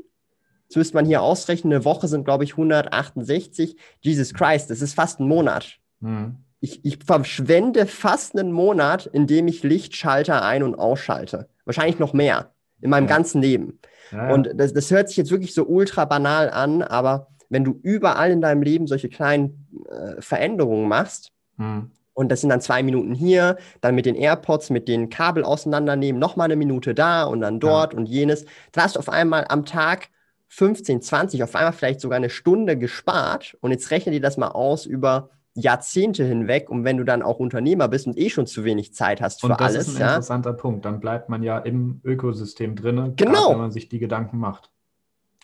Das 0.68 0.76
müsste 0.76 0.94
man 0.94 1.06
hier 1.06 1.22
ausrechnen. 1.22 1.72
Eine 1.72 1.84
Woche 1.84 2.08
sind, 2.08 2.24
glaube 2.24 2.44
ich, 2.44 2.52
168. 2.52 3.76
Jesus 4.00 4.34
Christ, 4.34 4.70
das 4.70 4.82
ist 4.82 4.94
fast 4.94 5.20
ein 5.20 5.28
Monat. 5.28 5.78
Mhm. 6.00 6.36
Ich, 6.60 6.84
ich 6.84 6.98
verschwende 7.04 7.86
fast 7.86 8.38
einen 8.38 8.52
Monat, 8.52 9.06
indem 9.06 9.48
ich 9.48 9.62
Lichtschalter 9.62 10.42
ein- 10.42 10.62
und 10.62 10.74
ausschalte. 10.74 11.48
Wahrscheinlich 11.64 11.98
noch 11.98 12.12
mehr 12.12 12.52
in 12.82 12.90
meinem 12.90 13.08
ja. 13.08 13.14
ganzen 13.14 13.40
Leben. 13.40 13.78
Ja, 14.10 14.28
ja. 14.28 14.34
Und 14.34 14.50
das, 14.54 14.72
das 14.72 14.90
hört 14.90 15.08
sich 15.08 15.16
jetzt 15.16 15.30
wirklich 15.30 15.54
so 15.54 15.64
ultra 15.64 16.04
banal 16.04 16.50
an, 16.50 16.82
aber 16.82 17.28
wenn 17.48 17.64
du 17.64 17.78
überall 17.82 18.30
in 18.30 18.40
deinem 18.40 18.62
Leben 18.62 18.86
solche 18.86 19.08
kleinen 19.08 19.66
äh, 19.88 20.20
Veränderungen 20.20 20.88
machst, 20.88 21.32
mhm. 21.56 21.90
Und 22.14 22.30
das 22.30 22.42
sind 22.42 22.50
dann 22.50 22.60
zwei 22.60 22.82
Minuten 22.82 23.14
hier, 23.14 23.56
dann 23.80 23.94
mit 23.94 24.04
den 24.04 24.14
AirPods, 24.14 24.70
mit 24.70 24.86
den 24.86 25.08
Kabel 25.08 25.44
auseinandernehmen, 25.44 26.20
nochmal 26.20 26.44
eine 26.44 26.56
Minute 26.56 26.94
da 26.94 27.24
und 27.24 27.40
dann 27.40 27.58
dort 27.58 27.94
und 27.94 28.06
jenes. 28.06 28.44
Dann 28.72 28.84
hast 28.84 28.96
du 28.96 28.98
auf 29.00 29.08
einmal 29.08 29.46
am 29.48 29.64
Tag 29.64 30.08
15, 30.48 31.00
20, 31.00 31.42
auf 31.42 31.54
einmal 31.54 31.72
vielleicht 31.72 32.00
sogar 32.00 32.16
eine 32.16 32.28
Stunde 32.28 32.76
gespart. 32.76 33.56
Und 33.60 33.70
jetzt 33.70 33.90
rechne 33.90 34.12
dir 34.12 34.20
das 34.20 34.36
mal 34.36 34.48
aus 34.48 34.84
über 34.84 35.30
Jahrzehnte 35.54 36.24
hinweg. 36.24 36.70
Und 36.70 36.84
wenn 36.84 36.96
du 36.96 37.04
dann 37.04 37.22
auch 37.22 37.38
Unternehmer 37.38 37.88
bist 37.88 38.06
und 38.06 38.18
eh 38.18 38.30
schon 38.30 38.46
zu 38.46 38.64
wenig 38.64 38.94
Zeit 38.94 39.20
hast 39.20 39.40
für 39.40 39.46
und 39.46 39.60
das 39.60 39.60
alles. 39.60 39.86
Das 39.86 39.88
ist 39.88 39.96
ein 39.96 40.00
ja? 40.00 40.08
interessanter 40.08 40.52
Punkt. 40.52 40.84
Dann 40.84 41.00
bleibt 41.00 41.28
man 41.28 41.42
ja 41.42 41.58
im 41.58 42.00
Ökosystem 42.04 42.76
drin, 42.76 43.14
genau. 43.16 43.50
wenn 43.50 43.58
man 43.58 43.72
sich 43.72 43.88
die 43.88 43.98
Gedanken 43.98 44.38
macht. 44.38 44.70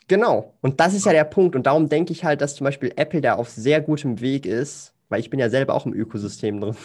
Genau. 0.08 0.54
Und 0.62 0.80
das 0.80 0.94
ist 0.94 1.04
ja 1.04 1.12
der 1.12 1.24
Punkt. 1.24 1.54
Und 1.54 1.66
darum 1.66 1.88
denke 1.88 2.12
ich 2.12 2.24
halt, 2.24 2.40
dass 2.40 2.54
zum 2.54 2.64
Beispiel 2.64 2.92
Apple 2.96 3.20
da 3.20 3.34
auf 3.34 3.50
sehr 3.50 3.80
gutem 3.80 4.20
Weg 4.20 4.46
ist, 4.46 4.94
weil 5.10 5.20
ich 5.20 5.30
bin 5.30 5.38
ja 5.38 5.50
selber 5.50 5.74
auch 5.74 5.86
im 5.86 5.92
Ökosystem 5.92 6.60
drin. 6.60 6.76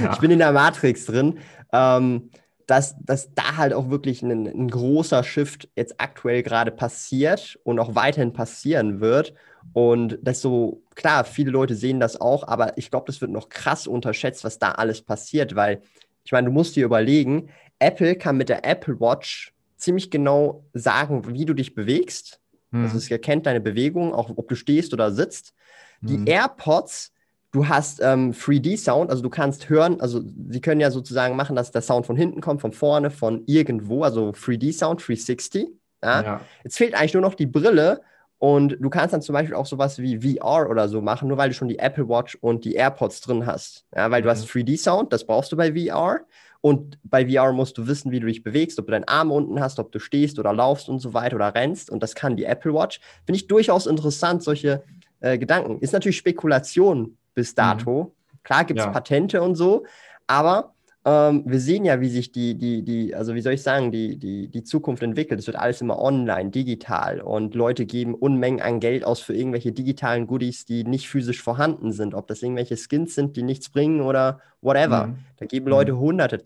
Ja. 0.00 0.12
Ich 0.12 0.20
bin 0.20 0.30
in 0.30 0.38
der 0.38 0.52
Matrix 0.52 1.06
drin. 1.06 1.38
Ähm, 1.72 2.30
dass, 2.72 2.96
dass 3.00 3.34
da 3.34 3.58
halt 3.58 3.74
auch 3.74 3.90
wirklich 3.90 4.22
ein, 4.22 4.46
ein 4.46 4.68
großer 4.68 5.24
Shift 5.24 5.68
jetzt 5.76 6.00
aktuell 6.00 6.42
gerade 6.42 6.70
passiert 6.70 7.58
und 7.64 7.78
auch 7.78 7.94
weiterhin 7.94 8.32
passieren 8.32 9.02
wird. 9.02 9.34
Und 9.74 10.18
das 10.22 10.40
so, 10.40 10.82
klar, 10.94 11.26
viele 11.26 11.50
Leute 11.50 11.74
sehen 11.74 12.00
das 12.00 12.18
auch, 12.18 12.48
aber 12.48 12.78
ich 12.78 12.90
glaube, 12.90 13.04
das 13.08 13.20
wird 13.20 13.30
noch 13.30 13.50
krass 13.50 13.86
unterschätzt, 13.86 14.42
was 14.42 14.58
da 14.58 14.70
alles 14.70 15.02
passiert, 15.02 15.54
weil 15.54 15.82
ich 16.24 16.32
meine, 16.32 16.46
du 16.46 16.52
musst 16.54 16.74
dir 16.74 16.86
überlegen, 16.86 17.50
Apple 17.78 18.14
kann 18.14 18.38
mit 18.38 18.48
der 18.48 18.64
Apple 18.64 18.98
Watch 19.00 19.52
ziemlich 19.76 20.10
genau 20.10 20.64
sagen, 20.72 21.28
wie 21.28 21.44
du 21.44 21.52
dich 21.52 21.74
bewegst. 21.74 22.40
Mhm. 22.70 22.84
Also 22.84 22.96
es 22.96 23.10
erkennt 23.10 23.44
deine 23.44 23.60
Bewegung, 23.60 24.14
auch 24.14 24.30
ob 24.34 24.48
du 24.48 24.54
stehst 24.54 24.94
oder 24.94 25.12
sitzt. 25.12 25.52
Die 26.00 26.16
mhm. 26.16 26.26
AirPods 26.26 27.11
Du 27.52 27.68
hast 27.68 28.00
ähm, 28.02 28.32
3D-Sound, 28.32 29.10
also 29.10 29.22
du 29.22 29.28
kannst 29.28 29.68
hören, 29.68 30.00
also 30.00 30.22
sie 30.48 30.60
können 30.62 30.80
ja 30.80 30.90
sozusagen 30.90 31.36
machen, 31.36 31.54
dass 31.54 31.70
der 31.70 31.82
Sound 31.82 32.06
von 32.06 32.16
hinten 32.16 32.40
kommt, 32.40 32.62
von 32.62 32.72
vorne, 32.72 33.10
von 33.10 33.42
irgendwo, 33.46 34.04
also 34.04 34.30
3D-Sound, 34.30 35.06
360. 35.06 35.68
Ja? 36.02 36.22
ja? 36.22 36.40
Jetzt 36.64 36.78
fehlt 36.78 36.94
eigentlich 36.94 37.12
nur 37.12 37.22
noch 37.22 37.34
die 37.34 37.46
Brille 37.46 38.00
und 38.38 38.78
du 38.80 38.88
kannst 38.88 39.12
dann 39.12 39.20
zum 39.20 39.34
Beispiel 39.34 39.54
auch 39.54 39.66
sowas 39.66 39.98
wie 39.98 40.36
VR 40.36 40.70
oder 40.70 40.88
so 40.88 41.02
machen, 41.02 41.28
nur 41.28 41.36
weil 41.36 41.50
du 41.50 41.54
schon 41.54 41.68
die 41.68 41.78
Apple 41.78 42.08
Watch 42.08 42.38
und 42.40 42.64
die 42.64 42.72
AirPods 42.74 43.20
drin 43.20 43.44
hast. 43.44 43.84
Ja, 43.94 44.10
weil 44.10 44.22
mhm. 44.22 44.24
du 44.24 44.30
hast 44.30 44.48
3D-Sound, 44.48 45.12
das 45.12 45.26
brauchst 45.26 45.52
du 45.52 45.56
bei 45.56 45.74
VR. 45.74 46.20
Und 46.62 46.98
bei 47.02 47.28
VR 47.28 47.52
musst 47.52 47.76
du 47.76 47.86
wissen, 47.86 48.12
wie 48.12 48.20
du 48.20 48.28
dich 48.28 48.42
bewegst, 48.42 48.78
ob 48.78 48.86
du 48.86 48.92
deinen 48.92 49.08
Arm 49.08 49.30
unten 49.30 49.60
hast, 49.60 49.78
ob 49.78 49.92
du 49.92 49.98
stehst 49.98 50.38
oder 50.38 50.52
laufst 50.54 50.88
und 50.88 51.00
so 51.00 51.12
weiter 51.12 51.36
oder 51.36 51.54
rennst. 51.54 51.90
Und 51.90 52.02
das 52.02 52.14
kann 52.14 52.36
die 52.36 52.44
Apple 52.44 52.72
Watch. 52.72 53.00
Finde 53.26 53.36
ich 53.36 53.46
durchaus 53.46 53.86
interessant, 53.86 54.42
solche 54.42 54.82
äh, 55.20 55.38
Gedanken. 55.38 55.80
Ist 55.80 55.92
natürlich 55.92 56.16
Spekulation 56.16 57.18
bis 57.34 57.52
mhm. 57.52 57.56
dato. 57.56 58.04
Mhm. 58.04 58.38
Klar 58.42 58.64
gibt 58.64 58.80
es 58.80 58.86
ja. 58.86 58.92
Patente 58.92 59.42
und 59.42 59.54
so, 59.54 59.84
aber 60.26 60.74
ähm, 61.04 61.42
wir 61.46 61.58
sehen 61.58 61.84
ja, 61.84 62.00
wie 62.00 62.08
sich 62.08 62.30
die, 62.30 62.56
die, 62.56 62.82
die, 62.82 63.14
also 63.14 63.34
wie 63.34 63.40
soll 63.40 63.54
ich 63.54 63.62
sagen, 63.62 63.90
die, 63.90 64.18
die, 64.18 64.48
die 64.48 64.62
Zukunft 64.62 65.02
entwickelt. 65.02 65.40
Es 65.40 65.46
wird 65.46 65.56
alles 65.56 65.80
immer 65.80 66.00
online, 66.00 66.50
digital 66.50 67.20
und 67.20 67.54
Leute 67.54 67.86
geben 67.86 68.14
Unmengen 68.14 68.60
an 68.60 68.78
Geld 68.78 69.04
aus 69.04 69.20
für 69.20 69.34
irgendwelche 69.34 69.72
digitalen 69.72 70.26
Goodies, 70.26 70.64
die 70.64 70.84
nicht 70.84 71.08
physisch 71.08 71.42
vorhanden 71.42 71.92
sind. 71.92 72.14
Ob 72.14 72.28
das 72.28 72.42
irgendwelche 72.42 72.76
Skins 72.76 73.16
sind, 73.16 73.36
die 73.36 73.42
nichts 73.42 73.68
bringen 73.68 74.00
oder 74.00 74.40
whatever. 74.60 75.08
Mhm. 75.08 75.18
Da 75.38 75.46
geben 75.46 75.66
Leute 75.68 75.94
mhm. 75.94 75.98
hunderte, 75.98 76.36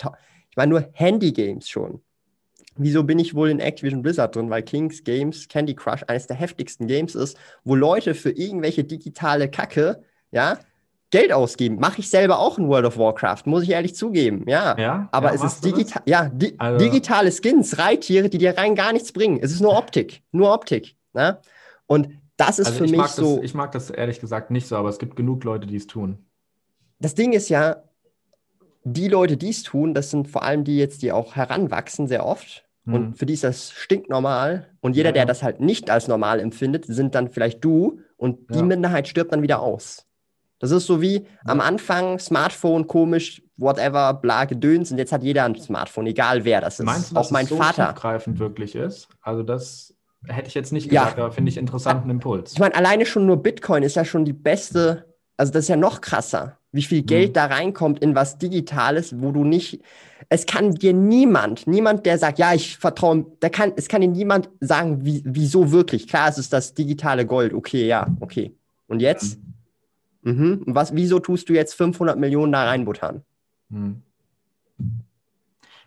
ich 0.50 0.56
meine 0.56 0.70
nur 0.70 0.88
Handy-Games 0.92 1.68
schon. 1.68 2.00
Wieso 2.78 3.04
bin 3.04 3.18
ich 3.18 3.34
wohl 3.34 3.50
in 3.50 3.60
Activision 3.60 4.02
Blizzard 4.02 4.36
drin? 4.36 4.50
Weil 4.50 4.62
Kings 4.62 5.02
Games 5.04 5.48
Candy 5.48 5.74
Crush 5.74 6.02
eines 6.08 6.26
der 6.26 6.36
heftigsten 6.36 6.86
Games 6.86 7.14
ist, 7.14 7.36
wo 7.64 7.74
Leute 7.74 8.14
für 8.14 8.30
irgendwelche 8.30 8.84
digitale 8.84 9.50
Kacke, 9.50 10.02
ja, 10.30 10.58
Geld 11.16 11.32
ausgeben. 11.32 11.76
Mache 11.76 12.00
ich 12.00 12.10
selber 12.10 12.38
auch 12.38 12.58
in 12.58 12.68
World 12.68 12.84
of 12.84 12.98
Warcraft, 12.98 13.42
muss 13.46 13.62
ich 13.62 13.70
ehrlich 13.70 13.94
zugeben. 13.94 14.44
Ja. 14.46 14.76
ja 14.78 15.08
aber 15.12 15.28
ja, 15.28 15.34
es 15.34 15.42
ist 15.42 15.64
digital, 15.64 16.02
ja, 16.04 16.28
di 16.28 16.54
also. 16.58 16.84
digitale 16.84 17.32
Skins, 17.32 17.78
Reittiere, 17.78 18.28
die 18.28 18.36
dir 18.36 18.58
rein 18.58 18.74
gar 18.74 18.92
nichts 18.92 19.12
bringen. 19.12 19.38
Es 19.40 19.50
ist 19.50 19.60
nur 19.60 19.76
Optik. 19.76 20.22
Nur 20.32 20.52
Optik. 20.52 20.94
Ne? 21.14 21.38
Und 21.86 22.10
das 22.36 22.58
ist 22.58 22.66
also 22.66 22.84
für 22.84 22.90
mich 22.90 23.06
so. 23.06 23.36
Das, 23.36 23.44
ich 23.44 23.54
mag 23.54 23.72
das 23.72 23.88
ehrlich 23.88 24.20
gesagt 24.20 24.50
nicht 24.50 24.66
so, 24.66 24.76
aber 24.76 24.90
es 24.90 24.98
gibt 24.98 25.16
genug 25.16 25.42
Leute, 25.44 25.66
die 25.66 25.76
es 25.76 25.86
tun. 25.86 26.18
Das 26.98 27.14
Ding 27.14 27.32
ist 27.32 27.48
ja, 27.48 27.82
die 28.84 29.08
Leute, 29.08 29.38
die 29.38 29.50
es 29.50 29.62
tun, 29.62 29.94
das 29.94 30.10
sind 30.10 30.28
vor 30.28 30.42
allem 30.42 30.64
die 30.64 30.76
jetzt, 30.76 31.00
die 31.00 31.12
auch 31.12 31.34
heranwachsen, 31.34 32.08
sehr 32.08 32.26
oft. 32.26 32.66
Mhm. 32.84 32.94
Und 32.94 33.18
für 33.18 33.24
die 33.24 33.32
ist 33.32 33.44
das 33.44 33.72
stinknormal. 33.72 34.68
Und 34.80 34.96
jeder, 34.96 35.08
ja, 35.08 35.14
der 35.14 35.24
das 35.26 35.42
halt 35.42 35.60
nicht 35.60 35.90
als 35.90 36.08
normal 36.08 36.40
empfindet, 36.40 36.84
sind 36.84 37.14
dann 37.14 37.30
vielleicht 37.30 37.64
du. 37.64 38.00
Und 38.18 38.54
die 38.54 38.62
Minderheit 38.62 39.08
stirbt 39.08 39.32
dann 39.32 39.42
wieder 39.42 39.60
aus. 39.60 40.05
Das 40.58 40.70
ist 40.70 40.86
so 40.86 41.00
wie 41.02 41.16
ja. 41.16 41.22
am 41.44 41.60
Anfang 41.60 42.18
Smartphone, 42.18 42.86
komisch, 42.86 43.42
whatever, 43.56 44.14
bla, 44.14 44.44
gedöns 44.44 44.90
und 44.90 44.98
jetzt 44.98 45.12
hat 45.12 45.22
jeder 45.22 45.44
ein 45.44 45.54
Smartphone, 45.56 46.06
egal 46.06 46.44
wer 46.44 46.60
das 46.60 46.80
ist. 46.80 46.86
Meinst 46.86 47.10
du, 47.10 47.14
dass 47.14 47.28
auch 47.28 47.30
mein 47.30 47.46
so 47.46 47.56
Vater. 47.56 47.88
tiefgreifend 47.88 48.38
wirklich 48.38 48.74
ist? 48.74 49.08
Also 49.20 49.42
das 49.42 49.94
hätte 50.26 50.48
ich 50.48 50.54
jetzt 50.54 50.72
nicht 50.72 50.88
gesagt, 50.88 51.18
ja. 51.18 51.24
aber 51.24 51.32
finde 51.32 51.50
ich 51.50 51.56
interessanten 51.56 52.10
Impuls. 52.10 52.52
Ich 52.52 52.58
meine, 52.58 52.74
alleine 52.74 53.06
schon 53.06 53.26
nur 53.26 53.42
Bitcoin 53.42 53.82
ist 53.82 53.96
ja 53.96 54.04
schon 54.04 54.24
die 54.24 54.32
beste, 54.32 55.04
also 55.36 55.52
das 55.52 55.64
ist 55.64 55.68
ja 55.68 55.76
noch 55.76 56.00
krasser, 56.00 56.58
wie 56.72 56.82
viel 56.82 57.02
Geld 57.02 57.30
mhm. 57.30 57.32
da 57.34 57.46
reinkommt 57.46 58.00
in 58.00 58.14
was 58.14 58.38
Digitales, 58.38 59.20
wo 59.20 59.32
du 59.32 59.44
nicht, 59.44 59.82
es 60.28 60.46
kann 60.46 60.74
dir 60.74 60.92
niemand, 60.92 61.66
niemand, 61.66 62.06
der 62.06 62.18
sagt, 62.18 62.38
ja, 62.38 62.54
ich 62.54 62.78
vertraue, 62.78 63.26
der 63.42 63.50
kann, 63.50 63.72
es 63.76 63.88
kann 63.88 64.00
dir 64.00 64.08
niemand 64.08 64.50
sagen, 64.60 65.04
wie, 65.04 65.22
wieso 65.24 65.70
wirklich. 65.70 66.08
Klar, 66.08 66.28
es 66.28 66.38
ist 66.38 66.52
das 66.52 66.74
digitale 66.74 67.26
Gold, 67.26 67.52
okay, 67.52 67.86
ja, 67.86 68.08
okay. 68.20 68.56
Und 68.88 69.00
jetzt? 69.00 69.38
Mhm. 69.38 69.55
Mhm. 70.26 70.62
Was, 70.66 70.94
wieso 70.96 71.20
tust 71.20 71.48
du 71.48 71.52
jetzt 71.52 71.74
500 71.74 72.18
Millionen 72.18 72.50
da 72.50 72.64
reinbuttern? 72.64 73.22
Mhm. 73.68 74.02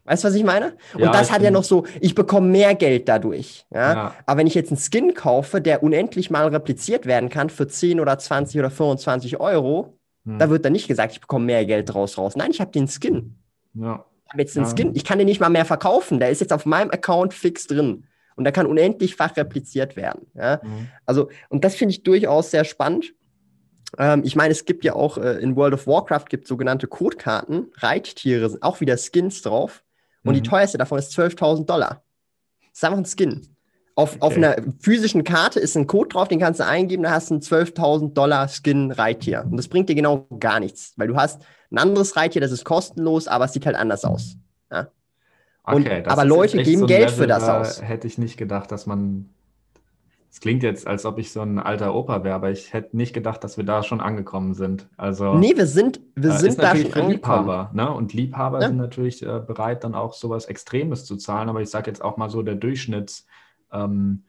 Weißt 0.05 0.23
du, 0.23 0.29
was 0.29 0.35
ich 0.35 0.45
meine? 0.45 0.77
Und 0.93 1.01
ja, 1.01 1.11
das 1.11 1.29
hat 1.29 1.41
ja 1.41 1.51
noch 1.51 1.65
so, 1.65 1.85
ich 1.99 2.15
bekomme 2.15 2.47
mehr 2.47 2.73
Geld 2.73 3.09
dadurch. 3.09 3.65
Ja? 3.69 3.93
ja? 3.93 4.15
Aber 4.25 4.39
wenn 4.39 4.47
ich 4.47 4.55
jetzt 4.55 4.71
einen 4.71 4.79
Skin 4.79 5.13
kaufe, 5.13 5.61
der 5.61 5.83
unendlich 5.83 6.31
mal 6.31 6.47
repliziert 6.47 7.05
werden 7.05 7.29
kann 7.29 7.49
für 7.49 7.67
10 7.67 7.99
oder 7.99 8.17
20 8.17 8.59
oder 8.59 8.71
25 8.71 9.41
Euro, 9.41 9.99
hm. 10.25 10.39
da 10.39 10.49
wird 10.49 10.63
dann 10.63 10.71
nicht 10.71 10.87
gesagt, 10.87 11.11
ich 11.11 11.21
bekomme 11.21 11.45
mehr 11.45 11.65
Geld 11.65 11.93
draus 11.93 12.17
raus. 12.17 12.37
Nein, 12.37 12.51
ich 12.51 12.61
habe 12.61 12.71
den 12.71 12.87
Skin. 12.87 13.35
Ja. 13.73 14.05
Ich 14.25 14.31
habe 14.31 14.41
jetzt 14.41 14.55
den. 14.55 14.65
Skin. 14.65 14.95
Ich 14.95 15.03
kann 15.03 15.17
den 15.17 15.27
nicht 15.27 15.41
mal 15.41 15.49
mehr 15.49 15.65
verkaufen. 15.65 16.19
Der 16.19 16.29
ist 16.29 16.39
jetzt 16.39 16.53
auf 16.53 16.65
meinem 16.65 16.91
Account 16.91 17.33
fix 17.33 17.67
drin. 17.67 18.05
Und 18.35 18.45
der 18.45 18.53
kann 18.53 18.67
unendlich 18.67 19.15
fach 19.15 19.35
repliziert 19.35 19.97
werden. 19.97 20.27
Ja? 20.33 20.61
Mhm. 20.63 20.87
Also, 21.05 21.29
und 21.49 21.65
das 21.65 21.75
finde 21.75 21.91
ich 21.91 22.03
durchaus 22.03 22.51
sehr 22.51 22.63
spannend. 22.63 23.13
Ähm, 23.97 24.21
ich 24.23 24.35
meine, 24.35 24.51
es 24.51 24.65
gibt 24.65 24.83
ja 24.83 24.93
auch 24.93 25.17
äh, 25.17 25.39
in 25.39 25.55
World 25.55 25.73
of 25.73 25.87
Warcraft 25.87 26.25
gibt 26.29 26.47
sogenannte 26.47 26.87
Codekarten, 26.87 27.71
Reittiere, 27.77 28.49
sind 28.49 28.61
auch 28.63 28.79
wieder 28.81 28.97
Skins 28.97 29.41
drauf. 29.41 29.83
Und 30.23 30.33
die 30.35 30.41
Mhm. 30.41 30.45
teuerste 30.45 30.77
davon 30.77 30.99
ist 30.99 31.11
12.000 31.17 31.65
Dollar. 31.65 32.03
Das 32.61 32.69
ist 32.79 32.83
einfach 32.83 32.97
ein 32.99 33.05
Skin. 33.05 33.47
Auf, 33.95 34.15
auf 34.21 34.33
Okay. 34.37 34.45
einer 34.45 34.55
physischen 34.79 35.23
Karte 35.23 35.59
ist 35.59 35.75
ein 35.75 35.87
Code 35.87 36.09
drauf, 36.09 36.27
den 36.27 36.39
kannst 36.39 36.59
du 36.59 36.65
eingeben, 36.65 37.03
da 37.03 37.11
hast 37.11 37.29
du 37.31 37.35
einen 37.35 37.41
12.000 37.41 38.13
Dollar 38.13 38.47
Skin 38.47 38.91
Reittier. 38.91 39.45
Und 39.49 39.57
das 39.57 39.67
bringt 39.67 39.89
dir 39.89 39.95
genau 39.95 40.27
gar 40.39 40.59
nichts, 40.59 40.93
weil 40.95 41.07
du 41.07 41.15
hast 41.17 41.41
ein 41.71 41.77
anderes 41.79 42.15
Reittier, 42.15 42.41
das 42.41 42.51
ist 42.51 42.63
kostenlos, 42.63 43.27
aber 43.27 43.45
es 43.45 43.53
sieht 43.53 43.65
halt 43.65 43.75
anders 43.75 44.05
aus. 44.05 44.35
Und- 45.63 45.85
Okay, 45.85 46.01
das 46.01 46.13
aber 46.13 46.25
Leute 46.25 46.63
geben 46.63 46.79
so 46.79 46.85
Geld 46.87 47.11
für 47.11 47.15
Level, 47.21 47.27
das 47.27 47.45
da 47.45 47.59
aus. 47.61 47.81
Hätte 47.83 48.07
ich 48.07 48.17
nicht 48.17 48.37
gedacht, 48.37 48.71
dass 48.71 48.85
man. 48.87 49.29
Es 50.31 50.39
klingt 50.39 50.61
jetzt, 50.63 50.85
als 50.87 51.05
ob 51.05 51.17
ich 51.17 51.31
so 51.31 51.41
ein 51.41 51.57
alter 51.59 51.95
Opa 51.95 52.23
wäre, 52.23 52.35
aber 52.35 52.51
ich 52.51 52.71
hätte 52.71 52.95
nicht 52.95 53.13
gedacht, 53.13 53.43
dass 53.43 53.57
wir 53.57 53.63
da 53.63 53.81
schon 53.81 53.99
angekommen 53.99 54.53
sind. 54.53 54.87
Also 54.95 55.33
Nee, 55.35 55.53
wir 55.55 55.65
sind, 55.65 55.99
wir 56.15 56.29
äh, 56.31 56.37
sind 56.37 56.49
ist 56.51 56.59
da 56.59 56.63
natürlich 56.73 56.93
schon 56.93 57.03
für. 57.05 57.11
Liebhaber, 57.13 57.71
ne? 57.73 57.91
Und 57.91 58.13
Liebhaber 58.13 58.61
Ja. 58.61 58.67
sind 58.67 58.77
natürlich 58.77 59.23
äh, 59.23 59.39
bereit, 59.39 59.83
dann 59.83 59.95
auch 59.95 60.13
sowas 60.13 60.45
Extremes 60.45 61.05
zu 61.05 61.17
zahlen. 61.17 61.49
Aber 61.49 61.61
ich 61.61 61.69
sage 61.69 61.89
jetzt 61.89 62.03
auch 62.03 62.17
mal 62.17 62.29
so, 62.29 62.43
der 62.43 62.55
Durchschnittsnutzer, 62.55 63.23
ähm, 63.73 64.23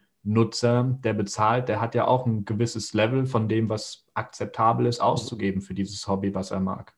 der 1.03 1.13
bezahlt, 1.13 1.69
der 1.69 1.81
hat 1.81 1.95
ja 1.95 2.07
auch 2.07 2.27
ein 2.27 2.45
gewisses 2.47 2.95
Level 2.95 3.27
von 3.27 3.49
dem, 3.49 3.69
was 3.69 4.07
akzeptabel 4.15 4.87
ist, 4.87 5.01
auszugeben 5.01 5.61
für 5.61 5.75
dieses 5.75 6.09
Hobby, 6.09 6.35
was 6.35 6.51
er 6.51 6.61
mag. 6.61 6.95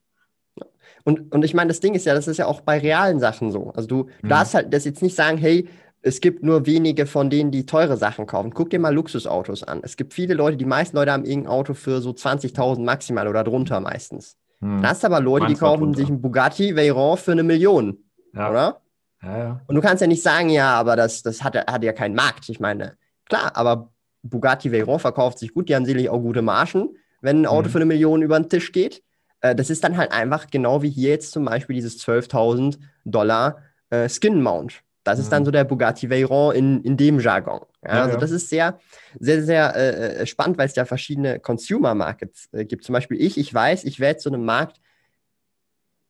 Und, 1.05 1.32
und 1.32 1.44
ich 1.44 1.55
meine, 1.55 1.68
das 1.68 1.80
Ding 1.80 1.94
ist 1.94 2.07
ja, 2.07 2.14
das 2.14 2.28
ist 2.28 2.36
ja 2.36 2.46
auch 2.46 2.61
bei 2.61 2.78
realen 2.78 3.18
Sachen 3.18 3.50
so. 3.50 3.70
Also 3.74 3.88
du 3.88 4.09
Mhm. 4.22 4.28
darfst 4.28 4.55
halt 4.55 4.72
das 4.72 4.84
jetzt 4.84 5.03
nicht 5.03 5.16
sagen, 5.16 5.38
hey, 5.38 5.68
es 6.03 6.20
gibt 6.20 6.42
nur 6.42 6.66
wenige 6.66 7.07
von 7.07 7.30
denen, 7.30 7.50
die 7.50 7.64
teure 7.66 7.96
Sachen 7.96 8.26
kaufen. 8.26 8.53
Guck 8.53 8.70
dir 8.70 8.78
mal 8.80 8.94
Luxusautos 8.94 9.62
an. 9.62 9.80
Es 9.82 9.96
gibt 9.96 10.14
viele 10.14 10.34
Leute, 10.34 10.57
die 10.57 10.64
meisten 10.64 10.96
Leute 10.96 11.12
haben 11.12 11.24
irgendein 11.24 11.53
Auto 11.53 11.74
für 11.74 12.00
so 12.00 12.11
20.000 12.11 12.80
maximal 12.84 13.28
oder 13.28 13.44
drunter 13.44 13.80
meistens. 13.80 14.36
Hm. 14.61 14.82
Dann 14.82 14.90
hast 14.90 15.03
du 15.03 15.07
aber 15.07 15.20
Leute, 15.20 15.46
die 15.46 15.53
Meins 15.53 15.61
kaufen 15.61 15.82
drunter. 15.84 15.98
sich 15.98 16.09
einen 16.09 16.20
Bugatti 16.20 16.74
Veyron 16.76 17.16
für 17.16 17.32
eine 17.32 17.42
Million, 17.44 17.98
Ja, 18.34 18.50
oder? 18.50 18.80
ja, 19.22 19.38
ja. 19.38 19.61
Und 19.66 19.74
du 19.76 19.80
kannst 19.80 20.00
ja 20.00 20.07
nicht 20.07 20.22
sagen, 20.22 20.48
ja, 20.50 20.74
aber 20.74 20.96
das, 20.96 21.22
das 21.22 21.42
hat, 21.44 21.57
hat 21.57 21.84
ja 21.84 21.92
keinen 21.92 22.14
Markt. 22.14 22.48
Ich 22.48 22.59
meine, 22.61 22.96
klar, 23.28 23.53
aber 23.55 23.92
Bugatti 24.24 24.70
Veyron 24.72 24.98
verkauft 24.98 25.38
sich 25.38 25.55
gut, 25.55 25.68
die 25.68 25.74
haben 25.76 25.84
sicherlich 25.84 26.11
auch 26.11 26.20
gute 26.20 26.42
Margen, 26.42 26.90
wenn 27.20 27.42
ein 27.42 27.46
Auto 27.46 27.68
Mhm. 27.68 27.72
für 27.72 27.78
eine 27.78 27.86
Million 27.86 28.22
über 28.22 28.38
den 28.40 28.48
Tisch 28.48 28.72
geht. 28.72 29.03
Äh, 29.40 29.55
das 29.55 29.70
ist 29.70 29.82
dann 29.84 29.96
halt 29.96 30.11
einfach 30.12 30.48
genau 30.50 30.82
wie 30.82 30.90
hier 30.90 31.11
jetzt 31.11 31.30
zum 31.32 31.44
Beispiel 31.44 31.74
dieses 31.74 31.98
12.000 32.05 32.78
Dollar 33.05 33.59
äh, 33.90 34.09
Skin 34.09 34.42
Mount. 34.42 34.82
Das 35.05 35.18
ist 35.18 35.30
dann 35.32 35.42
Mhm. 35.42 35.46
so 35.46 35.50
der 35.50 35.64
Bugatti 35.64 36.09
Veyron 36.09 36.55
in, 36.55 36.80
in 36.82 36.96
dem 36.96 37.18
Jargon. 37.18 37.61
Ja, 37.84 38.05
also 38.05 38.16
das 38.18 38.30
ist 38.30 38.48
sehr, 38.48 38.78
sehr, 39.18 39.42
sehr 39.42 39.74
äh, 39.74 40.16
äh, 40.22 40.26
spannend, 40.26 40.59
weil 40.59 40.66
es 40.66 40.76
ja 40.76 40.84
verschiedene 40.84 41.40
Consumer 41.40 41.94
Markets 41.94 42.48
äh, 42.53 42.64
gibt. 42.64 42.84
Zum 42.84 42.92
Beispiel 42.92 43.20
ich, 43.20 43.36
ich 43.36 43.53
weiß, 43.53 43.84
ich 43.84 43.98
werde 43.98 44.18
zu 44.18 44.28
einem 44.28 44.44
Markt, 44.44 44.80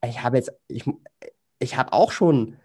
ich 0.05 0.21
habe 0.21 0.37
jetzt, 0.37 0.51
ich, 0.67 0.85
ich 1.59 1.77
habe 1.77 1.93
auch 1.93 2.11
schon 2.11 2.57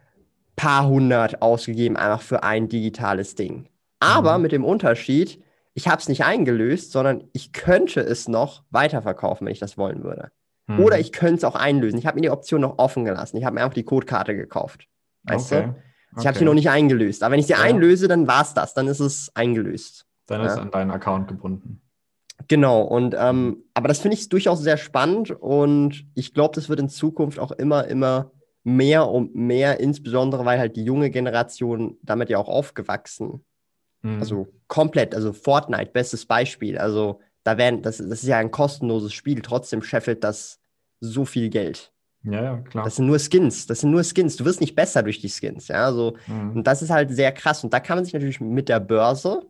paar 0.56 0.88
hundert 0.88 1.40
ausgegeben, 1.40 1.96
einfach 1.96 2.20
für 2.20 2.42
ein 2.42 2.68
digitales 2.68 3.34
Ding. 3.34 3.68
Aber 4.00 4.36
Mhm. 4.36 4.42
mit 4.42 4.52
dem 4.52 4.64
Unterschied, 4.64 5.42
ich 5.74 5.88
habe 5.88 6.00
es 6.00 6.08
nicht 6.08 6.24
eingelöst, 6.24 6.92
sondern 6.92 7.24
ich 7.32 7.52
könnte 7.52 8.00
es 8.00 8.26
noch 8.28 8.64
weiterverkaufen, 8.70 9.46
wenn 9.46 9.52
ich 9.52 9.60
das 9.60 9.78
wollen 9.78 10.02
würde. 10.02 10.30
Hm. 10.66 10.80
Oder 10.80 10.98
ich 10.98 11.12
könnte 11.12 11.36
es 11.36 11.44
auch 11.44 11.54
einlösen. 11.54 11.98
Ich 11.98 12.06
habe 12.06 12.16
mir 12.16 12.22
die 12.22 12.30
Option 12.30 12.60
noch 12.60 12.78
offen 12.78 13.04
gelassen. 13.04 13.36
Ich 13.36 13.44
habe 13.44 13.54
mir 13.54 13.60
einfach 13.62 13.74
die 13.74 13.84
Codekarte 13.84 14.34
gekauft. 14.34 14.88
Weißt 15.22 15.52
okay. 15.52 15.66
du? 15.68 15.76
Ich 16.12 16.18
habe 16.18 16.30
okay. 16.30 16.38
sie 16.38 16.44
noch 16.44 16.54
nicht 16.54 16.70
eingelöst. 16.70 17.22
Aber 17.22 17.32
wenn 17.32 17.40
ich 17.40 17.46
sie 17.46 17.52
Ja. 17.52 17.60
einlöse, 17.60 18.08
dann 18.08 18.26
war 18.26 18.42
es 18.42 18.54
das. 18.54 18.74
Dann 18.74 18.88
ist 18.88 19.00
es 19.00 19.30
eingelöst. 19.34 20.06
Dann 20.26 20.42
ist 20.44 20.56
Ja. 20.56 20.62
an 20.62 20.70
deinen 20.70 20.90
Account 20.90 21.28
gebunden. 21.28 21.80
Genau, 22.46 22.82
und 22.82 23.14
Mhm. 23.14 23.18
ähm, 23.20 23.64
aber 23.74 23.88
das 23.88 23.98
finde 23.98 24.16
ich 24.16 24.28
durchaus 24.28 24.60
sehr 24.60 24.76
spannend 24.76 25.30
und 25.32 26.06
ich 26.14 26.34
glaube, 26.34 26.54
das 26.54 26.68
wird 26.68 26.78
in 26.78 26.88
Zukunft 26.88 27.38
auch 27.40 27.50
immer, 27.50 27.86
immer 27.88 28.30
mehr 28.62 29.08
und 29.08 29.34
mehr, 29.34 29.80
insbesondere 29.80 30.44
weil 30.44 30.58
halt 30.58 30.76
die 30.76 30.84
junge 30.84 31.10
Generation 31.10 31.98
damit 32.02 32.30
ja 32.30 32.38
auch 32.38 32.48
aufgewachsen. 32.48 33.44
Hm. 34.02 34.20
Also 34.20 34.46
komplett, 34.68 35.14
also 35.14 35.32
Fortnite, 35.32 35.90
bestes 35.92 36.26
Beispiel. 36.26 36.78
Also 36.78 37.20
da 37.42 37.58
werden, 37.58 37.82
das, 37.82 37.96
das 37.98 38.22
ist 38.22 38.26
ja 38.28 38.38
ein 38.38 38.50
kostenloses 38.52 39.12
Spiel, 39.12 39.40
trotzdem 39.42 39.82
scheffelt 39.82 40.22
das 40.22 40.60
so 41.00 41.24
viel 41.24 41.48
Geld. 41.48 41.92
Ja, 42.24 42.42
ja, 42.42 42.56
klar. 42.58 42.84
Das 42.84 42.96
sind 42.96 43.06
nur 43.06 43.18
Skins, 43.18 43.66
das 43.66 43.80
sind 43.80 43.90
nur 43.90 44.02
Skins. 44.04 44.36
Du 44.36 44.44
wirst 44.44 44.60
nicht 44.60 44.74
besser 44.74 45.02
durch 45.02 45.20
die 45.20 45.28
Skins, 45.30 45.68
ja. 45.68 45.84
Also 45.86 46.16
Hm. 46.26 46.56
und 46.56 46.66
das 46.66 46.82
ist 46.82 46.90
halt 46.90 47.10
sehr 47.10 47.32
krass. 47.32 47.64
Und 47.64 47.72
da 47.72 47.80
kann 47.80 47.96
man 47.96 48.04
sich 48.04 48.14
natürlich 48.14 48.40
mit 48.40 48.68
der 48.68 48.80
Börse 48.80 49.42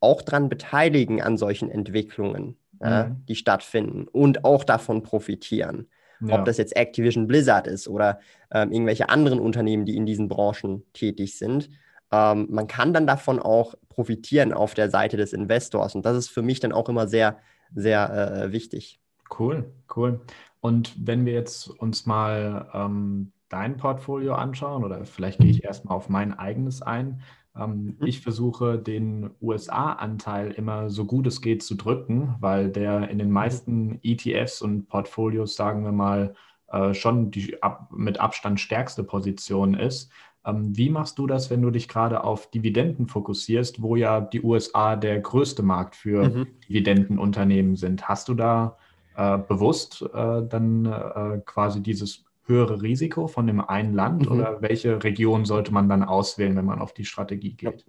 auch 0.00 0.22
dran 0.22 0.48
beteiligen 0.48 1.22
an 1.22 1.36
solchen 1.36 1.70
Entwicklungen, 1.70 2.56
ja, 2.80 3.04
Mhm. 3.04 3.24
die 3.28 3.36
stattfinden 3.36 4.08
und 4.08 4.44
auch 4.44 4.64
davon 4.64 5.02
profitieren. 5.02 5.88
ja. 6.20 6.38
Ob 6.38 6.44
das 6.44 6.56
jetzt 6.58 6.76
Activision 6.76 7.26
Blizzard 7.26 7.66
ist 7.66 7.88
oder 7.88 8.18
ähm, 8.52 8.72
irgendwelche 8.72 9.08
anderen 9.08 9.40
Unternehmen, 9.40 9.84
die 9.86 9.96
in 9.96 10.06
diesen 10.06 10.28
Branchen 10.28 10.84
tätig 10.92 11.36
sind. 11.38 11.68
Ähm, 12.12 12.46
man 12.50 12.66
kann 12.68 12.92
dann 12.92 13.06
davon 13.08 13.38
auch 13.40 13.74
profitieren 13.88 14.52
auf 14.52 14.74
der 14.74 14.88
Seite 14.90 15.16
des 15.16 15.32
Investors. 15.32 15.94
Und 15.96 16.04
das 16.06 16.16
ist 16.16 16.28
für 16.28 16.42
mich 16.42 16.60
dann 16.60 16.72
auch 16.72 16.88
immer 16.88 17.08
sehr, 17.08 17.38
sehr 17.74 18.10
äh, 18.44 18.52
wichtig. 18.52 19.00
Cool, 19.38 19.72
cool. 19.96 20.20
Und 20.60 20.94
wenn 21.06 21.24
wir 21.26 21.32
jetzt 21.32 21.68
uns 21.68 22.06
mal 22.06 22.68
ähm, 22.74 23.32
dein 23.48 23.76
Portfolio 23.76 24.34
anschauen, 24.34 24.84
oder 24.84 25.04
vielleicht 25.04 25.40
gehe 25.40 25.50
ich 25.50 25.64
erstmal 25.64 25.96
auf 25.96 26.08
mein 26.08 26.32
eigenes 26.38 26.82
ein. 26.82 27.20
Ähm, 27.56 27.96
Mhm. 27.98 28.06
ich 28.06 28.20
versuche 28.20 28.78
den 28.78 29.30
USA-Anteil 29.40 30.52
immer 30.52 30.88
so 30.90 31.04
gut 31.04 31.26
es 31.26 31.40
geht 31.42 31.62
zu 31.62 31.74
drücken, 31.74 32.34
weil 32.40 32.70
der 32.70 33.08
in 33.10 33.18
den 33.18 33.30
meisten 33.30 33.98
ETFs 34.02 34.62
und 34.62 34.88
Portfolios, 34.88 35.54
sagen 35.54 35.84
wir 35.84 35.92
mal, 35.92 36.34
äh, 36.68 36.94
schon 36.94 37.30
die 37.30 37.62
ab, 37.62 37.90
mit 37.94 38.18
Abstand 38.20 38.60
stärkste 38.60 39.04
Position 39.04 39.74
ist. 39.74 40.10
Ähm, 40.44 40.76
wie 40.76 40.90
machst 40.90 41.18
du 41.18 41.26
das, 41.26 41.50
wenn 41.50 41.62
du 41.62 41.70
dich 41.70 41.88
gerade 41.88 42.24
auf 42.24 42.50
Dividenden 42.50 43.06
fokussierst, 43.06 43.82
wo 43.82 43.96
ja 43.96 44.20
die 44.20 44.42
USA 44.42 44.96
der 44.96 45.20
größte 45.20 45.62
Markt 45.62 45.94
für 45.96 46.34
Mhm. 46.34 46.46
Dividendenunternehmen 46.68 47.76
sind? 47.76 48.08
Hast 48.08 48.28
du 48.28 48.34
da 48.34 48.76
äh, 49.16 49.38
bewusst 49.38 50.02
äh, 50.02 50.42
dann 50.48 50.86
äh, 50.86 51.40
quasi 51.44 51.80
dieses 51.82 52.24
höhere 52.46 52.82
Risiko 52.82 53.28
von 53.28 53.46
dem 53.46 53.60
einen 53.60 53.94
Land 53.94 54.26
Mhm. 54.26 54.32
oder 54.32 54.62
welche 54.62 55.02
Region 55.02 55.44
sollte 55.44 55.72
man 55.72 55.88
dann 55.88 56.02
auswählen, 56.02 56.56
wenn 56.56 56.64
man 56.64 56.80
auf 56.80 56.92
die 56.92 57.04
Strategie 57.04 57.54
geht? 57.54 57.84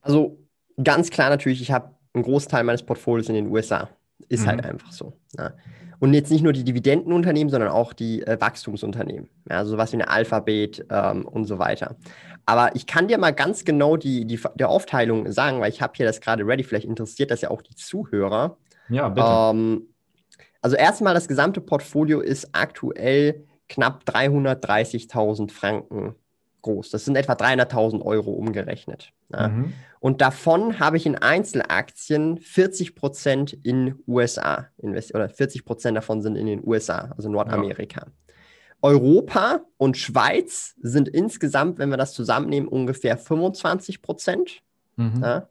Also 0.00 0.38
ganz 0.82 1.10
klar 1.10 1.30
natürlich, 1.30 1.62
ich 1.62 1.72
habe 1.72 1.90
einen 2.12 2.24
Großteil 2.24 2.64
meines 2.64 2.82
Portfolios 2.82 3.28
in 3.28 3.34
den 3.34 3.48
USA. 3.48 3.88
Ist 4.28 4.42
Mhm. 4.42 4.48
halt 4.48 4.64
einfach 4.64 4.92
so. 4.92 5.14
Ja. 5.36 5.52
Und 5.98 6.12
jetzt 6.12 6.30
nicht 6.30 6.42
nur 6.42 6.52
die 6.52 6.64
Dividendenunternehmen, 6.64 7.50
sondern 7.50 7.70
auch 7.70 7.92
die 7.92 8.22
äh, 8.26 8.38
Wachstumsunternehmen. 8.40 9.28
Ja, 9.50 9.58
also 9.58 9.72
sowas 9.72 9.92
wie 9.92 9.96
eine 9.96 10.08
Alphabet 10.08 10.84
ähm, 10.90 11.26
und 11.26 11.44
so 11.46 11.58
weiter. 11.58 11.96
Aber 12.46 12.74
ich 12.76 12.86
kann 12.86 13.08
dir 13.08 13.16
mal 13.18 13.32
ganz 13.32 13.64
genau 13.64 13.96
die, 13.96 14.26
die 14.26 14.38
der 14.56 14.68
Aufteilung 14.68 15.30
sagen, 15.32 15.60
weil 15.60 15.70
ich 15.70 15.80
habe 15.80 15.94
hier 15.96 16.04
das 16.06 16.20
gerade 16.20 16.46
ready. 16.46 16.62
Vielleicht 16.62 16.86
interessiert 16.86 17.30
das 17.30 17.40
ja 17.40 17.50
auch 17.50 17.62
die 17.62 17.74
Zuhörer. 17.74 18.58
Ja, 18.90 19.08
bitte. 19.08 19.26
Ähm, 19.26 19.82
also 20.64 20.76
erstmal, 20.76 21.12
das 21.12 21.28
gesamte 21.28 21.60
Portfolio 21.60 22.20
ist 22.20 22.48
aktuell 22.52 23.44
knapp 23.68 24.04
330.000 24.04 25.50
Franken 25.50 26.14
groß. 26.62 26.88
Das 26.88 27.04
sind 27.04 27.16
etwa 27.16 27.34
300.000 27.34 28.00
Euro 28.00 28.30
umgerechnet. 28.30 29.12
Ja. 29.30 29.48
Mhm. 29.48 29.74
Und 30.00 30.22
davon 30.22 30.80
habe 30.80 30.96
ich 30.96 31.04
in 31.04 31.16
Einzelaktien 31.16 32.38
40 32.38 32.94
Prozent 32.94 33.52
in 33.52 33.96
USA 34.06 34.68
investiert, 34.78 35.16
oder 35.16 35.28
40 35.28 35.66
Prozent 35.66 35.98
davon 35.98 36.22
sind 36.22 36.34
in 36.34 36.46
den 36.46 36.66
USA, 36.66 37.12
also 37.14 37.28
Nordamerika. 37.28 38.06
Europa 38.80 39.60
und 39.76 39.98
Schweiz 39.98 40.76
sind 40.80 41.10
insgesamt, 41.10 41.78
wenn 41.78 41.90
wir 41.90 41.98
das 41.98 42.14
zusammennehmen, 42.14 42.70
ungefähr 42.70 43.18
25 43.18 44.00
Prozent. 44.00 44.62
Mhm. 44.96 45.20
Ja? 45.22 45.48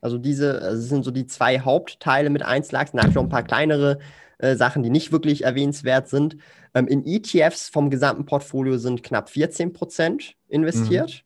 Also 0.00 0.16
diese 0.16 0.62
also 0.62 0.80
das 0.80 0.88
sind 0.88 1.04
so 1.04 1.10
die 1.10 1.26
zwei 1.26 1.60
Hauptteile 1.60 2.30
mit 2.30 2.42
Einzelaktien. 2.42 2.96
Da 2.96 3.02
habe 3.02 3.10
ich 3.10 3.14
noch 3.14 3.24
ein 3.24 3.28
paar 3.28 3.42
kleinere 3.42 3.98
äh, 4.44 4.56
Sachen, 4.56 4.82
die 4.82 4.90
nicht 4.90 5.10
wirklich 5.10 5.44
erwähnenswert 5.44 6.08
sind. 6.08 6.36
Ähm, 6.74 6.86
in 6.86 7.06
ETFs 7.06 7.68
vom 7.68 7.88
gesamten 7.90 8.26
Portfolio 8.26 8.76
sind 8.76 9.02
knapp 9.02 9.30
14 9.30 9.72
Prozent 9.72 10.34
investiert. 10.48 11.24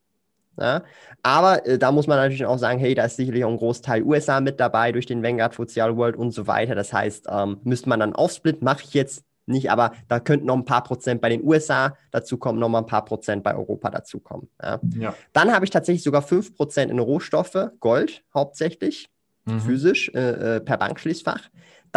Ja? 0.58 0.82
Aber 1.22 1.66
äh, 1.66 1.78
da 1.78 1.90
muss 1.92 2.06
man 2.06 2.18
natürlich 2.18 2.46
auch 2.46 2.58
sagen, 2.58 2.78
hey, 2.78 2.94
da 2.94 3.04
ist 3.04 3.16
sicherlich 3.16 3.44
auch 3.44 3.50
ein 3.50 3.56
Großteil 3.56 4.02
USA 4.02 4.40
mit 4.40 4.60
dabei 4.60 4.92
durch 4.92 5.06
den 5.06 5.22
Vanguard 5.22 5.54
Social 5.54 5.96
World 5.96 6.16
und 6.16 6.30
so 6.32 6.46
weiter. 6.46 6.74
Das 6.74 6.92
heißt, 6.92 7.26
ähm, 7.30 7.58
müsste 7.64 7.88
man 7.88 8.00
dann 8.00 8.14
aufsplitten, 8.14 8.64
mache 8.64 8.84
ich 8.84 8.94
jetzt 8.94 9.24
nicht, 9.46 9.70
aber 9.70 9.92
da 10.08 10.20
könnten 10.20 10.46
noch 10.46 10.56
ein 10.56 10.64
paar 10.64 10.84
Prozent 10.84 11.20
bei 11.20 11.30
den 11.30 11.42
USA 11.42 11.96
dazukommen, 12.10 12.60
noch 12.60 12.68
mal 12.68 12.80
ein 12.80 12.86
paar 12.86 13.04
Prozent 13.04 13.42
bei 13.42 13.54
Europa 13.56 13.90
dazukommen. 13.90 14.48
Ja? 14.62 14.80
Ja. 14.98 15.14
Dann 15.32 15.52
habe 15.52 15.64
ich 15.64 15.70
tatsächlich 15.70 16.04
sogar 16.04 16.22
5% 16.22 16.90
in 16.90 16.98
Rohstoffe, 16.98 17.70
Gold 17.80 18.22
hauptsächlich, 18.34 19.10
Mhm. 19.48 19.60
physisch, 19.60 20.10
äh, 20.14 20.56
äh, 20.56 20.60
per 20.60 20.76
Bankschließfach. 20.76 21.48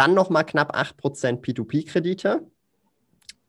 Dann 0.02 0.14
nochmal 0.14 0.44
knapp 0.44 0.76
8% 0.76 1.42
P2P-Kredite. 1.42 2.40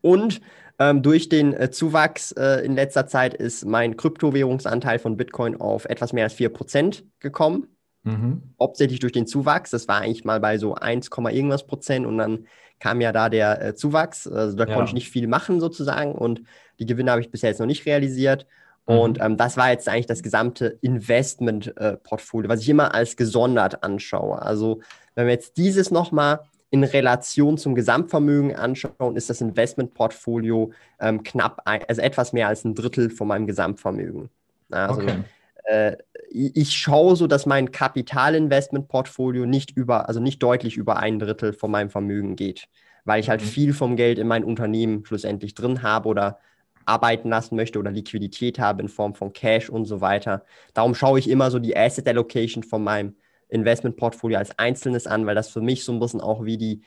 Und 0.02 0.40
ähm, 0.78 1.02
durch 1.02 1.28
den 1.28 1.52
äh, 1.52 1.72
Zuwachs 1.72 2.30
äh, 2.30 2.64
in 2.64 2.76
letzter 2.76 3.08
Zeit 3.08 3.34
ist 3.34 3.64
mein 3.64 3.96
Kryptowährungsanteil 3.96 5.00
von 5.00 5.16
Bitcoin 5.16 5.60
auf 5.60 5.84
etwas 5.86 6.12
mehr 6.12 6.22
als 6.22 6.36
4% 6.36 7.02
gekommen. 7.18 7.76
Mhm. 8.04 8.54
Hauptsächlich 8.60 9.00
durch 9.00 9.12
den 9.12 9.26
Zuwachs. 9.26 9.70
Das 9.70 9.88
war 9.88 10.02
eigentlich 10.02 10.24
mal 10.24 10.38
bei 10.38 10.56
so 10.56 10.76
1, 10.76 11.10
irgendwas 11.32 11.66
Prozent 11.66 12.06
und 12.06 12.18
dann 12.18 12.46
kam 12.78 13.00
ja 13.00 13.10
da 13.10 13.28
der 13.28 13.60
äh, 13.60 13.74
Zuwachs. 13.74 14.28
Also 14.28 14.56
da 14.56 14.66
ja. 14.66 14.74
konnte 14.74 14.90
ich 14.90 14.94
nicht 14.94 15.10
viel 15.10 15.26
machen 15.26 15.58
sozusagen 15.58 16.12
und 16.12 16.42
die 16.78 16.86
Gewinne 16.86 17.10
habe 17.10 17.20
ich 17.20 17.32
bisher 17.32 17.50
jetzt 17.50 17.58
noch 17.58 17.66
nicht 17.66 17.84
realisiert. 17.84 18.46
Mhm. 18.86 18.98
Und 18.98 19.20
ähm, 19.20 19.36
das 19.36 19.56
war 19.56 19.70
jetzt 19.70 19.88
eigentlich 19.88 20.06
das 20.06 20.22
gesamte 20.22 20.78
Investment-Portfolio, 20.80 22.48
äh, 22.48 22.52
was 22.52 22.60
ich 22.60 22.68
immer 22.68 22.94
als 22.94 23.16
gesondert 23.16 23.82
anschaue. 23.82 24.40
Also 24.40 24.80
wenn 25.14 25.26
wir 25.26 25.32
jetzt 25.32 25.56
dieses 25.56 25.90
nochmal 25.90 26.40
in 26.70 26.82
Relation 26.82 27.56
zum 27.56 27.76
Gesamtvermögen 27.76 28.56
anschauen, 28.56 29.16
ist 29.16 29.30
das 29.30 29.40
Investmentportfolio 29.40 30.72
ähm, 30.98 31.22
knapp, 31.22 31.62
ein, 31.66 31.82
also 31.88 32.02
etwas 32.02 32.32
mehr 32.32 32.48
als 32.48 32.64
ein 32.64 32.74
Drittel 32.74 33.10
von 33.10 33.28
meinem 33.28 33.46
Gesamtvermögen. 33.46 34.28
Also, 34.70 35.02
okay. 35.02 35.18
äh, 35.66 35.96
ich 36.30 36.72
schaue 36.72 37.14
so, 37.14 37.28
dass 37.28 37.46
mein 37.46 37.70
Kapitalinvestmentportfolio 37.70 39.46
nicht 39.46 39.76
über, 39.76 40.08
also 40.08 40.18
nicht 40.18 40.42
deutlich 40.42 40.76
über 40.76 40.96
ein 40.96 41.20
Drittel 41.20 41.52
von 41.52 41.70
meinem 41.70 41.90
Vermögen 41.90 42.34
geht, 42.34 42.66
weil 43.04 43.20
ich 43.20 43.30
halt 43.30 43.40
mhm. 43.40 43.46
viel 43.46 43.72
vom 43.72 43.94
Geld 43.94 44.18
in 44.18 44.26
mein 44.26 44.42
Unternehmen 44.42 45.06
schlussendlich 45.06 45.54
drin 45.54 45.82
habe 45.82 46.08
oder 46.08 46.40
arbeiten 46.86 47.28
lassen 47.28 47.56
möchte 47.56 47.78
oder 47.78 47.90
Liquidität 47.90 48.58
habe 48.58 48.82
in 48.82 48.88
Form 48.88 49.14
von 49.14 49.32
Cash 49.32 49.70
und 49.70 49.84
so 49.84 50.00
weiter. 50.00 50.44
Darum 50.74 50.94
schaue 50.94 51.18
ich 51.18 51.28
immer 51.28 51.50
so 51.50 51.58
die 51.58 51.76
Asset 51.76 52.08
Allocation 52.08 52.62
von 52.62 52.82
meinem 52.82 53.16
Investmentportfolio 53.48 54.38
als 54.38 54.58
Einzelnes 54.58 55.06
an, 55.06 55.26
weil 55.26 55.34
das 55.34 55.48
für 55.48 55.60
mich 55.60 55.84
so 55.84 55.92
ein 55.92 56.00
bisschen 56.00 56.20
auch 56.20 56.44
wie 56.44 56.56
die, 56.56 56.82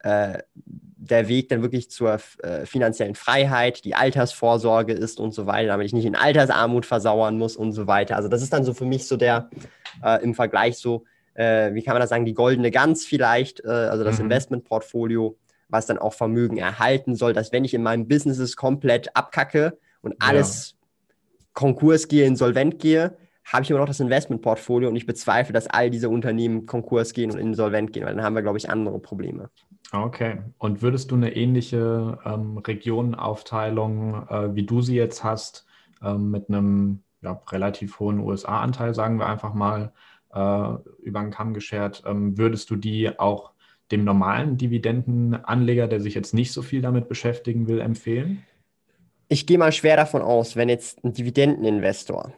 äh, 0.00 0.38
der 0.54 1.28
Weg 1.28 1.48
dann 1.48 1.62
wirklich 1.62 1.90
zur 1.90 2.18
äh, 2.42 2.66
finanziellen 2.66 3.14
Freiheit, 3.14 3.84
die 3.84 3.94
Altersvorsorge 3.94 4.92
ist 4.92 5.20
und 5.20 5.32
so 5.32 5.46
weiter, 5.46 5.68
damit 5.68 5.86
ich 5.86 5.92
nicht 5.92 6.06
in 6.06 6.16
Altersarmut 6.16 6.86
versauern 6.86 7.38
muss 7.38 7.56
und 7.56 7.72
so 7.72 7.86
weiter. 7.86 8.16
Also 8.16 8.28
das 8.28 8.42
ist 8.42 8.52
dann 8.52 8.64
so 8.64 8.74
für 8.74 8.84
mich 8.84 9.06
so 9.06 9.16
der 9.16 9.50
äh, 10.02 10.22
im 10.22 10.34
Vergleich 10.34 10.78
so, 10.78 11.04
äh, 11.34 11.72
wie 11.74 11.82
kann 11.82 11.94
man 11.94 12.00
das 12.00 12.10
sagen, 12.10 12.24
die 12.24 12.34
goldene 12.34 12.70
Gans 12.70 13.06
vielleicht, 13.06 13.64
äh, 13.64 13.68
also 13.68 14.04
das 14.04 14.18
mhm. 14.18 14.24
Investmentportfolio 14.24 15.36
was 15.68 15.86
dann 15.86 15.98
auch 15.98 16.14
Vermögen 16.14 16.56
erhalten 16.56 17.14
soll, 17.14 17.32
dass 17.32 17.52
wenn 17.52 17.64
ich 17.64 17.74
in 17.74 17.82
meinem 17.82 18.08
Business 18.08 18.56
komplett 18.56 19.14
abkacke 19.14 19.78
und 20.00 20.16
alles 20.20 20.70
ja. 20.70 21.14
Konkurs 21.52 22.08
gehe, 22.08 22.26
insolvent 22.26 22.78
gehe, 22.78 23.16
habe 23.44 23.62
ich 23.62 23.70
immer 23.70 23.78
noch 23.78 23.86
das 23.86 24.00
Investmentportfolio 24.00 24.88
und 24.88 24.96
ich 24.96 25.06
bezweifle, 25.06 25.52
dass 25.52 25.66
all 25.66 25.90
diese 25.90 26.08
Unternehmen 26.08 26.66
Konkurs 26.66 27.14
gehen 27.14 27.30
und 27.30 27.38
insolvent 27.38 27.92
gehen, 27.92 28.04
weil 28.04 28.14
dann 28.14 28.24
haben 28.24 28.34
wir, 28.34 28.42
glaube 28.42 28.58
ich, 28.58 28.68
andere 28.68 28.98
Probleme. 28.98 29.50
Okay. 29.92 30.42
Und 30.58 30.82
würdest 30.82 31.10
du 31.10 31.14
eine 31.14 31.34
ähnliche 31.34 32.18
ähm, 32.24 32.58
Regionenaufteilung, 32.58 34.28
äh, 34.28 34.54
wie 34.54 34.64
du 34.66 34.82
sie 34.82 34.96
jetzt 34.96 35.24
hast, 35.24 35.66
ähm, 36.02 36.30
mit 36.30 36.48
einem 36.48 37.02
ja, 37.22 37.40
relativ 37.50 37.98
hohen 37.98 38.20
USA-Anteil, 38.20 38.94
sagen 38.94 39.18
wir 39.18 39.26
einfach 39.26 39.54
mal, 39.54 39.92
äh, 40.34 40.68
über 41.02 41.20
den 41.20 41.30
Kamm 41.30 41.54
geschert, 41.54 42.02
ähm, 42.06 42.36
würdest 42.36 42.70
du 42.70 42.76
die 42.76 43.18
auch 43.18 43.52
dem 43.90 44.04
normalen 44.04 44.56
Dividendenanleger, 44.56 45.88
der 45.88 46.00
sich 46.00 46.14
jetzt 46.14 46.34
nicht 46.34 46.52
so 46.52 46.62
viel 46.62 46.82
damit 46.82 47.08
beschäftigen 47.08 47.68
will, 47.68 47.80
empfehlen? 47.80 48.44
Ich 49.28 49.46
gehe 49.46 49.58
mal 49.58 49.72
schwer 49.72 49.96
davon 49.96 50.22
aus, 50.22 50.56
wenn 50.56 50.68
jetzt 50.68 51.04
ein 51.04 51.12
Dividendeninvestor 51.12 52.32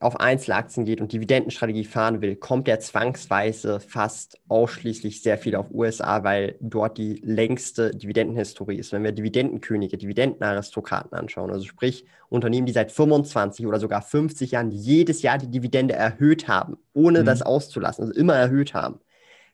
auf 0.00 0.20
Einzelaktien 0.20 0.84
geht 0.84 1.00
und 1.00 1.12
Dividendenstrategie 1.12 1.84
fahren 1.84 2.20
will, 2.20 2.36
kommt 2.36 2.68
er 2.68 2.80
zwangsweise 2.80 3.80
fast 3.80 4.38
ausschließlich 4.48 5.22
sehr 5.22 5.38
viel 5.38 5.56
auf 5.56 5.70
USA, 5.72 6.22
weil 6.22 6.56
dort 6.60 6.98
die 6.98 7.20
längste 7.24 7.90
Dividendenhistorie 7.90 8.76
ist. 8.76 8.92
Wenn 8.92 9.04
wir 9.04 9.12
Dividendenkönige, 9.12 9.96
Dividendenaristokraten 9.96 11.16
anschauen, 11.16 11.50
also 11.50 11.64
sprich 11.64 12.04
Unternehmen, 12.28 12.66
die 12.66 12.72
seit 12.72 12.92
25 12.92 13.66
oder 13.66 13.80
sogar 13.80 14.02
50 14.02 14.50
Jahren 14.50 14.70
jedes 14.70 15.22
Jahr 15.22 15.38
die 15.38 15.50
Dividende 15.50 15.94
erhöht 15.94 16.48
haben, 16.48 16.76
ohne 16.92 17.22
mhm. 17.22 17.26
das 17.26 17.42
auszulassen, 17.42 18.02
also 18.02 18.14
immer 18.14 18.34
erhöht 18.34 18.74
haben, 18.74 19.00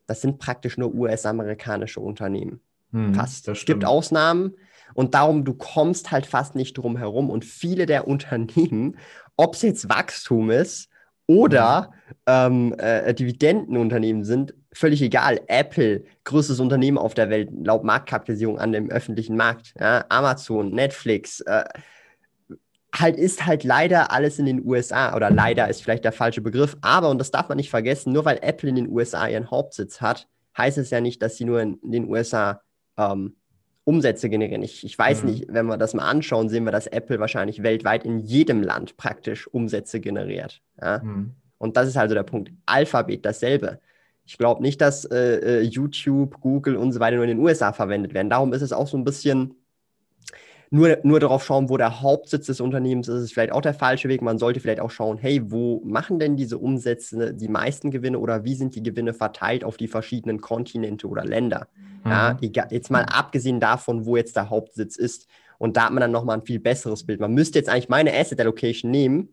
das 0.07 0.21
sind 0.21 0.39
praktisch 0.39 0.79
nur 0.79 0.95
US-amerikanische 0.95 2.01
Unternehmen. 2.01 2.61
Hm, 2.93 3.15
fast. 3.15 3.49
Es 3.49 3.65
gibt 3.65 3.85
Ausnahmen 3.85 4.55
und 4.95 5.15
darum, 5.15 5.45
du 5.45 5.55
kommst 5.55 6.11
halt 6.11 6.27
fast 6.27 6.55
nicht 6.55 6.75
drum 6.75 6.97
herum. 6.97 7.31
Und 7.31 7.45
viele 7.45 7.87
der 7.87 8.07
Unternehmen, 8.09 8.97
ob 9.37 9.55
es 9.55 9.63
jetzt 9.63 9.89
Wachstum 9.89 10.51
ist 10.51 10.89
oder 11.27 11.93
ähm, 12.27 12.75
äh, 12.79 13.15
Dividendenunternehmen 13.15 14.25
sind, 14.25 14.55
völlig 14.73 15.03
egal. 15.03 15.41
Apple, 15.47 16.05
größtes 16.25 16.61
Unternehmen 16.61 16.99
auf 16.99 17.15
der 17.15 17.31
Welt, 17.31 17.51
laut 17.53 17.85
Marktkapitalisierung 17.85 18.59
an 18.59 18.73
dem 18.73 18.91
öffentlichen 18.91 19.37
Markt. 19.37 19.75
Ja? 19.79 20.05
Amazon, 20.09 20.71
Netflix, 20.71 21.41
äh, 21.41 21.65
halt 22.95 23.17
ist 23.17 23.47
halt 23.47 23.65
leider 23.65 24.13
alles 24.13 24.39
in 24.39 24.47
den 24.47 24.67
USA 24.67 25.17
oder 25.17 25.31
leider 25.31 25.69
ist 25.69 25.83
vielleicht 25.83 26.05
der 26.05 26.13
falsche 26.13 26.41
Begriff, 26.41 26.77
aber 26.83 27.09
und 27.09 27.19
das 27.19 27.31
darf 27.31 27.49
man 27.49 27.57
nicht 27.57 27.71
vergessen, 27.71 28.13
nur 28.13 28.25
weil 28.25 28.39
Apple 28.43 28.69
in 28.69 28.77
den 28.77 28.89
USA 28.89 29.27
ihren 29.27 29.51
Hauptsitz 29.51 30.01
hat, 30.01 30.29
heißt 30.57 30.79
es 30.79 30.91
ja 30.91 31.01
nicht, 31.01 31.23
dass 31.23 31.37
sie 31.37 31.45
nur 31.45 31.61
in, 31.61 31.79
den 31.83 32.09
USA 32.09 32.61
ähm, 32.99 33.37
Umsätze 33.85 34.29
generieren. 34.29 34.63
Ich, 34.63 34.85
ich 34.85 34.97
weiß 34.97 35.23
mhm. 35.23 35.31
nicht, 35.31 35.47
wenn 35.49 35.67
wir 35.67 35.79
das 35.79 35.95
mal 35.95 36.09
anschauen, 36.09 36.49
sehen 36.49 36.65
wir, 36.65 36.73
dass 36.73 36.87
Apple 36.87 37.19
wahrscheinlich 37.19 37.63
weltweit 37.63 38.05
in 38.05 38.19
jedem 38.19 38.63
Land 38.63 38.97
praktisch 38.97 39.49
Umsätze 39.49 40.01
generiert. 40.01 40.61
Ja? 40.81 40.99
Mhm. 41.03 41.33
Und 41.59 41.77
das 41.77 41.89
ist 41.89 41.97
also 41.97 42.15
der 42.15 42.23
Punkt. 42.23 42.53
Alphabet 42.67 43.25
dasselbe. 43.25 43.81
Ich 44.25 44.39
glaube 44.39 44.63
nicht, 44.63 44.81
dass 44.81 45.05
äh, 45.07 45.61
äh 45.61 45.61
YouTube, 45.63 46.41
Google 46.41 46.77
und 46.77 46.93
so 46.93 47.01
weiter 47.01 47.17
nur 47.17 47.25
in 47.25 47.37
den 47.37 47.41
USA 47.41 47.73
verwendet 47.73 48.15
werden. 48.15 48.31
Darum 48.31 48.53
ist 48.53 48.63
es 48.63 48.73
auch 48.73 48.87
so 48.87 48.97
ein 48.97 49.05
bisschen 49.05 49.55
nur, 50.73 50.99
nur 51.03 51.21
darauf 51.21 51.45
schauen, 51.45 51.69
wo 51.69 51.77
der 51.77 52.01
Hauptsitz 52.01 52.47
des 52.47 52.63
Unternehmens 52.63 53.07
ist, 53.07 53.23
ist 53.23 53.35
vielleicht 53.35 53.53
auch 53.53 53.61
der 53.61 53.75
falsche 53.75 54.09
Weg. 54.09 54.23
Man 54.23 54.39
sollte 54.39 54.59
vielleicht 54.59 54.81
auch 54.81 54.91
schauen, 54.91 55.19
hey, 55.19 55.43
wo 55.45 55.83
machen 55.85 56.19
denn 56.19 56.35
diese 56.35 56.57
Umsätze 56.57 57.35
die 57.35 57.49
meisten 57.49 57.91
Gewinne 57.91 58.19
oder 58.19 58.45
wie 58.45 58.55
sind 58.55 58.75
die 58.75 58.83
Gewinne 58.83 59.13
verteilt 59.13 59.65
auf 59.65 59.77
die 59.77 59.87
verschiedenen 59.87 60.41
Kontinente 60.41 61.07
oder 61.09 61.27
Länder? 61.27 61.69
Mhm. 62.05 62.11
Ja, 62.11 62.67
jetzt 62.71 62.91
mal 62.91 63.05
abgesehen 63.05 63.61
davon, 63.61 64.07
wo 64.07 64.17
jetzt 64.17 64.35
der 64.35 64.49
Hauptsitz 64.49 64.97
ist. 64.97 65.29
Und 65.59 65.77
da 65.77 65.85
hat 65.85 65.93
man 65.93 66.01
dann 66.01 66.11
nochmal 66.11 66.39
ein 66.39 66.47
viel 66.47 66.59
besseres 66.59 67.05
Bild. 67.05 67.21
Man 67.21 67.35
müsste 67.35 67.59
jetzt 67.59 67.69
eigentlich 67.69 67.91
meine 67.91 68.17
Asset 68.17 68.41
Allocation 68.41 68.91
nehmen 68.91 69.29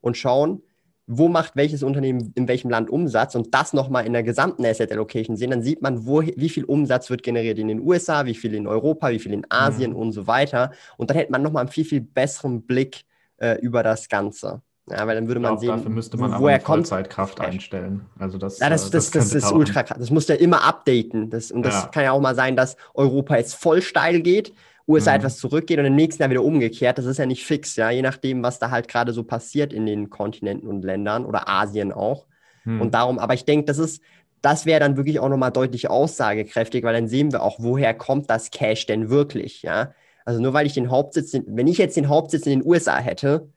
und 0.00 0.16
schauen, 0.16 0.62
wo 1.06 1.28
macht 1.28 1.54
welches 1.54 1.82
Unternehmen 1.82 2.32
in 2.34 2.48
welchem 2.48 2.68
Land 2.68 2.90
Umsatz 2.90 3.34
und 3.34 3.54
das 3.54 3.72
nochmal 3.72 4.06
in 4.06 4.12
der 4.12 4.24
gesamten 4.24 4.66
Asset 4.66 4.90
Allocation 4.90 5.36
sehen, 5.36 5.50
dann 5.50 5.62
sieht 5.62 5.80
man, 5.80 6.06
wo, 6.06 6.20
wie 6.22 6.48
viel 6.48 6.64
Umsatz 6.64 7.10
wird 7.10 7.22
generiert 7.22 7.58
in 7.58 7.68
den 7.68 7.80
USA, 7.80 8.26
wie 8.26 8.34
viel 8.34 8.54
in 8.54 8.66
Europa, 8.66 9.10
wie 9.10 9.20
viel 9.20 9.32
in 9.32 9.46
Asien 9.48 9.92
mhm. 9.92 9.96
und 9.96 10.12
so 10.12 10.26
weiter. 10.26 10.72
Und 10.96 11.10
dann 11.10 11.16
hätte 11.16 11.30
man 11.30 11.42
nochmal 11.42 11.60
einen 11.60 11.70
viel, 11.70 11.84
viel 11.84 12.00
besseren 12.00 12.62
Blick 12.62 13.04
äh, 13.36 13.58
über 13.60 13.82
das 13.84 14.08
Ganze. 14.08 14.62
Ja, 14.88 15.04
weil 15.06 15.16
dann 15.16 15.26
würde 15.26 15.40
man 15.40 15.58
sehen, 15.58 15.70
dafür 15.70 15.90
müsste 15.90 16.16
man 16.16 16.40
woher 16.40 16.60
kommt 16.60 16.86
Vollzeitkraft 16.86 17.40
einstellen. 17.40 18.06
Also 18.18 18.38
das, 18.38 18.60
ja, 18.60 18.70
das, 18.70 18.90
das, 18.90 19.10
das, 19.10 19.30
das 19.30 19.44
ist 19.44 19.52
ultra 19.52 19.82
krass. 19.82 19.98
Das 19.98 20.10
muss 20.10 20.28
ja 20.28 20.36
immer 20.36 20.64
updaten. 20.64 21.28
Das, 21.28 21.50
und 21.50 21.64
das 21.64 21.82
ja. 21.82 21.88
kann 21.88 22.04
ja 22.04 22.12
auch 22.12 22.20
mal 22.20 22.36
sein, 22.36 22.54
dass 22.54 22.76
Europa 22.94 23.36
jetzt 23.36 23.54
voll 23.54 23.82
steil 23.82 24.20
geht 24.20 24.54
USA 24.88 25.12
mhm. 25.12 25.16
etwas 25.16 25.38
zurückgeht 25.38 25.78
und 25.78 25.84
im 25.84 25.96
nächsten 25.96 26.22
Jahr 26.22 26.30
wieder 26.30 26.44
umgekehrt. 26.44 26.98
Das 26.98 27.04
ist 27.04 27.18
ja 27.18 27.26
nicht 27.26 27.44
fix, 27.44 27.76
ja, 27.76 27.90
je 27.90 28.02
nachdem, 28.02 28.42
was 28.42 28.58
da 28.58 28.70
halt 28.70 28.88
gerade 28.88 29.12
so 29.12 29.24
passiert 29.24 29.72
in 29.72 29.86
den 29.86 30.10
Kontinenten 30.10 30.68
und 30.68 30.84
Ländern 30.84 31.24
oder 31.24 31.48
Asien 31.48 31.92
auch. 31.92 32.26
Mhm. 32.64 32.80
Und 32.80 32.94
darum, 32.94 33.18
aber 33.18 33.34
ich 33.34 33.44
denke, 33.44 33.66
das 33.66 33.78
ist, 33.78 34.02
das 34.42 34.66
wäre 34.66 34.80
dann 34.80 34.96
wirklich 34.96 35.18
auch 35.18 35.28
nochmal 35.28 35.50
deutlich 35.50 35.90
aussagekräftig, 35.90 36.84
weil 36.84 36.94
dann 36.94 37.08
sehen 37.08 37.32
wir 37.32 37.42
auch, 37.42 37.56
woher 37.58 37.94
kommt 37.94 38.30
das 38.30 38.50
Cash 38.50 38.86
denn 38.86 39.10
wirklich, 39.10 39.62
ja. 39.62 39.92
Also 40.24 40.40
nur 40.40 40.52
weil 40.52 40.66
ich 40.66 40.74
den 40.74 40.90
Hauptsitz, 40.90 41.36
wenn 41.46 41.68
ich 41.68 41.78
jetzt 41.78 41.96
den 41.96 42.08
Hauptsitz 42.08 42.46
in 42.46 42.60
den 42.60 42.68
USA 42.68 42.98
hätte, 42.98 43.48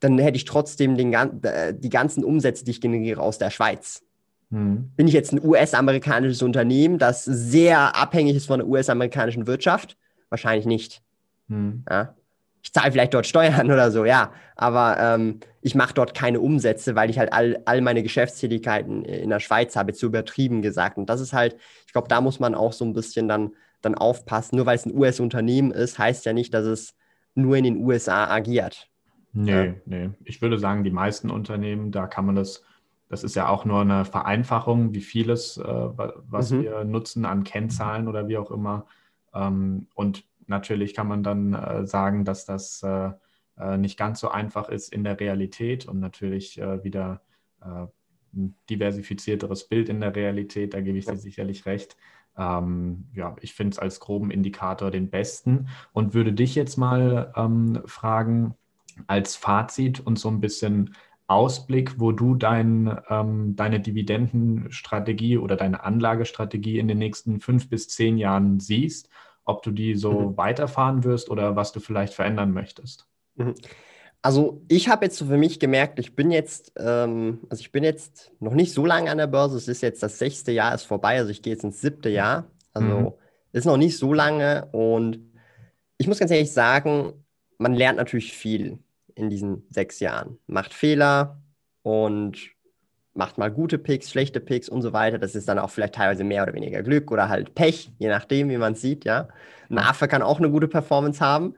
dann 0.00 0.18
hätte 0.18 0.36
ich 0.36 0.44
trotzdem 0.44 0.96
den, 0.96 1.12
äh, 1.12 1.74
die 1.74 1.88
ganzen 1.88 2.24
Umsätze, 2.24 2.64
die 2.64 2.70
ich 2.70 2.80
generiere, 2.80 3.20
aus 3.20 3.38
der 3.38 3.50
Schweiz. 3.50 4.02
Hm. 4.50 4.92
Bin 4.96 5.08
ich 5.08 5.14
jetzt 5.14 5.32
ein 5.32 5.44
US-amerikanisches 5.44 6.42
Unternehmen, 6.42 6.98
das 6.98 7.24
sehr 7.24 7.96
abhängig 7.96 8.36
ist 8.36 8.46
von 8.46 8.60
der 8.60 8.68
US-amerikanischen 8.68 9.46
Wirtschaft, 9.46 9.96
Wahrscheinlich 10.30 10.66
nicht. 10.66 11.02
Hm. 11.48 11.84
Ja? 11.88 12.14
Ich 12.62 12.72
zahle 12.72 12.92
vielleicht 12.92 13.14
dort 13.14 13.26
Steuern 13.26 13.66
oder 13.70 13.90
so, 13.90 14.04
ja, 14.04 14.32
aber 14.56 14.96
ähm, 14.98 15.40
ich 15.62 15.74
mache 15.74 15.94
dort 15.94 16.14
keine 16.14 16.40
Umsätze, 16.40 16.94
weil 16.94 17.10
ich 17.10 17.18
halt 17.18 17.32
all, 17.32 17.60
all 17.64 17.80
meine 17.80 18.02
Geschäftstätigkeiten 18.02 19.04
in 19.04 19.30
der 19.30 19.40
Schweiz 19.40 19.76
habe, 19.76 19.92
zu 19.92 20.06
übertrieben 20.06 20.62
gesagt. 20.62 20.98
Und 20.98 21.08
das 21.08 21.20
ist 21.20 21.32
halt, 21.32 21.56
ich 21.86 21.92
glaube, 21.92 22.08
da 22.08 22.20
muss 22.20 22.40
man 22.40 22.54
auch 22.54 22.72
so 22.72 22.84
ein 22.84 22.92
bisschen 22.92 23.28
dann, 23.28 23.52
dann 23.80 23.94
aufpassen. 23.94 24.56
Nur 24.56 24.66
weil 24.66 24.76
es 24.76 24.86
ein 24.86 24.96
US-Unternehmen 24.96 25.70
ist, 25.70 25.98
heißt 25.98 26.26
ja 26.26 26.32
nicht, 26.32 26.52
dass 26.52 26.64
es 26.64 26.94
nur 27.34 27.56
in 27.56 27.64
den 27.64 27.76
USA 27.76 28.28
agiert. 28.28 28.88
Nee, 29.32 29.66
ja. 29.66 29.74
nee. 29.84 30.10
Ich 30.24 30.42
würde 30.42 30.58
sagen, 30.58 30.84
die 30.84 30.90
meisten 30.90 31.30
Unternehmen, 31.30 31.92
da 31.92 32.06
kann 32.06 32.26
man 32.26 32.34
das, 32.34 32.64
das 33.08 33.24
ist 33.24 33.36
ja 33.36 33.48
auch 33.48 33.64
nur 33.64 33.80
eine 33.80 34.04
Vereinfachung, 34.04 34.94
wie 34.94 35.00
vieles, 35.00 35.58
äh, 35.58 35.64
was 35.64 36.50
mhm. 36.50 36.62
wir 36.62 36.84
nutzen 36.84 37.24
an 37.24 37.44
Kennzahlen 37.44 38.08
oder 38.08 38.28
wie 38.28 38.36
auch 38.36 38.50
immer. 38.50 38.86
Ähm, 39.34 39.88
und 39.94 40.24
natürlich 40.46 40.94
kann 40.94 41.08
man 41.08 41.22
dann 41.22 41.54
äh, 41.54 41.86
sagen, 41.86 42.24
dass 42.24 42.44
das 42.44 42.82
äh, 42.82 43.10
äh, 43.58 43.76
nicht 43.76 43.98
ganz 43.98 44.20
so 44.20 44.30
einfach 44.30 44.68
ist 44.68 44.92
in 44.92 45.04
der 45.04 45.20
Realität 45.20 45.86
und 45.86 46.00
natürlich 46.00 46.58
wieder 46.58 47.22
ein 47.60 48.54
diversifizierteres 48.70 49.64
Bild 49.68 49.88
in 49.88 50.00
der 50.00 50.14
Realität, 50.14 50.74
da 50.74 50.80
gebe 50.80 50.96
ich 50.96 51.06
dir 51.06 51.16
sicherlich 51.16 51.66
recht. 51.66 51.96
Ähm, 52.36 53.06
ja, 53.14 53.34
ich 53.40 53.52
finde 53.52 53.72
es 53.72 53.78
als 53.80 53.98
groben 53.98 54.30
Indikator 54.30 54.92
den 54.92 55.10
besten 55.10 55.68
und 55.92 56.14
würde 56.14 56.32
dich 56.32 56.54
jetzt 56.54 56.76
mal 56.76 57.32
ähm, 57.36 57.82
fragen, 57.84 58.54
als 59.06 59.34
Fazit 59.34 60.00
und 60.00 60.18
so 60.18 60.28
ein 60.28 60.40
bisschen 60.40 60.94
Ausblick, 61.28 62.00
wo 62.00 62.10
du 62.10 62.34
dein, 62.34 62.98
ähm, 63.10 63.54
deine 63.54 63.80
Dividendenstrategie 63.80 65.36
oder 65.36 65.56
deine 65.56 65.84
Anlagestrategie 65.84 66.78
in 66.78 66.88
den 66.88 66.98
nächsten 66.98 67.40
fünf 67.40 67.68
bis 67.68 67.88
zehn 67.88 68.16
Jahren 68.16 68.60
siehst, 68.60 69.10
ob 69.44 69.62
du 69.62 69.70
die 69.70 69.94
so 69.94 70.30
mhm. 70.30 70.36
weiterfahren 70.38 71.04
wirst 71.04 71.30
oder 71.30 71.54
was 71.54 71.72
du 71.72 71.80
vielleicht 71.80 72.14
verändern 72.14 72.52
möchtest. 72.52 73.06
Mhm. 73.36 73.54
Also 74.22 74.62
ich 74.68 74.88
habe 74.88 75.04
jetzt 75.04 75.18
so 75.18 75.26
für 75.26 75.36
mich 75.36 75.60
gemerkt, 75.60 75.98
ich 75.98 76.16
bin 76.16 76.30
jetzt, 76.30 76.72
ähm, 76.78 77.40
also 77.50 77.60
ich 77.60 77.72
bin 77.72 77.84
jetzt 77.84 78.32
noch 78.40 78.54
nicht 78.54 78.72
so 78.72 78.84
lange 78.86 79.10
an 79.10 79.18
der 79.18 79.26
Börse. 79.26 79.58
Es 79.58 79.68
ist 79.68 79.82
jetzt 79.82 80.02
das 80.02 80.18
sechste 80.18 80.50
Jahr 80.50 80.74
ist 80.74 80.84
vorbei, 80.84 81.18
also 81.18 81.30
ich 81.30 81.42
gehe 81.42 81.52
jetzt 81.52 81.62
ins 81.62 81.80
siebte 81.82 82.08
Jahr. 82.08 82.46
Also 82.72 82.86
mhm. 82.86 83.12
ist 83.52 83.66
noch 83.66 83.76
nicht 83.76 83.98
so 83.98 84.14
lange 84.14 84.66
und 84.72 85.20
ich 85.98 86.06
muss 86.08 86.18
ganz 86.18 86.30
ehrlich 86.30 86.52
sagen, 86.52 87.12
man 87.58 87.74
lernt 87.74 87.98
natürlich 87.98 88.32
viel 88.32 88.78
in 89.18 89.30
diesen 89.30 89.66
sechs 89.70 90.00
Jahren. 90.00 90.38
Macht 90.46 90.72
Fehler 90.72 91.42
und 91.82 92.38
macht 93.14 93.36
mal 93.36 93.50
gute 93.50 93.78
Picks, 93.78 94.10
schlechte 94.10 94.40
Picks 94.40 94.68
und 94.68 94.80
so 94.80 94.92
weiter. 94.92 95.18
Das 95.18 95.34
ist 95.34 95.48
dann 95.48 95.58
auch 95.58 95.70
vielleicht 95.70 95.96
teilweise 95.96 96.24
mehr 96.24 96.44
oder 96.44 96.54
weniger 96.54 96.82
Glück 96.82 97.10
oder 97.10 97.28
halt 97.28 97.54
Pech, 97.54 97.90
je 97.98 98.08
nachdem, 98.08 98.48
wie 98.48 98.56
man 98.56 98.74
es 98.74 98.80
sieht. 98.80 99.04
Ja, 99.04 99.28
ein 99.68 99.78
Affe 99.78 100.08
kann 100.08 100.22
auch 100.22 100.38
eine 100.38 100.50
gute 100.50 100.68
Performance 100.68 101.20
haben, 101.20 101.54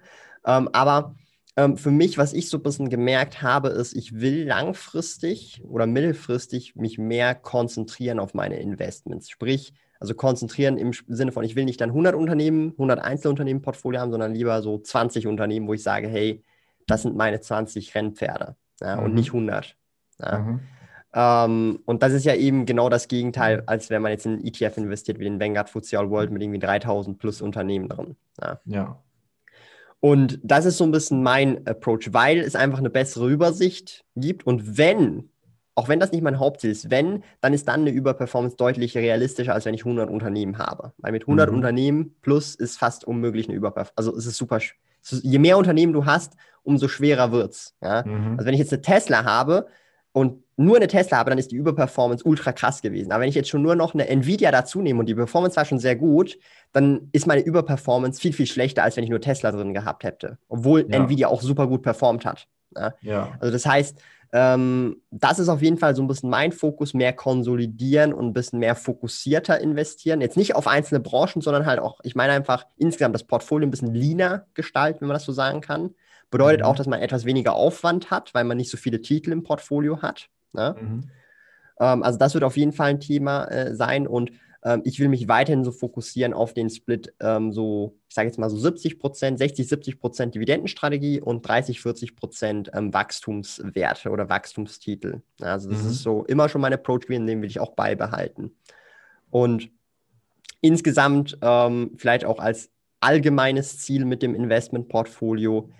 ähm, 0.47 0.69
aber 0.73 1.15
ähm, 1.57 1.77
für 1.77 1.91
mich, 1.91 2.17
was 2.17 2.33
ich 2.33 2.49
so 2.49 2.57
ein 2.57 2.63
bisschen 2.63 2.89
gemerkt 2.89 3.43
habe, 3.43 3.69
ist, 3.69 3.95
ich 3.95 4.21
will 4.21 4.47
langfristig 4.47 5.63
oder 5.65 5.87
mittelfristig 5.87 6.77
mich 6.77 6.97
mehr 6.97 7.35
konzentrieren 7.35 8.19
auf 8.21 8.33
meine 8.35 8.59
Investments. 8.59 9.29
Sprich, 9.29 9.75
also 9.99 10.15
konzentrieren 10.15 10.79
im 10.79 10.93
Sinne 11.09 11.33
von, 11.33 11.45
ich 11.45 11.57
will 11.57 11.67
nicht 11.67 11.81
dann 11.81 11.91
100 11.91 12.15
Unternehmen, 12.15 12.71
100 12.73 13.01
Einzelunternehmen 13.01 13.63
Portfolio 13.63 14.01
haben, 14.01 14.11
sondern 14.13 14.35
lieber 14.35 14.63
so 14.63 14.79
20 14.79 15.27
Unternehmen, 15.27 15.69
wo 15.69 15.75
ich 15.75 15.83
sage, 15.83 16.09
hey, 16.09 16.43
das 16.91 17.03
sind 17.03 17.17
meine 17.17 17.41
20 17.41 17.95
Rennpferde 17.95 18.57
ja, 18.81 18.97
mhm. 18.97 19.05
und 19.05 19.15
nicht 19.15 19.29
100. 19.29 19.77
Ja. 20.19 20.39
Mhm. 20.39 20.61
Ähm, 21.13 21.81
und 21.87 22.03
das 22.03 22.13
ist 22.13 22.25
ja 22.25 22.35
eben 22.35 22.67
genau 22.67 22.89
das 22.89 23.09
Gegenteil, 23.09 23.63
als 23.67 23.91
wenn 23.91 24.03
man 24.03 24.13
jetzt 24.13 24.27
in 24.27 24.35
einen 24.35 24.47
ETF 24.47 24.77
investiert, 24.77 25.19
wie 25.19 25.25
den 25.25 25.41
Vanguard 25.41 25.69
FTSE 25.69 25.99
All 25.99 26.11
World 26.11 26.31
mit 26.31 26.43
irgendwie 26.43 26.61
3000 26.61 27.19
plus 27.19 27.41
Unternehmen 27.41 27.89
drin. 27.89 28.17
Ja. 28.41 28.61
ja. 28.65 29.03
Und 30.01 30.41
das 30.43 30.65
ist 30.65 30.79
so 30.79 30.85
ein 30.85 30.93
bisschen 30.93 31.23
mein 31.23 31.67
Approach, 31.67 32.13
weil 32.13 32.39
es 32.39 32.57
einfach 32.57 32.79
eine 32.79 32.91
bessere 32.91 33.29
Übersicht 33.29 34.05
gibt. 34.17 34.47
Und 34.47 34.79
wenn, 34.79 35.31
auch 35.75 35.89
wenn 35.89 36.01
das 36.01 36.13
nicht 36.13 36.23
mein 36.23 36.39
Hauptziel 36.39 36.71
ist, 36.71 36.91
wenn, 36.91 37.23
dann 37.41 37.53
ist 37.53 37.69
dann 37.69 37.81
eine 37.81 37.91
Überperformance 37.91 38.57
deutlich 38.57 38.97
realistischer, 38.97 39.53
als 39.53 39.67
wenn 39.67 39.75
ich 39.75 39.85
100 39.85 40.09
Unternehmen 40.09 40.59
habe. 40.59 40.93
Weil 40.99 41.13
mit 41.13 41.25
100 41.25 41.51
mhm. 41.51 41.57
Unternehmen 41.57 42.15
plus 42.23 42.55
ist 42.55 42.79
fast 42.79 43.05
unmöglich 43.05 43.49
eine 43.49 43.57
Überperformance. 43.57 43.97
Also 43.97 44.17
es 44.17 44.27
ist 44.27 44.37
super. 44.37 44.59
Je 45.03 45.39
mehr 45.39 45.59
Unternehmen 45.59 45.93
du 45.93 46.07
hast, 46.07 46.35
umso 46.63 46.89
schwerer 46.89 47.33
wird 47.33 47.53
es. 47.53 47.75
Ja? 47.83 48.05
Mhm. 48.05 48.33
Also 48.33 48.47
wenn 48.47 48.55
ich 48.55 48.61
jetzt 48.61 48.73
eine 48.73 48.83
Tesla 48.83 49.25
habe 49.25 49.67
und 50.13 50.43
nur 50.57 50.77
eine 50.77 50.89
Tesla 50.89 51.19
habe, 51.19 51.31
dann 51.31 51.39
ist 51.39 51.51
die 51.51 51.57
Überperformance 51.57 52.25
ultra 52.25 52.53
krass 52.53 52.83
gewesen. 52.83 53.13
Aber 53.13 53.23
wenn 53.23 53.29
ich 53.29 53.35
jetzt 53.35 53.49
schon 53.49 53.63
nur 53.63 53.77
noch 53.77 53.95
eine 53.95 54.09
Nvidia 54.09 54.51
dazu 54.51 54.83
nehme 54.83 55.01
und 55.01 55.07
die 55.07 55.15
Performance 55.15 55.57
war 55.57 55.65
schon 55.65 55.79
sehr 55.79 55.97
gut, 55.97 56.39
dann 56.73 57.09
ist 57.13 57.27
meine 57.27 57.41
Überperformance 57.41 58.21
viel, 58.21 58.33
viel 58.33 58.47
schlechter, 58.47 58.83
als 58.83 58.97
wenn 58.97 59.05
ich 59.05 59.11
nur 59.11 59.21
Tesla 59.21 59.53
drin 59.53 59.73
gehabt 59.73 60.05
hätte. 60.05 60.39
Obwohl 60.49 60.87
ja. 60.91 60.99
Nvidia 60.99 61.29
auch 61.29 61.41
super 61.41 61.67
gut 61.67 61.83
performt 61.83 62.27
hat. 62.27 62.47
Ja? 62.77 62.95
ja. 63.01 63.33
Also 63.41 63.53
das 63.53 63.65
heißt, 63.65 63.99
ähm, 64.33 65.01
das 65.11 65.39
ist 65.39 65.49
auf 65.49 65.63
jeden 65.63 65.79
Fall 65.79 65.97
so 65.97 66.03
ein 66.03 66.09
bisschen 66.09 66.31
mein 66.31 66.53
Fokus, 66.53 66.95
mehr 66.95 67.13
konsolidieren 67.13 68.13
und 68.13 68.27
ein 68.27 68.33
bisschen 68.33 68.61
mehr 68.61 68.77
fokussierter 68.77 69.61
investieren. 69.61 70.21
Jetzt 70.21 70.37
nicht 70.37 70.55
auf 70.55 70.67
einzelne 70.67 71.01
Branchen, 71.01 71.41
sondern 71.41 71.67
halt 71.67 71.81
auch, 71.81 71.99
ich 72.03 72.15
meine 72.15 72.33
einfach 72.33 72.67
insgesamt 72.77 73.15
das 73.15 73.25
Portfolio 73.25 73.67
ein 73.67 73.71
bisschen 73.71 73.95
leaner 73.95 74.47
gestalten, 74.55 75.01
wenn 75.01 75.09
man 75.09 75.17
das 75.17 75.25
so 75.25 75.33
sagen 75.33 75.61
kann. 75.61 75.95
Bedeutet 76.31 76.61
mhm. 76.61 76.67
auch, 76.67 76.77
dass 76.77 76.87
man 76.87 77.01
etwas 77.01 77.25
weniger 77.25 77.55
Aufwand 77.55 78.11
hat, 78.11 78.35
weil 78.35 78.45
man 78.45 78.57
nicht 78.57 78.71
so 78.71 78.77
viele 78.77 79.01
Titel 79.03 79.33
im 79.33 79.43
Portfolio 79.43 80.03
hat. 80.03 80.29
Ne? 80.53 80.77
Mhm. 80.81 81.11
Ähm, 81.81 82.03
also 82.03 82.19
das 82.19 82.35
wird 82.35 82.45
auf 82.45 82.57
jeden 82.57 82.73
Fall 82.73 82.91
ein 82.91 83.01
Thema 83.01 83.45
äh, 83.47 83.75
sein 83.75 84.07
und 84.07 84.33
ähm, 84.63 84.83
ich 84.85 85.01
will 85.01 85.09
mich 85.09 85.27
weiterhin 85.27 85.65
so 85.65 85.73
fokussieren 85.73 86.35
auf 86.35 86.53
den 86.53 86.69
Split, 86.69 87.15
ähm, 87.21 87.53
so, 87.53 87.97
ich 88.09 88.15
sage 88.15 88.29
jetzt 88.29 88.39
mal 88.39 88.51
so 88.51 88.59
70 88.59 88.99
Prozent, 88.99 89.39
60, 89.39 89.67
70 89.67 90.01
Prozent 90.01 90.35
Dividendenstrategie 90.35 91.21
und 91.21 91.47
30, 91.47 91.81
40 91.81 92.15
Prozent 92.17 92.71
ähm, 92.75 92.93
Wachstumswerte 92.93 94.11
oder 94.11 94.29
Wachstumstitel. 94.29 95.23
Also 95.41 95.71
das 95.71 95.83
mhm. 95.83 95.91
ist 95.91 96.03
so 96.03 96.25
immer 96.25 96.49
schon 96.49 96.61
mein 96.61 96.75
Approach 96.75 97.03
gewesen, 97.03 97.27
den 97.27 97.41
will 97.43 97.49
ich 97.49 97.61
auch 97.61 97.73
beibehalten. 97.73 98.55
Und 99.31 99.71
insgesamt 100.61 101.39
ähm, 101.41 101.93
vielleicht 101.97 102.25
auch 102.25 102.39
als 102.39 102.71
allgemeines 103.01 103.79
Ziel 103.79 104.05
mit 104.05 104.23
dem 104.23 104.35
Investmentportfolio, 104.35 105.71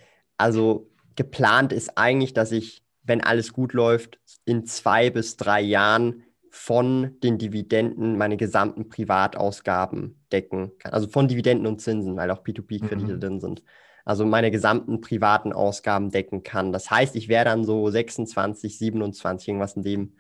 also 0.41 0.91
geplant 1.17 1.73
ist 1.73 1.97
eigentlich, 1.97 2.33
dass 2.33 2.53
ich 2.53 2.83
wenn 3.11 3.23
alles 3.23 3.53
gut 3.53 3.73
läuft, 3.73 4.19
in 4.45 4.67
zwei 4.67 5.11
bis 5.11 5.37
drei 5.37 5.61
Jahren 5.61 6.23
von 6.51 7.17
den 7.23 7.39
Dividenden 7.39 8.19
meine 8.19 8.37
gesamten 8.37 8.89
Privatausgaben 8.89 10.21
decken 10.33 10.73
kann. 10.79 10.93
Also 10.93 11.09
von 11.09 11.29
Dividenden 11.29 11.67
und 11.67 11.81
Zinsen, 11.81 12.17
weil 12.17 12.31
auch 12.31 12.43
P2P-Kredite 12.43 13.15
mhm. 13.15 13.21
drin 13.21 13.41
sind. 13.41 13.63
Also 14.05 14.25
meine 14.25 14.51
gesamten 14.51 15.01
privaten 15.01 15.53
Ausgaben 15.53 16.11
decken 16.11 16.43
kann. 16.43 16.73
Das 16.73 16.91
heißt, 16.91 17.15
ich 17.17 17.29
wäre 17.29 17.45
dann 17.45 17.65
so 17.65 17.89
26, 17.89 18.79
27, 18.79 19.49
irgendwas 19.49 19.77
in 19.77 19.83
dem 19.83 20.13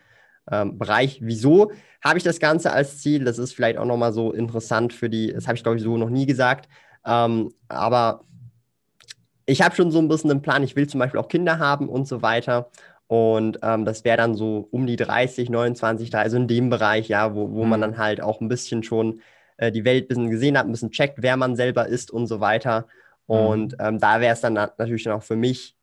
ähm, 0.50 0.78
Bereich. 0.78 1.20
Wieso 1.22 1.72
habe 2.02 2.18
ich 2.18 2.24
das 2.24 2.38
Ganze 2.38 2.72
als 2.72 3.00
Ziel? 3.00 3.24
Das 3.24 3.38
ist 3.38 3.52
vielleicht 3.52 3.78
auch 3.78 3.86
nochmal 3.86 4.12
so 4.12 4.32
interessant 4.32 4.92
für 4.92 5.10
die, 5.10 5.32
das 5.32 5.46
habe 5.48 5.56
ich 5.56 5.62
glaube 5.62 5.78
ich 5.78 5.82
so 5.82 5.96
noch 5.96 6.10
nie 6.10 6.26
gesagt. 6.26 6.68
Ähm, 7.04 7.52
aber 7.68 8.24
ich 9.50 9.62
habe 9.62 9.74
schon 9.74 9.90
so 9.90 9.98
ein 9.98 10.08
bisschen 10.08 10.30
einen 10.30 10.42
Plan. 10.42 10.62
Ich 10.62 10.76
will 10.76 10.88
zum 10.88 11.00
Beispiel 11.00 11.18
auch 11.18 11.28
Kinder 11.28 11.58
haben 11.58 11.88
und 11.88 12.06
so 12.06 12.22
weiter. 12.22 12.70
Und 13.08 13.58
ähm, 13.62 13.84
das 13.84 14.04
wäre 14.04 14.16
dann 14.16 14.36
so 14.36 14.68
um 14.70 14.86
die 14.86 14.94
30, 14.96 15.50
29, 15.50 16.14
also 16.14 16.36
in 16.36 16.46
dem 16.46 16.70
Bereich, 16.70 17.08
ja, 17.08 17.34
wo, 17.34 17.50
wo 17.50 17.64
mhm. 17.64 17.70
man 17.70 17.80
dann 17.80 17.98
halt 17.98 18.20
auch 18.20 18.40
ein 18.40 18.48
bisschen 18.48 18.84
schon 18.84 19.20
äh, 19.56 19.72
die 19.72 19.84
Welt 19.84 20.04
ein 20.04 20.08
bisschen 20.08 20.30
gesehen 20.30 20.56
hat, 20.56 20.66
ein 20.66 20.72
bisschen 20.72 20.92
checkt, 20.92 21.20
wer 21.20 21.36
man 21.36 21.56
selber 21.56 21.88
ist 21.88 22.12
und 22.12 22.28
so 22.28 22.38
weiter. 22.38 22.86
Und 23.26 23.72
mhm. 23.72 23.78
ähm, 23.80 23.98
da 23.98 24.20
wäre 24.20 24.34
es 24.34 24.40
dann 24.40 24.52
natürlich 24.52 25.02
dann 25.02 25.14
auch 25.14 25.24
für 25.24 25.36
mich 25.36 25.76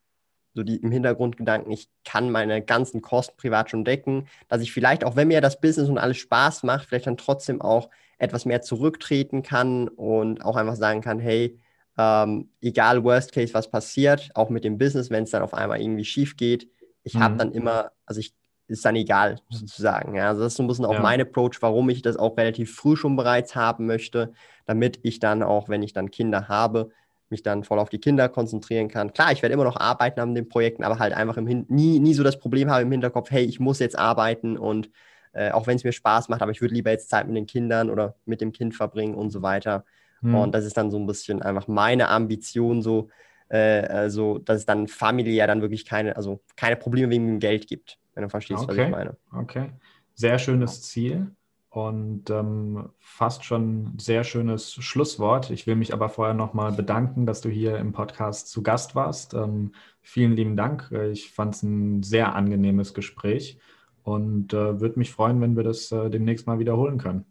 so 0.54 0.64
die 0.64 0.78
im 0.78 0.92
Hintergrundgedanken, 0.92 1.72
ich 1.72 1.90
kann 2.04 2.32
meine 2.32 2.64
ganzen 2.64 3.02
Kosten 3.02 3.38
privat 3.38 3.70
schon 3.70 3.86
decken, 3.86 4.28
dass 4.48 4.62
ich 4.62 4.72
vielleicht, 4.72 5.04
auch 5.04 5.16
wenn 5.16 5.28
mir 5.28 5.40
das 5.40 5.60
Business 5.60 5.90
und 5.90 6.00
alles 6.00 6.18
Spaß 6.18 6.64
macht, 6.64 6.88
vielleicht 6.88 7.08
dann 7.08 7.18
trotzdem 7.18 7.62
auch 7.62 7.90
etwas 8.18 8.46
mehr 8.46 8.62
zurücktreten 8.62 9.44
kann 9.44 9.88
und 9.88 10.44
auch 10.44 10.56
einfach 10.56 10.76
sagen 10.76 11.02
kann, 11.02 11.20
hey, 11.20 11.60
ähm, 11.98 12.50
egal 12.62 13.04
worst 13.04 13.32
case, 13.32 13.54
was 13.54 13.70
passiert, 13.70 14.30
auch 14.36 14.50
mit 14.50 14.64
dem 14.64 14.78
Business, 14.78 15.10
wenn 15.10 15.24
es 15.24 15.32
dann 15.32 15.44
auf 15.44 15.54
einmal 15.54 15.82
irgendwie 15.82 16.06
schief 16.06 16.38
geht, 16.38 16.70
ich 17.04 17.16
mhm. 17.16 17.20
habe 17.20 17.38
dann 17.38 17.52
immer, 17.52 17.92
also 18.06 18.20
ich 18.20 18.34
ist 18.68 18.84
dann 18.84 18.96
egal 18.96 19.40
sozusagen. 19.50 20.16
Ja. 20.16 20.30
Also 20.30 20.42
das 20.42 20.54
ist 20.54 20.58
so 20.58 20.64
ein 20.64 20.68
bisschen 20.68 20.86
auch 20.86 20.94
ja. 20.94 21.02
mein 21.02 21.22
Approach, 21.22 21.62
warum 21.62 21.90
ich 21.90 22.02
das 22.02 22.18
auch 22.18 22.38
relativ 22.38 22.76
früh 22.76 22.98
schon 22.98 23.16
bereits 23.16 23.56
haben 23.56 23.86
möchte, 23.86 24.34
damit 24.66 25.00
ich 25.04 25.20
dann 25.20 25.42
auch, 25.42 25.70
wenn 25.70 25.84
ich 25.84 25.94
dann 25.94 26.12
Kinder 26.12 26.50
habe, 26.50 26.90
mich 27.30 27.44
dann 27.44 27.64
voll 27.64 27.80
auf 27.80 27.90
die 27.90 28.00
Kinder 28.00 28.30
konzentrieren 28.30 28.90
kann. 28.90 29.14
Klar, 29.14 29.32
ich 29.32 29.42
werde 29.42 29.54
immer 29.54 29.64
noch 29.64 29.78
arbeiten 29.78 30.20
an 30.20 30.36
den 30.36 30.50
Projekten, 30.50 30.84
aber 30.84 31.00
halt 31.00 31.14
einfach 31.14 31.38
im 31.38 31.48
Hin 31.48 31.66
nie, 31.70 32.00
nie 32.00 32.14
so 32.14 32.24
das 32.24 32.40
Problem 32.40 32.70
habe 32.70 32.84
im 32.84 32.92
Hinterkopf, 32.92 33.32
hey, 33.32 33.44
ich 33.44 33.60
muss 33.60 33.80
jetzt 33.80 33.98
arbeiten 33.98 34.58
und 34.58 34.90
äh, 35.34 35.52
auch 35.52 35.68
wenn 35.68 35.78
es 35.78 35.84
mir 35.84 35.92
Spaß 35.92 36.30
macht, 36.30 36.42
aber 36.42 36.52
ich 36.52 36.62
würde 36.62 36.74
lieber 36.74 36.92
jetzt 36.92 37.10
Zeit 37.10 37.28
mit 37.28 37.36
den 37.36 37.48
Kindern 37.48 37.90
oder 37.90 38.16
mit 38.26 38.42
dem 38.42 38.52
Kind 38.52 38.76
verbringen 38.76 39.16
und 39.16 39.30
so 39.30 39.42
weiter. 39.42 39.86
Mhm. 40.22 40.36
Und 40.36 40.56
das 40.56 40.66
ist 40.66 40.78
dann 40.78 40.92
so 40.92 40.98
ein 40.98 41.06
bisschen 41.06 41.42
einfach 41.42 41.68
meine 41.68 42.10
Ambition, 42.10 42.82
so, 42.82 43.10
äh, 43.50 43.82
also, 43.82 44.40
dass 44.40 44.58
es 44.58 44.66
dann 44.66 44.88
familiär 44.88 45.48
dann 45.48 45.62
wirklich 45.62 45.86
keine, 45.86 46.16
also 46.16 46.42
keine 46.56 46.76
Probleme 46.76 47.12
wegen 47.12 47.28
dem 47.28 47.40
Geld 47.40 47.68
gibt, 47.68 47.98
wenn 48.14 48.24
du 48.24 48.30
verstehst, 48.30 48.64
okay. 48.64 48.78
was 48.78 48.86
ich 48.86 48.92
meine. 48.92 49.18
Okay. 49.34 49.72
Sehr 50.16 50.40
schönes 50.40 50.82
Ziel 50.82 51.32
und 51.70 52.30
ähm, 52.32 52.90
fast 53.00 53.44
schon 53.44 53.94
sehr 54.00 54.24
schönes 54.24 54.74
Schlusswort. 54.74 55.52
Ich 55.52 55.68
will 55.68 55.76
mich 55.76 55.94
aber 55.94 56.10
vorher 56.10 56.34
nochmal 56.34 56.72
bedanken, 56.72 57.26
dass 57.26 57.42
du 57.42 57.50
hier 57.50 57.78
im 57.78 57.92
Podcast 57.92 58.50
zu 58.50 58.64
Gast 58.64 58.96
warst. 58.96 59.36
Ähm, 59.36 59.74
vielen 60.02 60.32
lieben 60.32 60.58
Dank. 60.58 60.92
Ich 61.12 61.32
fand 61.32 61.54
es 61.54 61.64
ein 61.64 62.02
sehr 62.02 62.34
angenehmes 62.34 62.94
Gespräch 62.94 63.60
und 64.02 64.54
äh, 64.54 64.80
würde 64.80 64.98
mich 64.98 65.12
freuen, 65.12 65.40
wenn 65.40 65.56
wir 65.56 65.64
das 65.64 65.92
äh, 65.92 66.10
demnächst 66.10 66.48
mal 66.48 66.60
wiederholen 66.60 66.98
können. 66.98 67.26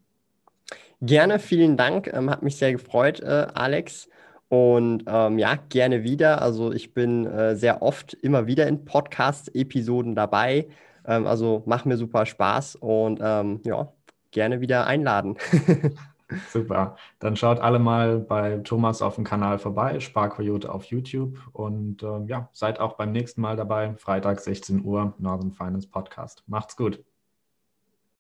Gerne, 1.03 1.39
vielen 1.39 1.77
Dank. 1.77 2.11
Ähm, 2.13 2.31
hat 2.31 2.43
mich 2.43 2.57
sehr 2.57 2.73
gefreut, 2.73 3.21
äh, 3.21 3.47
Alex. 3.55 4.09
Und 4.49 5.05
ähm, 5.07 5.39
ja, 5.39 5.57
gerne 5.69 6.05
wieder. 6.05 6.41
Also 6.41 6.73
ich 6.73 6.95
bin 6.95 7.27
äh, 7.27 7.57
sehr 7.57 7.83
oft 7.83 8.15
immer 8.15 8.47
wieder 8.47 8.67
in 8.67 8.85
Podcast-Episoden 8.85 10.15
dabei. 10.15 10.69
Ähm, 11.05 11.27
also 11.27 11.63
macht 11.67 11.87
mir 11.87 11.97
super 11.97 12.27
Spaß 12.27 12.77
und 12.77 13.21
ähm, 13.23 13.61
ja, 13.65 13.93
gerne 14.31 14.61
wieder 14.61 14.87
einladen. 14.87 15.37
Super. 16.53 16.97
Dann 17.21 17.37
schaut 17.37 17.61
alle 17.61 17.79
mal 17.79 18.19
bei 18.19 18.59
Thomas 18.59 19.01
auf 19.01 19.15
dem 19.15 19.23
Kanal 19.25 19.59
vorbei, 19.59 20.01
Sparkoyote 20.01 20.73
auf 20.73 20.85
YouTube. 20.87 21.39
Und 21.53 22.03
ähm, 22.03 22.27
ja, 22.27 22.49
seid 22.53 22.81
auch 22.81 22.97
beim 22.97 23.13
nächsten 23.13 23.41
Mal 23.41 23.57
dabei, 23.57 23.95
Freitag 23.97 24.41
16 24.41 24.85
Uhr, 24.85 25.15
Northern 25.19 25.53
Finance 25.53 25.89
Podcast. 25.89 26.43
Macht's 26.49 26.77
gut. 26.77 27.05